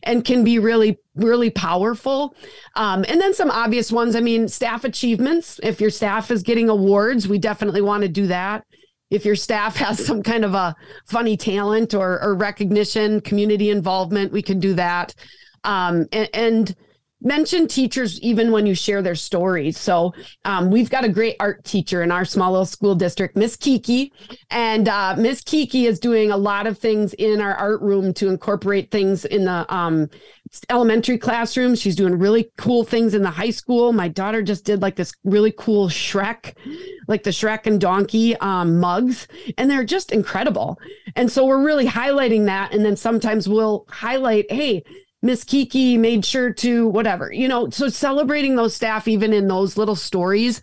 and 0.03 0.23
can 0.23 0.43
be 0.43 0.59
really 0.59 0.97
really 1.17 1.49
powerful. 1.49 2.35
Um, 2.75 3.05
and 3.07 3.19
then 3.19 3.33
some 3.33 3.51
obvious 3.51 3.91
ones. 3.91 4.15
I 4.15 4.21
mean, 4.21 4.47
staff 4.47 4.83
achievements. 4.83 5.59
If 5.63 5.81
your 5.81 5.89
staff 5.89 6.31
is 6.31 6.43
getting 6.43 6.69
awards, 6.69 7.27
we 7.27 7.37
definitely 7.37 7.81
want 7.81 8.03
to 8.03 8.09
do 8.09 8.27
that. 8.27 8.65
If 9.09 9.25
your 9.25 9.35
staff 9.35 9.75
has 9.77 10.05
some 10.05 10.23
kind 10.23 10.45
of 10.45 10.53
a 10.53 10.75
funny 11.07 11.37
talent 11.37 11.93
or, 11.93 12.21
or 12.21 12.35
recognition, 12.35 13.21
community 13.21 13.69
involvement, 13.69 14.31
we 14.31 14.41
can 14.41 14.59
do 14.59 14.73
that. 14.75 15.13
Um, 15.63 16.07
and, 16.11 16.29
and 16.33 16.75
mention 17.21 17.67
teachers 17.67 18.19
even 18.21 18.51
when 18.51 18.65
you 18.65 18.75
share 18.75 19.01
their 19.01 19.15
stories. 19.15 19.77
So 19.77 20.13
um, 20.45 20.69
we've 20.69 20.89
got 20.89 21.03
a 21.03 21.09
great 21.09 21.35
art 21.39 21.63
teacher 21.63 22.03
in 22.03 22.11
our 22.11 22.25
small 22.25 22.51
little 22.51 22.65
school 22.65 22.95
district, 22.95 23.35
Miss 23.35 23.55
Kiki, 23.55 24.11
and 24.51 24.87
uh, 24.87 25.15
Miss 25.17 25.41
Kiki 25.41 25.87
is 25.87 25.99
doing 25.99 26.31
a 26.31 26.37
lot 26.37 26.67
of 26.67 26.77
things 26.77 27.13
in 27.15 27.41
our 27.41 27.55
art 27.55 27.81
room 27.81 28.13
to 28.15 28.29
incorporate 28.29 28.91
things 28.91 29.25
in 29.25 29.45
the 29.45 29.73
um, 29.73 30.09
elementary 30.69 31.17
classroom. 31.17 31.75
She's 31.75 31.95
doing 31.95 32.17
really 32.17 32.51
cool 32.57 32.83
things 32.83 33.13
in 33.13 33.21
the 33.21 33.29
high 33.29 33.49
school. 33.49 33.93
My 33.93 34.07
daughter 34.07 34.41
just 34.41 34.65
did 34.65 34.81
like 34.81 34.95
this 34.95 35.13
really 35.23 35.53
cool 35.57 35.89
Shrek, 35.89 36.55
like 37.07 37.23
the 37.23 37.29
Shrek 37.31 37.67
and 37.67 37.79
Donkey 37.79 38.35
um, 38.37 38.79
mugs, 38.79 39.27
and 39.57 39.69
they're 39.69 39.83
just 39.83 40.11
incredible. 40.11 40.79
And 41.15 41.31
so 41.31 41.45
we're 41.45 41.63
really 41.63 41.87
highlighting 41.87 42.45
that. 42.45 42.73
And 42.73 42.85
then 42.85 42.95
sometimes 42.95 43.47
we'll 43.49 43.85
highlight, 43.89 44.51
hey, 44.51 44.83
Miss 45.21 45.43
Kiki 45.43 45.97
made 45.97 46.23
sure 46.23 46.53
to 46.53 46.87
whatever, 46.87 47.31
you 47.33 47.47
know. 47.47 47.69
So 47.69 47.89
celebrating 47.89 48.55
those 48.55 48.75
staff, 48.75 49.07
even 49.07 49.33
in 49.33 49.47
those 49.47 49.77
little 49.77 49.95
stories, 49.95 50.61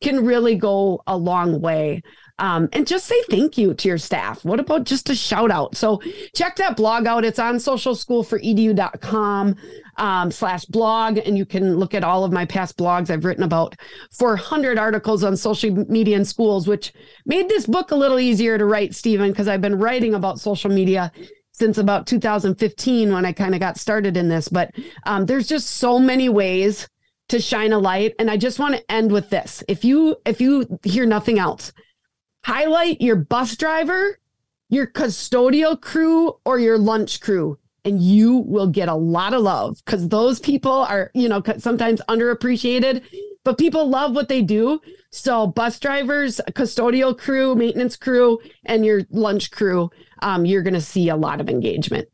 can 0.00 0.24
really 0.24 0.54
go 0.54 1.02
a 1.06 1.16
long 1.16 1.60
way. 1.60 2.02
Um, 2.38 2.68
and 2.72 2.86
just 2.86 3.06
say 3.06 3.20
thank 3.30 3.56
you 3.56 3.72
to 3.72 3.88
your 3.88 3.98
staff. 3.98 4.44
What 4.44 4.60
about 4.60 4.84
just 4.84 5.08
a 5.08 5.14
shout 5.14 5.50
out? 5.50 5.74
So 5.74 6.02
check 6.34 6.56
that 6.56 6.76
blog 6.76 7.06
out. 7.06 7.24
It's 7.24 7.38
on 7.38 7.56
socialschool4edu.com 7.56 9.56
um, 9.96 10.30
slash 10.30 10.66
blog, 10.66 11.18
and 11.18 11.38
you 11.38 11.46
can 11.46 11.76
look 11.76 11.94
at 11.94 12.04
all 12.04 12.24
of 12.24 12.32
my 12.32 12.44
past 12.44 12.76
blogs. 12.76 13.08
I've 13.08 13.24
written 13.24 13.44
about 13.44 13.76
400 14.12 14.78
articles 14.78 15.24
on 15.24 15.36
social 15.36 15.70
media 15.88 16.16
in 16.16 16.26
schools, 16.26 16.68
which 16.68 16.92
made 17.24 17.48
this 17.48 17.66
book 17.66 17.90
a 17.90 17.96
little 17.96 18.20
easier 18.20 18.58
to 18.58 18.66
write, 18.66 18.94
Steven, 18.94 19.30
because 19.30 19.48
I've 19.48 19.62
been 19.62 19.78
writing 19.78 20.14
about 20.14 20.38
social 20.38 20.70
media 20.70 21.10
since 21.52 21.78
about 21.78 22.06
2015 22.06 23.12
when 23.12 23.24
I 23.24 23.32
kind 23.32 23.54
of 23.54 23.60
got 23.60 23.78
started 23.78 24.18
in 24.18 24.28
this. 24.28 24.48
But 24.48 24.72
um, 25.04 25.24
there's 25.24 25.48
just 25.48 25.68
so 25.68 25.98
many 25.98 26.28
ways 26.28 26.86
to 27.28 27.40
shine 27.40 27.72
a 27.72 27.78
light, 27.78 28.14
and 28.18 28.30
I 28.30 28.36
just 28.36 28.58
want 28.58 28.76
to 28.76 28.92
end 28.92 29.10
with 29.10 29.30
this. 29.30 29.64
If 29.66 29.84
you 29.84 30.16
if 30.26 30.40
you 30.40 30.78
hear 30.84 31.06
nothing 31.06 31.38
else, 31.38 31.72
highlight 32.46 33.00
your 33.00 33.16
bus 33.16 33.56
driver, 33.56 34.18
your 34.68 34.86
custodial 34.86 35.80
crew, 35.80 36.34
or 36.44 36.58
your 36.58 36.78
lunch 36.78 37.20
crew. 37.20 37.58
And 37.84 38.02
you 38.02 38.38
will 38.38 38.66
get 38.66 38.88
a 38.88 38.94
lot 38.94 39.32
of 39.32 39.42
love 39.42 39.80
because 39.84 40.08
those 40.08 40.40
people 40.40 40.72
are, 40.72 41.10
you 41.14 41.28
know, 41.28 41.42
sometimes 41.58 42.00
underappreciated, 42.08 43.04
but 43.44 43.58
people 43.58 43.88
love 43.88 44.14
what 44.14 44.28
they 44.28 44.42
do. 44.42 44.80
So, 45.10 45.46
bus 45.46 45.78
drivers, 45.78 46.40
custodial 46.50 47.16
crew, 47.16 47.54
maintenance 47.54 47.96
crew, 47.96 48.40
and 48.64 48.84
your 48.84 49.02
lunch 49.10 49.52
crew 49.52 49.90
um, 50.22 50.44
you're 50.44 50.62
going 50.62 50.74
to 50.74 50.80
see 50.80 51.08
a 51.08 51.16
lot 51.16 51.40
of 51.40 51.48
engagement. 51.48 52.08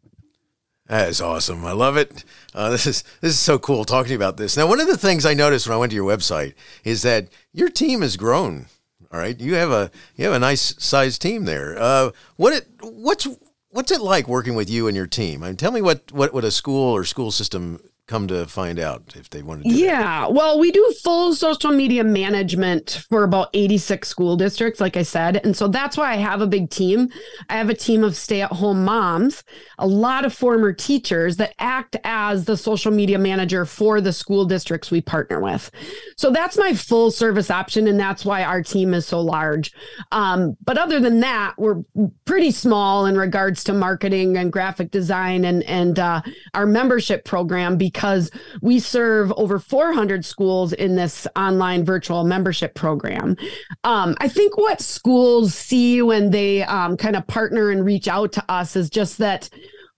That 0.86 1.08
is 1.08 1.20
awesome. 1.20 1.64
I 1.64 1.72
love 1.72 1.96
it. 1.96 2.24
Uh, 2.54 2.70
this 2.70 2.86
is 2.86 3.02
this 3.20 3.32
is 3.32 3.38
so 3.38 3.58
cool 3.58 3.84
talking 3.84 4.14
about 4.14 4.36
this. 4.36 4.56
Now, 4.56 4.66
one 4.66 4.80
of 4.80 4.88
the 4.88 4.98
things 4.98 5.24
I 5.24 5.32
noticed 5.32 5.66
when 5.66 5.74
I 5.74 5.78
went 5.78 5.90
to 5.90 5.96
your 5.96 6.10
website 6.10 6.54
is 6.84 7.02
that 7.02 7.28
your 7.52 7.70
team 7.70 8.02
has 8.02 8.16
grown. 8.16 8.66
All 9.12 9.18
right, 9.18 9.38
you 9.38 9.54
have 9.56 9.70
a 9.70 9.90
you 10.16 10.24
have 10.24 10.34
a 10.34 10.38
nice 10.38 10.74
sized 10.78 11.20
team 11.20 11.44
there. 11.44 11.76
Uh, 11.78 12.10
what 12.36 12.54
it 12.54 12.68
what's 12.80 13.28
what's 13.68 13.92
it 13.92 14.00
like 14.00 14.26
working 14.26 14.54
with 14.54 14.70
you 14.70 14.86
and 14.86 14.96
your 14.96 15.06
team? 15.06 15.42
I 15.42 15.48
mean, 15.48 15.56
tell 15.56 15.70
me 15.70 15.82
what 15.82 16.10
what 16.12 16.32
what 16.32 16.44
a 16.44 16.50
school 16.50 16.96
or 16.96 17.04
school 17.04 17.30
system 17.30 17.80
come 18.06 18.26
to 18.26 18.46
find 18.46 18.78
out 18.78 19.14
if 19.16 19.30
they 19.30 19.42
wanted 19.42 19.64
to 19.64 19.70
yeah 19.70 20.22
that. 20.22 20.32
well 20.32 20.58
we 20.58 20.70
do 20.70 20.94
full 21.02 21.34
social 21.34 21.70
media 21.70 22.02
management 22.04 23.04
for 23.08 23.24
about 23.24 23.48
86 23.54 24.08
school 24.08 24.36
districts 24.36 24.80
like 24.80 24.96
i 24.96 25.02
said 25.02 25.40
and 25.44 25.56
so 25.56 25.68
that's 25.68 25.96
why 25.96 26.12
i 26.12 26.16
have 26.16 26.40
a 26.40 26.46
big 26.46 26.70
team. 26.70 27.08
I 27.48 27.56
have 27.56 27.70
a 27.70 27.74
team 27.74 28.04
of 28.04 28.16
stay-at-home 28.16 28.84
moms 28.84 29.44
a 29.78 29.86
lot 29.86 30.24
of 30.24 30.32
former 30.32 30.72
teachers 30.72 31.36
that 31.36 31.54
act 31.58 31.96
as 32.04 32.44
the 32.44 32.56
social 32.56 32.92
media 32.92 33.18
manager 33.18 33.64
for 33.64 34.00
the 34.00 34.12
school 34.12 34.44
districts 34.44 34.90
we 34.90 35.00
partner 35.00 35.40
with. 35.40 35.70
So 36.16 36.30
that's 36.30 36.56
my 36.56 36.74
full 36.74 37.10
service 37.10 37.50
option 37.50 37.88
and 37.88 37.98
that's 37.98 38.24
why 38.24 38.44
our 38.44 38.62
team 38.62 38.94
is 38.94 39.06
so 39.06 39.20
large. 39.20 39.72
Um, 40.12 40.56
but 40.64 40.78
other 40.78 41.00
than 41.00 41.20
that 41.20 41.54
we're 41.58 41.82
pretty 42.24 42.52
small 42.52 43.06
in 43.06 43.16
regards 43.16 43.64
to 43.64 43.72
marketing 43.72 44.36
and 44.36 44.52
graphic 44.52 44.90
design 44.90 45.44
and 45.44 45.62
and 45.64 45.98
uh, 45.98 46.22
our 46.54 46.66
membership 46.66 47.24
program 47.24 47.76
because 47.92 48.30
we 48.60 48.78
serve 48.78 49.32
over 49.36 49.58
400 49.58 50.24
schools 50.24 50.72
in 50.72 50.96
this 50.96 51.26
online 51.36 51.84
virtual 51.84 52.24
membership 52.24 52.74
program. 52.74 53.36
Um, 53.84 54.16
I 54.18 54.28
think 54.28 54.56
what 54.56 54.80
schools 54.80 55.54
see 55.54 56.02
when 56.02 56.30
they 56.30 56.62
um, 56.62 56.96
kind 56.96 57.16
of 57.16 57.26
partner 57.26 57.70
and 57.70 57.84
reach 57.84 58.08
out 58.08 58.32
to 58.32 58.44
us 58.48 58.76
is 58.76 58.90
just 58.90 59.18
that 59.18 59.48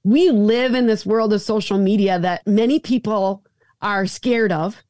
we 0.02 0.30
live 0.30 0.74
in 0.74 0.86
this 0.86 1.06
world 1.06 1.32
of 1.32 1.40
social 1.40 1.78
media 1.78 2.18
that 2.18 2.46
many 2.46 2.78
people 2.78 3.42
are 3.80 4.06
scared 4.06 4.52
of 4.52 4.82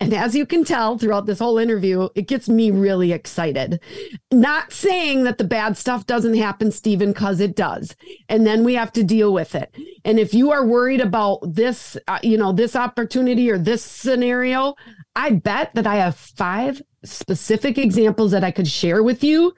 and 0.00 0.14
as 0.14 0.34
you 0.36 0.46
can 0.46 0.64
tell 0.64 0.96
throughout 0.96 1.26
this 1.26 1.40
whole 1.40 1.58
interview, 1.58 2.08
it 2.14 2.28
gets 2.28 2.48
me 2.48 2.70
really 2.70 3.12
excited. 3.12 3.80
Not 4.32 4.72
saying 4.72 5.24
that 5.24 5.38
the 5.38 5.44
bad 5.44 5.76
stuff 5.76 6.06
doesn't 6.06 6.36
happen, 6.36 6.70
Steven, 6.70 7.12
because 7.12 7.40
it 7.40 7.56
does. 7.56 7.96
And 8.28 8.46
then 8.46 8.62
we 8.62 8.74
have 8.74 8.92
to 8.92 9.02
deal 9.02 9.32
with 9.32 9.56
it. 9.56 9.74
And 10.04 10.20
if 10.20 10.34
you 10.34 10.52
are 10.52 10.64
worried 10.64 11.00
about 11.00 11.40
this, 11.42 11.96
uh, 12.06 12.20
you 12.22 12.38
know, 12.38 12.52
this 12.52 12.76
opportunity 12.76 13.50
or 13.50 13.58
this 13.58 13.82
scenario, 13.82 14.76
I 15.16 15.30
bet 15.30 15.74
that 15.74 15.86
I 15.86 15.96
have 15.96 16.14
five 16.14 16.80
specific 17.04 17.76
examples 17.76 18.30
that 18.30 18.44
I 18.44 18.52
could 18.52 18.68
share 18.68 19.02
with 19.02 19.24
you 19.24 19.52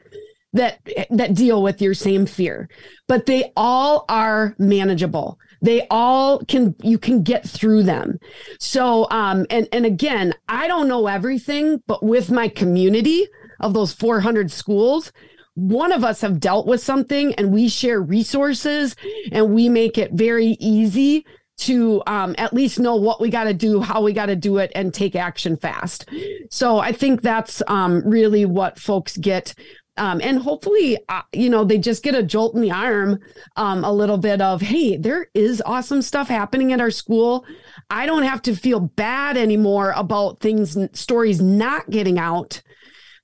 that 0.52 0.80
that 1.10 1.34
deal 1.34 1.62
with 1.62 1.82
your 1.82 1.94
same 1.94 2.24
fear. 2.26 2.68
But 3.08 3.26
they 3.26 3.52
all 3.56 4.04
are 4.08 4.56
manageable 4.58 5.38
they 5.62 5.86
all 5.90 6.40
can 6.46 6.74
you 6.82 6.98
can 6.98 7.22
get 7.22 7.46
through 7.48 7.82
them 7.82 8.18
so 8.58 9.06
um 9.10 9.46
and 9.50 9.68
and 9.72 9.84
again 9.86 10.34
i 10.48 10.66
don't 10.66 10.88
know 10.88 11.06
everything 11.06 11.82
but 11.86 12.02
with 12.02 12.30
my 12.30 12.48
community 12.48 13.26
of 13.60 13.74
those 13.74 13.92
400 13.92 14.50
schools 14.50 15.12
one 15.54 15.92
of 15.92 16.04
us 16.04 16.20
have 16.22 16.40
dealt 16.40 16.66
with 16.66 16.80
something 16.80 17.34
and 17.34 17.52
we 17.52 17.68
share 17.68 18.00
resources 18.00 18.96
and 19.32 19.52
we 19.52 19.68
make 19.68 19.98
it 19.98 20.12
very 20.12 20.56
easy 20.60 21.26
to 21.60 22.02
um, 22.06 22.34
at 22.38 22.54
least 22.54 22.80
know 22.80 22.96
what 22.96 23.20
we 23.20 23.28
got 23.28 23.44
to 23.44 23.52
do, 23.52 23.82
how 23.82 24.00
we 24.00 24.14
got 24.14 24.26
to 24.26 24.36
do 24.36 24.56
it, 24.56 24.72
and 24.74 24.94
take 24.94 25.14
action 25.14 25.58
fast. 25.58 26.08
So 26.50 26.78
I 26.78 26.92
think 26.92 27.20
that's 27.20 27.62
um, 27.68 28.02
really 28.08 28.46
what 28.46 28.78
folks 28.78 29.18
get 29.18 29.54
um, 29.96 30.20
and 30.22 30.38
hopefully, 30.38 30.98
uh, 31.08 31.22
you 31.32 31.50
know, 31.50 31.64
they 31.64 31.78
just 31.78 32.02
get 32.02 32.14
a 32.14 32.22
jolt 32.22 32.54
in 32.54 32.60
the 32.60 32.70
arm, 32.70 33.20
um, 33.56 33.84
a 33.84 33.92
little 33.92 34.18
bit 34.18 34.40
of, 34.40 34.60
hey, 34.60 34.96
there 34.96 35.28
is 35.34 35.62
awesome 35.66 36.02
stuff 36.02 36.28
happening 36.28 36.72
at 36.72 36.80
our 36.80 36.90
school. 36.90 37.44
I 37.90 38.06
don't 38.06 38.22
have 38.22 38.42
to 38.42 38.56
feel 38.56 38.80
bad 38.80 39.36
anymore 39.36 39.92
about 39.96 40.40
things, 40.40 40.78
stories 40.92 41.40
not 41.40 41.90
getting 41.90 42.18
out 42.18 42.62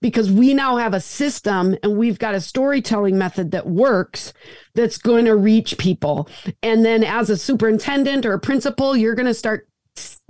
because 0.03 0.31
we 0.31 0.53
now 0.55 0.77
have 0.77 0.93
a 0.93 1.01
system 1.01 1.77
and 1.83 1.97
we've 1.97 2.19
got 2.19 2.35
a 2.35 2.41
storytelling 2.41 3.17
method 3.17 3.53
that 3.53 3.67
works 3.67 4.35
that's 4.75 4.99
going 4.99 5.25
to 5.25 5.37
reach 5.37 5.79
people. 5.79 6.29
And 6.63 6.85
then 6.85 7.03
as 7.03 7.31
a 7.31 7.37
superintendent 7.37 8.27
or 8.27 8.35
a 8.35 8.41
principal, 8.41 8.97
you're 8.97 9.15
going 9.15 9.27
to 9.27 9.35
start 9.35 9.69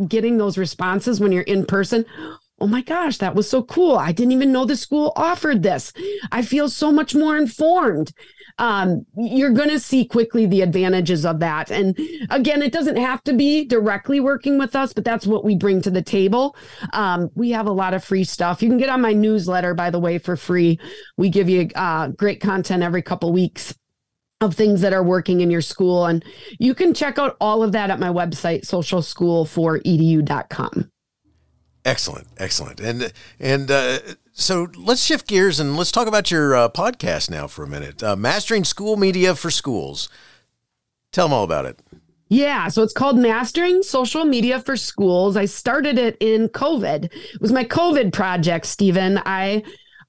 getting 0.07 0.39
those 0.39 0.57
responses 0.57 1.18
when 1.18 1.32
you're 1.32 1.43
in 1.43 1.66
person 1.66 2.07
oh 2.59 2.66
my 2.66 2.80
gosh, 2.80 3.18
that 3.18 3.34
was 3.34 3.46
so 3.48 3.62
cool. 3.62 3.96
I 3.96 4.12
didn't 4.12 4.32
even 4.32 4.52
know 4.52 4.64
the 4.64 4.76
school 4.76 5.12
offered 5.14 5.62
this. 5.62 5.92
I 6.32 6.40
feel 6.42 6.70
so 6.70 6.90
much 6.90 7.14
more 7.14 7.36
informed. 7.36 8.12
Um, 8.59 9.04
you're 9.16 9.50
going 9.50 9.68
to 9.68 9.78
see 9.78 10.07
quickly 10.07 10.46
the 10.46 10.62
advantages 10.62 11.26
of 11.26 11.40
that. 11.40 11.70
And 11.70 11.98
again, 12.30 12.62
it 12.62 12.72
doesn't 12.72 12.96
have 12.96 13.22
to 13.24 13.34
be 13.34 13.66
directly 13.66 14.20
working 14.20 14.57
with 14.57 14.74
us, 14.74 14.94
but 14.94 15.04
that's 15.04 15.26
what 15.26 15.44
we 15.44 15.54
bring 15.54 15.82
to 15.82 15.90
the 15.90 16.00
table. 16.00 16.57
Um, 16.94 17.30
we 17.34 17.50
have 17.50 17.66
a 17.66 17.72
lot 17.72 17.92
of 17.92 18.02
free 18.02 18.24
stuff. 18.24 18.62
You 18.62 18.70
can 18.70 18.78
get 18.78 18.88
on 18.88 19.02
my 19.02 19.12
newsletter, 19.12 19.74
by 19.74 19.90
the 19.90 19.98
way, 19.98 20.16
for 20.16 20.36
free. 20.36 20.80
We 21.18 21.28
give 21.28 21.50
you 21.50 21.68
uh, 21.74 22.09
great 22.09 22.40
content 22.40 22.82
every 22.82 23.02
couple 23.02 23.30
weeks 23.32 23.74
of 24.40 24.54
things 24.54 24.80
that 24.80 24.94
are 24.94 25.02
working 25.02 25.42
in 25.42 25.50
your 25.50 25.61
school. 25.61 26.07
And 26.07 26.24
you 26.59 26.74
can 26.74 26.94
check 26.94 27.18
out 27.18 27.36
all 27.40 27.62
of 27.62 27.72
that 27.72 27.90
at 27.90 28.00
my 28.00 28.09
website, 28.09 28.62
socialschool4edu.com. 28.62 30.90
Excellent, 31.87 32.26
excellent, 32.37 32.80
and 32.80 33.12
and 33.39 33.70
uh, 33.70 34.01
so 34.32 34.66
let's 34.76 35.05
shift 35.05 35.28
gears 35.28 35.61
and 35.61 35.76
let's 35.76 35.93
talk 35.93 36.09
about 36.09 36.32
your 36.32 36.53
uh, 36.57 36.68
podcast 36.68 37.30
now 37.30 37.47
for 37.47 37.62
a 37.62 37.68
minute. 37.68 38.03
Uh, 38.03 38.16
Mastering 38.16 38.64
School 38.64 38.97
Media 38.97 39.37
for 39.37 39.53
Schools. 39.53 40.09
Tell 41.12 41.28
them 41.28 41.32
all 41.32 41.45
about 41.45 41.64
it. 41.64 41.78
Yeah, 42.28 42.66
so 42.66 42.82
it's 42.82 42.93
called 42.93 43.16
Mastering 43.16 43.84
Social 43.84 44.24
Media 44.24 44.59
for 44.59 44.76
Schools. 44.76 45.37
I 45.37 45.45
started 45.45 45.97
it 45.97 46.16
in 46.18 46.49
COVID. 46.49 47.05
It 47.05 47.41
was 47.41 47.53
my 47.53 47.64
COVID 47.64 48.12
project, 48.12 48.66
Steven. 48.66 49.22
I 49.24 49.62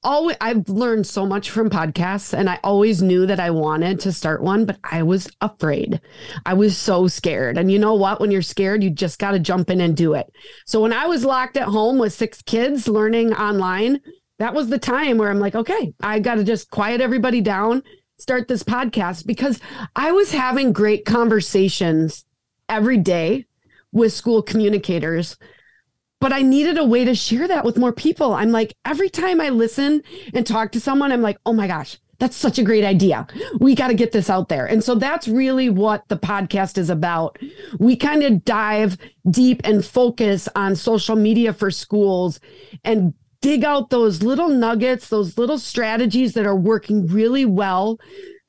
always 0.04 0.38
I've 0.39 0.70
learned 0.70 1.08
so 1.08 1.26
much 1.26 1.50
from 1.50 1.70
podcasts 1.70 2.38
and 2.38 2.50
I 2.50 2.60
always 2.64 3.02
knew 3.02 3.26
that 3.26 3.39
I 3.39 3.50
wanted 3.52 4.00
to 4.02 4.12
start 4.12 4.41
one, 4.41 4.66
but 4.66 4.78
I 4.84 5.04
was 5.04 5.30
afraid. 5.41 6.02
I 6.45 6.54
was 6.54 6.78
so 6.78 7.08
scared. 7.08 7.58
And 7.58 7.72
you 7.72 7.80
know 7.80 7.95
what? 7.95 8.20
When 8.20 8.32
you're 8.32 8.41
scared, 8.41 8.84
you 8.84 8.89
just 8.89 9.20
got 9.20 9.32
to 9.32 9.39
jump 9.39 9.70
in 9.70 9.82
and 9.82 9.95
do 9.95 10.14
it. 10.14 10.32
So 10.66 10.82
when 10.82 10.93
I 10.93 11.08
was 11.08 11.26
locked 11.26 11.58
at 11.58 11.68
home 11.68 11.98
with 11.98 12.14
six 12.14 12.41
kids 12.41 12.88
learning 12.88 13.34
online, 13.34 14.02
that 14.39 14.54
was 14.54 14.70
the 14.70 14.80
time 14.80 15.18
where 15.18 15.30
I'm 15.30 15.39
like, 15.39 15.56
okay, 15.56 15.93
I 16.00 16.20
got 16.20 16.36
to 16.36 16.43
just 16.43 16.70
quiet 16.70 17.02
everybody 17.02 17.41
down, 17.41 17.84
start 18.20 18.48
this 18.48 18.64
podcast 18.64 19.26
because 19.26 19.60
I 19.95 20.12
was 20.12 20.32
having 20.32 20.74
great 20.74 21.06
conversations 21.06 22.24
every 22.70 22.98
day 22.98 23.45
with 23.91 24.14
school 24.14 24.41
communicators 24.41 25.38
but 26.20 26.34
I 26.34 26.41
needed 26.41 26.78
a 26.78 26.86
way 26.86 27.05
to 27.05 27.15
share 27.15 27.47
that 27.47 27.65
with 27.65 27.78
more 27.78 27.93
people. 27.93 28.34
I'm 28.34 28.51
like, 28.51 28.76
every 28.86 29.09
time 29.09 29.39
I 29.39 29.49
listen 29.49 30.03
and 30.34 30.45
talk 30.45 30.72
to 30.72 30.80
someone, 30.80 31.11
I'm 31.11 31.22
like, 31.22 31.38
oh 31.45 31.53
my 31.53 31.68
gosh, 31.68 31.99
that's 32.20 32.36
such 32.36 32.57
a 32.57 32.63
great 32.63 32.84
idea. 32.84 33.28
We 33.59 33.76
got 33.76 33.89
to 33.89 33.93
get 33.93 34.11
this 34.11 34.30
out 34.30 34.49
there. 34.49 34.65
And 34.65 34.84
so 34.84 34.95
that's 34.95 35.28
really 35.28 35.70
what 35.70 36.07
the 36.07 36.18
podcast 36.18 36.78
is 36.78 36.89
about. 36.89 37.38
We 37.80 37.95
kind 37.95 38.24
of 38.24 38.43
dive 38.43 38.97
deep 39.30 39.61
and 39.63 39.86
focus 39.86 40.49
on 40.55 40.76
social 40.76 41.15
media 41.15 41.53
for 41.53 41.70
schools 41.70 42.39
and 42.84 43.13
dig 43.41 43.63
out 43.63 43.91
those 43.91 44.24
little 44.24 44.49
nuggets, 44.49 45.09
those 45.09 45.38
little 45.38 45.59
strategies 45.59 46.34
that 46.34 46.47
are 46.47 46.55
working 46.55 47.05
really 47.05 47.45
well 47.45 47.99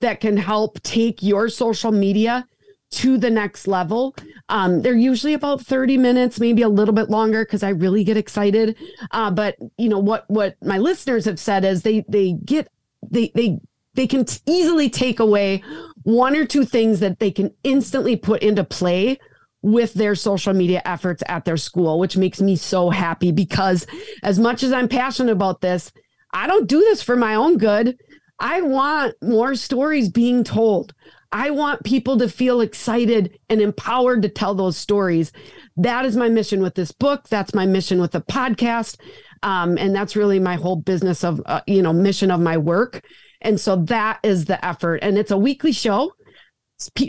that 0.00 0.20
can 0.20 0.36
help 0.36 0.80
take 0.82 1.22
your 1.22 1.48
social 1.48 1.92
media 1.92 2.46
to 2.90 3.18
the 3.18 3.28
next 3.30 3.66
level. 3.66 4.14
Um, 4.48 4.82
they're 4.82 4.96
usually 4.96 5.34
about 5.34 5.60
30 5.60 5.98
minutes, 5.98 6.40
maybe 6.40 6.62
a 6.62 6.68
little 6.68 6.94
bit 6.94 7.10
longer 7.10 7.44
because 7.44 7.62
I 7.62 7.70
really 7.70 8.04
get 8.04 8.16
excited. 8.16 8.76
Uh, 9.10 9.30
but 9.30 9.56
you 9.76 9.88
know 9.88 9.98
what 9.98 10.24
what 10.28 10.56
my 10.62 10.78
listeners 10.78 11.24
have 11.26 11.38
said 11.38 11.64
is 11.64 11.82
they 11.82 12.04
they 12.08 12.32
get 12.32 12.68
they 13.10 13.30
they 13.34 13.58
they 13.94 14.06
can 14.06 14.24
t- 14.24 14.40
easily 14.46 14.88
take 14.88 15.20
away 15.20 15.62
one 16.04 16.36
or 16.36 16.46
two 16.46 16.64
things 16.64 17.00
that 17.00 17.18
they 17.18 17.30
can 17.30 17.52
instantly 17.64 18.16
put 18.16 18.42
into 18.42 18.64
play 18.64 19.18
with 19.62 19.92
their 19.94 20.14
social 20.14 20.54
media 20.54 20.80
efforts 20.84 21.22
at 21.26 21.44
their 21.44 21.56
school, 21.56 21.98
which 21.98 22.16
makes 22.16 22.40
me 22.40 22.56
so 22.56 22.90
happy 22.90 23.32
because 23.32 23.86
as 24.22 24.38
much 24.38 24.62
as 24.62 24.72
I'm 24.72 24.88
passionate 24.88 25.32
about 25.32 25.60
this, 25.60 25.92
I 26.32 26.46
don't 26.46 26.68
do 26.68 26.80
this 26.80 27.02
for 27.02 27.16
my 27.16 27.34
own 27.34 27.58
good. 27.58 27.98
I 28.38 28.60
want 28.60 29.14
more 29.20 29.54
stories 29.56 30.08
being 30.08 30.44
told. 30.44 30.94
I 31.30 31.50
want 31.50 31.84
people 31.84 32.18
to 32.18 32.28
feel 32.28 32.60
excited 32.60 33.38
and 33.48 33.60
empowered 33.60 34.22
to 34.22 34.28
tell 34.28 34.54
those 34.54 34.76
stories. 34.76 35.32
That 35.76 36.04
is 36.04 36.16
my 36.16 36.28
mission 36.28 36.62
with 36.62 36.74
this 36.74 36.92
book. 36.92 37.28
That's 37.28 37.54
my 37.54 37.66
mission 37.66 38.00
with 38.00 38.12
the 38.12 38.22
podcast. 38.22 38.96
Um, 39.42 39.76
and 39.78 39.94
that's 39.94 40.16
really 40.16 40.40
my 40.40 40.56
whole 40.56 40.76
business 40.76 41.24
of, 41.24 41.42
uh, 41.46 41.60
you 41.66 41.82
know, 41.82 41.92
mission 41.92 42.30
of 42.30 42.40
my 42.40 42.56
work. 42.56 43.04
And 43.40 43.60
so 43.60 43.76
that 43.84 44.20
is 44.22 44.46
the 44.46 44.64
effort. 44.64 44.96
And 45.02 45.18
it's 45.18 45.30
a 45.30 45.38
weekly 45.38 45.72
show. 45.72 46.12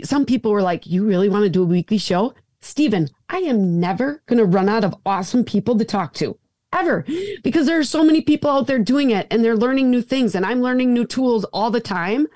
Some 0.04 0.26
people 0.26 0.52
were 0.52 0.62
like, 0.62 0.86
You 0.86 1.04
really 1.06 1.28
want 1.28 1.44
to 1.44 1.50
do 1.50 1.62
a 1.62 1.66
weekly 1.66 1.98
show? 1.98 2.34
Steven, 2.60 3.08
I 3.28 3.38
am 3.38 3.80
never 3.80 4.22
going 4.26 4.38
to 4.38 4.44
run 4.44 4.68
out 4.68 4.84
of 4.84 4.94
awesome 5.06 5.44
people 5.44 5.78
to 5.78 5.84
talk 5.84 6.12
to 6.14 6.38
ever 6.72 7.04
because 7.42 7.66
there 7.66 7.78
are 7.78 7.84
so 7.84 8.04
many 8.04 8.20
people 8.20 8.50
out 8.50 8.66
there 8.66 8.78
doing 8.78 9.10
it 9.10 9.26
and 9.30 9.44
they're 9.44 9.56
learning 9.56 9.90
new 9.90 10.02
things 10.02 10.34
and 10.34 10.44
I'm 10.44 10.60
learning 10.60 10.92
new 10.92 11.06
tools 11.06 11.44
all 11.46 11.70
the 11.70 11.80
time. 11.80 12.26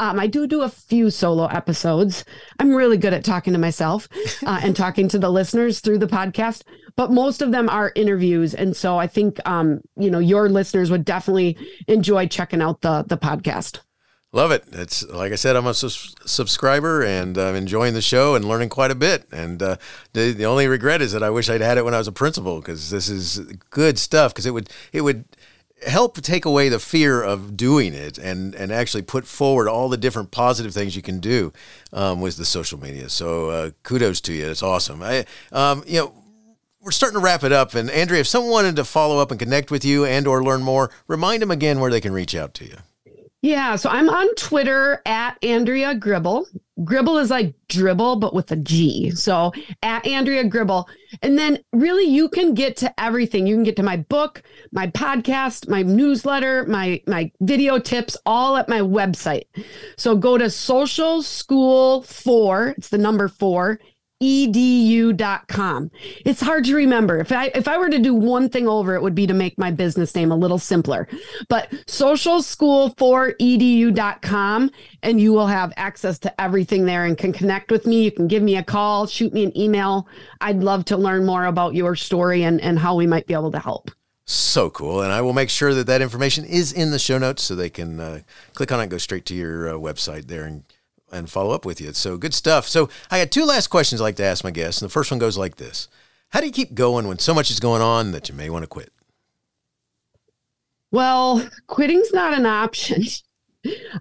Um, 0.00 0.18
I 0.18 0.26
do 0.26 0.46
do 0.46 0.62
a 0.62 0.68
few 0.70 1.10
solo 1.10 1.44
episodes. 1.46 2.24
I'm 2.58 2.74
really 2.74 2.96
good 2.96 3.12
at 3.12 3.22
talking 3.22 3.52
to 3.52 3.58
myself 3.58 4.08
uh, 4.46 4.58
and 4.62 4.74
talking 4.74 5.08
to 5.08 5.18
the 5.18 5.30
listeners 5.30 5.80
through 5.80 5.98
the 5.98 6.06
podcast, 6.06 6.62
but 6.96 7.12
most 7.12 7.42
of 7.42 7.52
them 7.52 7.68
are 7.68 7.92
interviews. 7.94 8.54
And 8.54 8.74
so 8.74 8.96
I 8.96 9.06
think, 9.06 9.38
um, 9.46 9.82
you 9.96 10.10
know, 10.10 10.18
your 10.18 10.48
listeners 10.48 10.90
would 10.90 11.04
definitely 11.04 11.58
enjoy 11.86 12.26
checking 12.28 12.62
out 12.62 12.80
the 12.80 13.04
the 13.06 13.18
podcast. 13.18 13.80
Love 14.32 14.52
it. 14.52 14.64
It's 14.70 15.02
like 15.08 15.32
I 15.32 15.34
said, 15.34 15.56
I'm 15.56 15.66
a 15.66 15.74
su- 15.74 16.14
subscriber 16.24 17.02
and 17.02 17.36
I'm 17.36 17.56
enjoying 17.56 17.94
the 17.94 18.00
show 18.00 18.36
and 18.36 18.44
learning 18.44 18.68
quite 18.68 18.92
a 18.92 18.94
bit. 18.94 19.24
And 19.32 19.60
uh, 19.60 19.76
the 20.12 20.32
the 20.32 20.46
only 20.46 20.68
regret 20.68 21.02
is 21.02 21.12
that 21.12 21.22
I 21.22 21.30
wish 21.30 21.50
I'd 21.50 21.60
had 21.60 21.78
it 21.78 21.84
when 21.84 21.94
I 21.94 21.98
was 21.98 22.06
a 22.06 22.12
principal 22.12 22.60
because 22.60 22.90
this 22.90 23.08
is 23.08 23.40
good 23.70 23.98
stuff. 23.98 24.32
Because 24.32 24.46
it 24.46 24.52
would 24.52 24.70
it 24.92 25.00
would 25.00 25.24
help 25.86 26.20
take 26.20 26.44
away 26.44 26.68
the 26.68 26.78
fear 26.78 27.22
of 27.22 27.56
doing 27.56 27.94
it 27.94 28.18
and 28.18 28.54
and 28.54 28.72
actually 28.72 29.02
put 29.02 29.26
forward 29.26 29.68
all 29.68 29.88
the 29.88 29.96
different 29.96 30.30
positive 30.30 30.72
things 30.74 30.94
you 30.96 31.02
can 31.02 31.20
do 31.20 31.52
um, 31.92 32.20
with 32.20 32.36
the 32.36 32.44
social 32.44 32.78
media. 32.78 33.08
So 33.08 33.50
uh, 33.50 33.70
kudos 33.82 34.20
to 34.22 34.32
you. 34.32 34.48
It's 34.50 34.62
awesome. 34.62 35.02
I, 35.02 35.24
um, 35.52 35.84
you 35.86 36.00
know. 36.00 36.14
We're 36.82 36.92
starting 36.92 37.18
to 37.20 37.22
wrap 37.22 37.44
it 37.44 37.52
up, 37.52 37.74
and 37.74 37.90
Andrea, 37.90 38.20
if 38.20 38.26
someone 38.26 38.50
wanted 38.50 38.76
to 38.76 38.84
follow 38.84 39.18
up 39.18 39.30
and 39.30 39.38
connect 39.38 39.70
with 39.70 39.84
you 39.84 40.06
and 40.06 40.26
or 40.26 40.42
learn 40.42 40.62
more, 40.62 40.90
remind 41.08 41.42
them 41.42 41.50
again 41.50 41.78
where 41.78 41.90
they 41.90 42.00
can 42.00 42.10
reach 42.10 42.34
out 42.34 42.54
to 42.54 42.64
you. 42.64 42.78
Yeah, 43.42 43.76
so 43.76 43.88
I'm 43.88 44.10
on 44.10 44.34
Twitter 44.34 45.00
at 45.06 45.42
Andrea 45.42 45.94
Gribble. 45.94 46.46
Gribble 46.84 47.16
is 47.16 47.30
like 47.30 47.54
dribble, 47.68 48.16
but 48.16 48.34
with 48.34 48.52
a 48.52 48.56
G. 48.56 49.10
So 49.12 49.52
at 49.82 50.06
Andrea 50.06 50.44
Gribble. 50.44 50.86
And 51.22 51.38
then 51.38 51.58
really 51.72 52.04
you 52.04 52.28
can 52.28 52.52
get 52.52 52.76
to 52.78 53.00
everything. 53.00 53.46
You 53.46 53.54
can 53.54 53.64
get 53.64 53.76
to 53.76 53.82
my 53.82 53.96
book, 53.96 54.42
my 54.72 54.88
podcast, 54.88 55.68
my 55.68 55.82
newsletter, 55.82 56.66
my 56.66 57.02
my 57.06 57.32
video 57.40 57.78
tips, 57.78 58.14
all 58.26 58.56
at 58.58 58.68
my 58.68 58.80
website. 58.80 59.44
So 59.96 60.16
go 60.16 60.36
to 60.36 60.50
social 60.50 61.22
school 61.22 62.02
four, 62.02 62.74
it's 62.76 62.90
the 62.90 62.98
number 62.98 63.28
four, 63.28 63.80
edu.com. 64.22 65.90
It's 66.24 66.40
hard 66.40 66.64
to 66.64 66.74
remember. 66.74 67.18
If 67.18 67.32
I 67.32 67.46
if 67.54 67.66
I 67.66 67.78
were 67.78 67.88
to 67.88 67.98
do 67.98 68.14
one 68.14 68.48
thing 68.48 68.68
over, 68.68 68.94
it 68.94 69.02
would 69.02 69.14
be 69.14 69.26
to 69.26 69.34
make 69.34 69.56
my 69.58 69.70
business 69.70 70.14
name 70.14 70.30
a 70.30 70.36
little 70.36 70.58
simpler. 70.58 71.08
But 71.48 71.72
social 71.86 72.42
school 72.42 72.94
for 72.98 73.32
edu.com 73.40 74.70
and 75.02 75.20
you 75.20 75.32
will 75.32 75.46
have 75.46 75.72
access 75.76 76.18
to 76.20 76.40
everything 76.40 76.84
there 76.84 77.04
and 77.04 77.16
can 77.16 77.32
connect 77.32 77.70
with 77.70 77.86
me. 77.86 78.04
You 78.04 78.12
can 78.12 78.28
give 78.28 78.42
me 78.42 78.56
a 78.56 78.62
call, 78.62 79.06
shoot 79.06 79.32
me 79.32 79.44
an 79.44 79.56
email. 79.56 80.06
I'd 80.40 80.62
love 80.62 80.84
to 80.86 80.96
learn 80.96 81.24
more 81.24 81.46
about 81.46 81.74
your 81.74 81.96
story 81.96 82.42
and, 82.42 82.60
and 82.60 82.78
how 82.78 82.94
we 82.94 83.06
might 83.06 83.26
be 83.26 83.34
able 83.34 83.52
to 83.52 83.58
help. 83.58 83.90
So 84.26 84.70
cool. 84.70 85.02
And 85.02 85.12
I 85.12 85.22
will 85.22 85.32
make 85.32 85.50
sure 85.50 85.74
that 85.74 85.88
that 85.88 86.02
information 86.02 86.44
is 86.44 86.72
in 86.72 86.92
the 86.92 87.00
show 87.00 87.18
notes 87.18 87.42
so 87.42 87.56
they 87.56 87.70
can 87.70 87.98
uh, 87.98 88.20
click 88.54 88.70
on 88.70 88.80
it, 88.80 88.88
go 88.88 88.98
straight 88.98 89.24
to 89.26 89.34
your 89.34 89.70
uh, 89.70 89.72
website 89.72 90.26
there 90.26 90.44
and 90.44 90.62
and 91.12 91.30
follow 91.30 91.54
up 91.54 91.64
with 91.64 91.80
you. 91.80 91.92
So 91.92 92.16
good 92.16 92.34
stuff. 92.34 92.66
So 92.66 92.88
I 93.10 93.20
got 93.20 93.30
two 93.30 93.44
last 93.44 93.68
questions 93.68 94.00
I 94.00 94.04
like 94.04 94.16
to 94.16 94.24
ask 94.24 94.44
my 94.44 94.50
guests. 94.50 94.80
And 94.80 94.88
the 94.88 94.92
first 94.92 95.10
one 95.10 95.18
goes 95.18 95.38
like 95.38 95.56
this 95.56 95.88
How 96.30 96.40
do 96.40 96.46
you 96.46 96.52
keep 96.52 96.74
going 96.74 97.08
when 97.08 97.18
so 97.18 97.34
much 97.34 97.50
is 97.50 97.60
going 97.60 97.82
on 97.82 98.12
that 98.12 98.28
you 98.28 98.34
may 98.34 98.50
want 98.50 98.62
to 98.62 98.68
quit? 98.68 98.92
Well, 100.90 101.48
quitting's 101.66 102.12
not 102.12 102.36
an 102.36 102.46
option. 102.46 103.04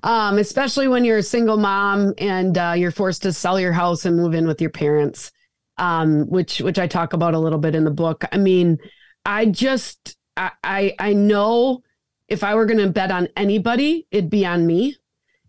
Um, 0.04 0.38
especially 0.38 0.88
when 0.88 1.04
you're 1.04 1.18
a 1.18 1.24
single 1.24 1.58
mom 1.58 2.14
and 2.18 2.58
uh, 2.58 2.76
you're 2.78 2.92
forced 2.92 3.24
to 3.24 3.34
sell 3.34 3.60
your 3.60 3.74
house 3.74 4.06
and 4.06 4.16
move 4.16 4.34
in 4.34 4.48
with 4.48 4.62
your 4.62 4.70
parents, 4.70 5.34
um, 5.78 6.30
which 6.30 6.62
which 6.62 6.80
I 6.80 6.88
talk 6.88 7.12
about 7.12 7.34
a 7.34 7.40
little 7.40 7.60
bit 7.60 7.76
in 7.76 7.84
the 7.84 7.92
book. 7.92 8.24
I 8.32 8.38
mean, 8.38 8.80
I 9.26 9.48
just 9.48 10.16
I 10.38 10.52
I, 10.64 10.96
I 10.98 11.14
know 11.14 11.84
if 12.30 12.42
I 12.42 12.56
were 12.56 12.66
going 12.66 12.80
to 12.80 12.90
bet 12.90 13.12
on 13.12 13.28
anybody, 13.36 14.08
it'd 14.12 14.30
be 14.30 14.46
on 14.46 14.66
me 14.66 14.96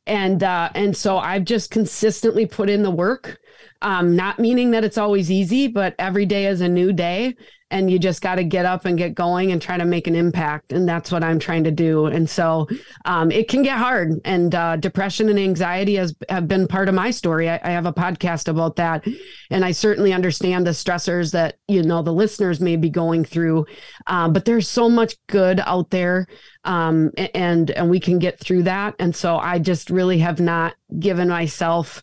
and 0.06 0.42
uh, 0.42 0.70
and 0.74 0.96
so 0.96 1.18
I've 1.18 1.44
just 1.44 1.70
consistently 1.70 2.46
put 2.46 2.70
in 2.70 2.82
the 2.82 2.90
work. 2.90 3.40
Um, 3.82 4.14
not 4.14 4.38
meaning 4.38 4.72
that 4.72 4.84
it's 4.84 4.98
always 4.98 5.30
easy, 5.30 5.66
but 5.66 5.94
every 5.98 6.26
day 6.26 6.46
is 6.46 6.60
a 6.60 6.68
new 6.68 6.92
day, 6.92 7.36
and 7.70 7.90
you 7.90 7.98
just 7.98 8.22
got 8.22 8.36
to 8.36 8.44
get 8.44 8.66
up 8.66 8.84
and 8.84 8.98
get 8.98 9.14
going 9.14 9.52
and 9.52 9.60
try 9.60 9.76
to 9.76 9.84
make 9.84 10.06
an 10.06 10.14
impact. 10.14 10.72
And 10.72 10.88
that's 10.88 11.12
what 11.12 11.22
I'm 11.22 11.38
trying 11.38 11.64
to 11.64 11.70
do. 11.70 12.06
And 12.06 12.28
so 12.28 12.68
um, 13.04 13.30
it 13.30 13.48
can 13.48 13.62
get 13.62 13.78
hard, 13.78 14.20
and 14.24 14.54
uh, 14.54 14.76
depression 14.76 15.28
and 15.28 15.38
anxiety 15.38 15.94
has 15.96 16.14
have 16.28 16.48
been 16.48 16.66
part 16.66 16.88
of 16.88 16.94
my 16.94 17.10
story. 17.10 17.48
I, 17.48 17.60
I 17.62 17.70
have 17.70 17.86
a 17.86 17.92
podcast 17.92 18.48
about 18.48 18.76
that, 18.76 19.06
and 19.50 19.64
I 19.64 19.72
certainly 19.72 20.12
understand 20.12 20.66
the 20.66 20.70
stressors 20.70 21.32
that 21.32 21.56
you 21.68 21.82
know 21.82 22.02
the 22.02 22.12
listeners 22.12 22.60
may 22.60 22.76
be 22.76 22.90
going 22.90 23.24
through. 23.24 23.66
Uh, 24.06 24.28
but 24.28 24.44
there's 24.44 24.68
so 24.68 24.88
much 24.88 25.16
good 25.28 25.60
out 25.60 25.90
there 25.90 26.26
um, 26.64 27.10
and 27.34 27.70
and 27.70 27.88
we 27.88 28.00
can 28.00 28.18
get 28.18 28.38
through 28.38 28.64
that. 28.64 28.94
And 28.98 29.14
so 29.14 29.36
I 29.36 29.58
just 29.58 29.90
really 29.90 30.18
have 30.18 30.40
not 30.40 30.74
given 30.98 31.28
myself 31.28 32.02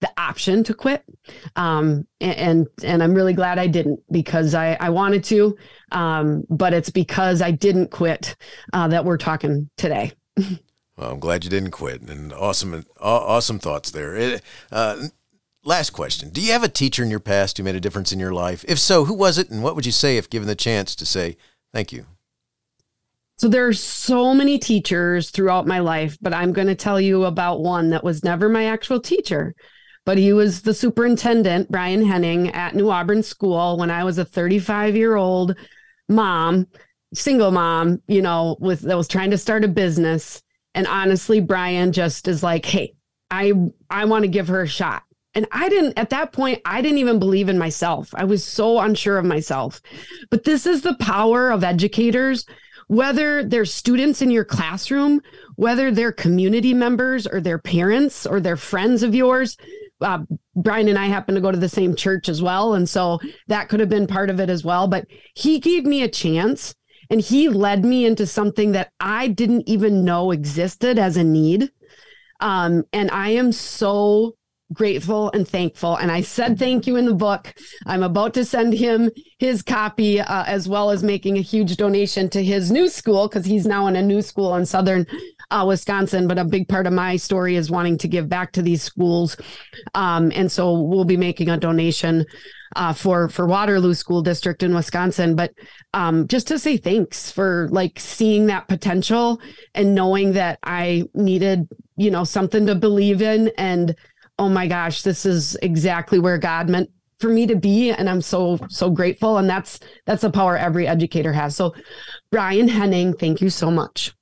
the 0.00 0.10
option 0.16 0.64
to 0.64 0.74
quit, 0.74 1.04
um, 1.56 2.06
and 2.20 2.66
and 2.82 3.02
I'm 3.02 3.14
really 3.14 3.34
glad 3.34 3.58
I 3.58 3.66
didn't 3.66 4.00
because 4.10 4.54
I 4.54 4.76
I 4.80 4.90
wanted 4.90 5.24
to, 5.24 5.56
um, 5.92 6.44
but 6.48 6.72
it's 6.72 6.90
because 6.90 7.42
I 7.42 7.50
didn't 7.50 7.90
quit 7.90 8.36
uh, 8.72 8.88
that 8.88 9.04
we're 9.04 9.18
talking 9.18 9.68
today. 9.76 10.12
well, 10.96 11.10
I'm 11.12 11.20
glad 11.20 11.44
you 11.44 11.50
didn't 11.50 11.72
quit, 11.72 12.02
and 12.02 12.32
awesome 12.32 12.84
awesome 13.00 13.58
thoughts 13.58 13.90
there. 13.90 14.16
It, 14.16 14.42
uh, 14.72 15.08
Last 15.62 15.90
question. 15.90 16.30
Do 16.30 16.40
you 16.40 16.52
have 16.52 16.64
a 16.64 16.68
teacher 16.68 17.02
in 17.02 17.10
your 17.10 17.20
past 17.20 17.58
who 17.58 17.64
made 17.64 17.74
a 17.74 17.80
difference 17.80 18.12
in 18.12 18.18
your 18.18 18.32
life? 18.32 18.64
If 18.66 18.78
so, 18.78 19.04
who 19.04 19.12
was 19.12 19.36
it 19.36 19.50
and 19.50 19.62
what 19.62 19.76
would 19.76 19.84
you 19.84 19.92
say 19.92 20.16
if 20.16 20.30
given 20.30 20.48
the 20.48 20.54
chance 20.54 20.96
to 20.96 21.04
say 21.04 21.36
thank 21.74 21.92
you? 21.92 22.06
So 23.36 23.48
there 23.48 23.66
are 23.66 23.74
so 23.74 24.34
many 24.34 24.58
teachers 24.58 25.30
throughout 25.30 25.66
my 25.66 25.78
life, 25.78 26.16
but 26.20 26.34
I'm 26.34 26.52
going 26.52 26.66
to 26.66 26.74
tell 26.74 27.00
you 27.00 27.24
about 27.24 27.60
one 27.60 27.90
that 27.90 28.04
was 28.04 28.24
never 28.24 28.48
my 28.48 28.66
actual 28.66 29.00
teacher, 29.00 29.54
but 30.04 30.18
he 30.18 30.32
was 30.32 30.62
the 30.62 30.74
superintendent, 30.74 31.70
Brian 31.70 32.04
Henning, 32.04 32.48
at 32.48 32.74
New 32.74 32.90
Auburn 32.90 33.22
School 33.22 33.76
when 33.76 33.90
I 33.90 34.04
was 34.04 34.18
a 34.18 34.24
35 34.24 34.96
year 34.96 35.16
old 35.16 35.56
mom 36.08 36.66
single 37.14 37.50
mom, 37.50 38.00
you 38.06 38.22
know, 38.22 38.56
with 38.60 38.80
that 38.82 38.96
was 38.96 39.08
trying 39.08 39.30
to 39.30 39.38
start 39.38 39.64
a 39.64 39.68
business. 39.68 40.42
And 40.74 40.86
honestly, 40.86 41.40
Brian 41.40 41.92
just 41.92 42.28
is 42.28 42.42
like, 42.42 42.64
hey, 42.64 42.94
I 43.30 43.52
I 43.88 44.04
want 44.04 44.22
to 44.22 44.28
give 44.28 44.48
her 44.48 44.62
a 44.62 44.68
shot. 44.68 45.02
And 45.34 45.46
I 45.52 45.68
didn't 45.68 45.98
at 45.98 46.10
that 46.10 46.32
point, 46.32 46.60
I 46.64 46.82
didn't 46.82 46.98
even 46.98 47.18
believe 47.18 47.48
in 47.48 47.58
myself. 47.58 48.12
I 48.14 48.24
was 48.24 48.44
so 48.44 48.78
unsure 48.80 49.18
of 49.18 49.24
myself. 49.24 49.80
But 50.30 50.44
this 50.44 50.66
is 50.66 50.82
the 50.82 50.94
power 50.94 51.50
of 51.50 51.64
educators, 51.64 52.46
whether 52.88 53.44
they're 53.44 53.64
students 53.64 54.22
in 54.22 54.30
your 54.30 54.44
classroom, 54.44 55.20
whether 55.56 55.90
they're 55.90 56.12
community 56.12 56.74
members 56.74 57.26
or 57.26 57.40
their 57.40 57.58
parents 57.58 58.26
or 58.26 58.40
their 58.40 58.56
friends 58.56 59.02
of 59.02 59.14
yours. 59.14 59.56
Uh, 60.00 60.20
Brian 60.56 60.88
and 60.88 60.98
I 60.98 61.06
happen 61.06 61.34
to 61.34 61.40
go 61.40 61.52
to 61.52 61.58
the 61.58 61.68
same 61.68 61.94
church 61.94 62.28
as 62.28 62.40
well. 62.40 62.74
And 62.74 62.88
so 62.88 63.18
that 63.48 63.68
could 63.68 63.80
have 63.80 63.88
been 63.88 64.06
part 64.06 64.30
of 64.30 64.40
it 64.40 64.48
as 64.50 64.64
well. 64.64 64.88
But 64.88 65.06
he 65.34 65.58
gave 65.58 65.84
me 65.84 66.02
a 66.02 66.08
chance 66.08 66.74
and 67.10 67.20
he 67.20 67.48
led 67.48 67.84
me 67.84 68.06
into 68.06 68.26
something 68.26 68.72
that 68.72 68.92
I 69.00 69.28
didn't 69.28 69.68
even 69.68 70.04
know 70.04 70.30
existed 70.30 70.98
as 70.98 71.16
a 71.16 71.24
need. 71.24 71.70
Um, 72.40 72.84
and 72.92 73.10
I 73.10 73.30
am 73.30 73.52
so 73.52 74.36
grateful 74.72 75.30
and 75.32 75.46
thankful. 75.46 75.96
And 75.96 76.10
I 76.10 76.20
said 76.20 76.58
thank 76.58 76.86
you 76.86 76.96
in 76.96 77.06
the 77.06 77.14
book. 77.14 77.54
I'm 77.86 78.02
about 78.02 78.34
to 78.34 78.44
send 78.44 78.72
him 78.72 79.10
his 79.38 79.62
copy, 79.62 80.20
uh, 80.20 80.44
as 80.44 80.68
well 80.68 80.90
as 80.90 81.02
making 81.02 81.38
a 81.38 81.42
huge 81.42 81.76
donation 81.76 82.28
to 82.30 82.42
his 82.42 82.70
new 82.70 82.88
school 82.88 83.28
because 83.28 83.44
he's 83.44 83.66
now 83.66 83.86
in 83.86 83.96
a 83.96 84.02
new 84.02 84.22
school 84.22 84.54
in 84.56 84.66
Southern 84.66 85.06
uh, 85.50 85.64
Wisconsin. 85.66 86.28
But 86.28 86.38
a 86.38 86.44
big 86.44 86.68
part 86.68 86.86
of 86.86 86.92
my 86.92 87.16
story 87.16 87.56
is 87.56 87.70
wanting 87.70 87.98
to 87.98 88.08
give 88.08 88.28
back 88.28 88.52
to 88.52 88.62
these 88.62 88.82
schools. 88.82 89.36
Um, 89.94 90.30
and 90.34 90.50
so 90.50 90.80
we'll 90.80 91.04
be 91.04 91.16
making 91.16 91.48
a 91.48 91.56
donation. 91.56 92.26
Uh, 92.76 92.92
for 92.92 93.28
for 93.28 93.48
Waterloo 93.48 93.94
School 93.94 94.22
District 94.22 94.62
in 94.62 94.72
Wisconsin, 94.72 95.34
but 95.34 95.52
um, 95.92 96.28
just 96.28 96.46
to 96.46 96.56
say 96.56 96.76
thanks 96.76 97.28
for 97.28 97.68
like 97.72 97.98
seeing 97.98 98.46
that 98.46 98.68
potential 98.68 99.40
and 99.74 99.92
knowing 99.92 100.34
that 100.34 100.60
I 100.62 101.02
needed 101.12 101.68
you 101.96 102.12
know 102.12 102.22
something 102.22 102.66
to 102.66 102.76
believe 102.76 103.22
in 103.22 103.50
and 103.58 103.96
oh 104.40 104.48
my 104.48 104.66
gosh, 104.66 105.02
this 105.02 105.26
is 105.26 105.54
exactly 105.56 106.18
where 106.18 106.38
God 106.38 106.70
meant 106.70 106.90
for 107.18 107.28
me 107.28 107.46
to 107.46 107.54
be 107.54 107.90
and 107.90 108.08
i'm 108.08 108.22
so 108.22 108.58
so 108.70 108.88
grateful. 108.88 109.36
And 109.36 109.48
that's 109.48 109.78
that's 110.06 110.22
the 110.22 110.30
power 110.30 110.56
every 110.56 110.86
educator 110.86 111.34
has. 111.34 111.54
So 111.54 111.74
brian 112.30 112.66
henning 112.66 113.12
thank 113.12 113.42
you 113.42 113.50
so 113.50 113.70
much 113.70 114.14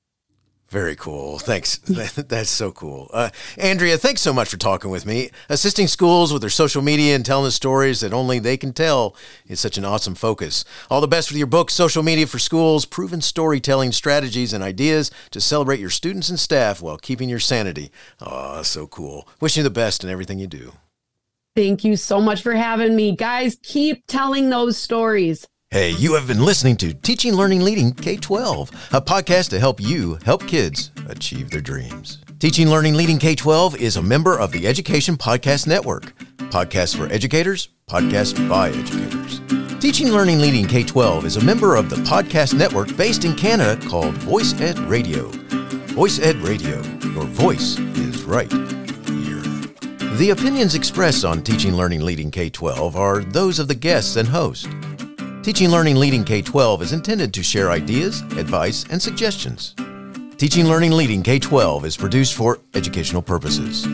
very 0.68 0.96
cool. 0.96 1.38
Thanks. 1.38 1.78
That's 1.78 2.50
so 2.50 2.72
cool. 2.72 3.10
Uh, 3.12 3.30
Andrea, 3.56 3.96
thanks 3.96 4.20
so 4.20 4.34
much 4.34 4.50
for 4.50 4.58
talking 4.58 4.90
with 4.90 5.06
me. 5.06 5.30
Assisting 5.48 5.86
schools 5.86 6.30
with 6.30 6.42
their 6.42 6.50
social 6.50 6.82
media 6.82 7.14
and 7.14 7.24
telling 7.24 7.44
the 7.44 7.50
stories 7.50 8.00
that 8.00 8.12
only 8.12 8.38
they 8.38 8.58
can 8.58 8.74
tell 8.74 9.16
is 9.46 9.60
such 9.60 9.78
an 9.78 9.86
awesome 9.86 10.14
focus. 10.14 10.66
All 10.90 11.00
the 11.00 11.08
best 11.08 11.30
with 11.30 11.38
your 11.38 11.46
book, 11.46 11.70
Social 11.70 12.02
Media 12.02 12.26
for 12.26 12.38
Schools 12.38 12.84
Proven 12.84 13.22
Storytelling 13.22 13.92
Strategies 13.92 14.52
and 14.52 14.62
Ideas 14.62 15.10
to 15.30 15.40
Celebrate 15.40 15.80
Your 15.80 15.90
Students 15.90 16.28
and 16.28 16.38
Staff 16.38 16.82
While 16.82 16.98
Keeping 16.98 17.30
Your 17.30 17.40
Sanity. 17.40 17.90
Oh, 18.20 18.62
so 18.62 18.86
cool. 18.86 19.26
Wishing 19.40 19.62
you 19.62 19.64
the 19.64 19.70
best 19.70 20.04
in 20.04 20.10
everything 20.10 20.38
you 20.38 20.46
do. 20.46 20.74
Thank 21.56 21.82
you 21.82 21.96
so 21.96 22.20
much 22.20 22.42
for 22.42 22.52
having 22.52 22.94
me. 22.94 23.16
Guys, 23.16 23.56
keep 23.62 24.06
telling 24.06 24.50
those 24.50 24.76
stories. 24.76 25.48
Hey, 25.70 25.90
you 25.90 26.14
have 26.14 26.26
been 26.26 26.42
listening 26.46 26.78
to 26.78 26.94
Teaching, 26.94 27.34
Learning, 27.34 27.60
Leading 27.60 27.92
K 27.92 28.16
12, 28.16 28.70
a 28.94 29.02
podcast 29.02 29.50
to 29.50 29.60
help 29.60 29.78
you 29.82 30.18
help 30.24 30.46
kids 30.46 30.92
achieve 31.10 31.50
their 31.50 31.60
dreams. 31.60 32.22
Teaching, 32.38 32.70
Learning, 32.70 32.94
Leading 32.94 33.18
K 33.18 33.34
12 33.34 33.76
is 33.76 33.98
a 33.98 34.02
member 34.02 34.38
of 34.38 34.50
the 34.50 34.66
Education 34.66 35.14
Podcast 35.14 35.66
Network. 35.66 36.16
Podcasts 36.50 36.96
for 36.96 37.12
educators, 37.12 37.68
podcasts 37.86 38.48
by 38.48 38.70
educators. 38.70 39.42
Teaching, 39.78 40.08
Learning, 40.08 40.38
Leading 40.38 40.66
K 40.66 40.84
12 40.84 41.26
is 41.26 41.36
a 41.36 41.44
member 41.44 41.76
of 41.76 41.90
the 41.90 41.96
podcast 41.96 42.54
network 42.54 42.96
based 42.96 43.26
in 43.26 43.36
Canada 43.36 43.78
called 43.88 44.14
voicEd 44.14 44.88
Radio. 44.88 45.28
voicEd 45.92 46.42
Radio, 46.42 46.76
your 47.12 47.24
voice 47.24 47.78
is 47.78 48.22
right 48.24 48.50
here. 48.50 49.42
The 50.16 50.30
opinions 50.30 50.74
expressed 50.74 51.26
on 51.26 51.42
Teaching, 51.42 51.74
Learning, 51.74 52.00
Leading 52.00 52.30
K 52.30 52.48
12 52.48 52.96
are 52.96 53.20
those 53.20 53.58
of 53.58 53.68
the 53.68 53.74
guests 53.74 54.16
and 54.16 54.28
host. 54.28 54.66
Teaching 55.42 55.70
Learning 55.70 55.96
Leading 55.96 56.24
K 56.24 56.42
12 56.42 56.82
is 56.82 56.92
intended 56.92 57.32
to 57.32 57.42
share 57.42 57.70
ideas, 57.70 58.20
advice, 58.36 58.84
and 58.90 59.00
suggestions. 59.00 59.74
Teaching 60.36 60.66
Learning 60.66 60.92
Leading 60.92 61.22
K 61.22 61.38
12 61.38 61.84
is 61.86 61.96
produced 61.96 62.34
for 62.34 62.58
educational 62.74 63.22
purposes. 63.22 63.86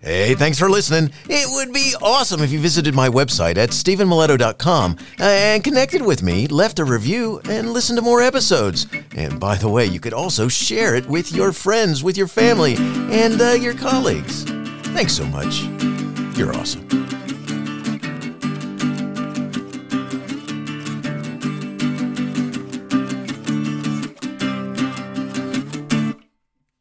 Hey, 0.00 0.34
thanks 0.34 0.58
for 0.58 0.70
listening. 0.70 1.12
It 1.28 1.46
would 1.50 1.72
be 1.72 1.94
awesome 2.00 2.42
if 2.42 2.50
you 2.50 2.58
visited 2.58 2.94
my 2.94 3.08
website 3.08 3.56
at 3.56 3.70
stevenmiletto.com 3.70 4.96
and 5.18 5.64
connected 5.64 6.02
with 6.02 6.22
me, 6.22 6.46
left 6.46 6.78
a 6.78 6.84
review, 6.84 7.40
and 7.48 7.72
listened 7.72 7.98
to 7.98 8.02
more 8.02 8.22
episodes. 8.22 8.86
And 9.14 9.38
by 9.38 9.56
the 9.56 9.68
way, 9.68 9.86
you 9.86 10.00
could 10.00 10.14
also 10.14 10.48
share 10.48 10.94
it 10.94 11.06
with 11.06 11.32
your 11.32 11.52
friends, 11.52 12.02
with 12.02 12.16
your 12.16 12.28
family, 12.28 12.76
and 12.76 13.40
uh, 13.40 13.50
your 13.52 13.74
colleagues. 13.74 14.44
Thanks 14.92 15.12
so 15.12 15.26
much. 15.26 15.62
You're 16.36 16.54
awesome. 16.54 16.88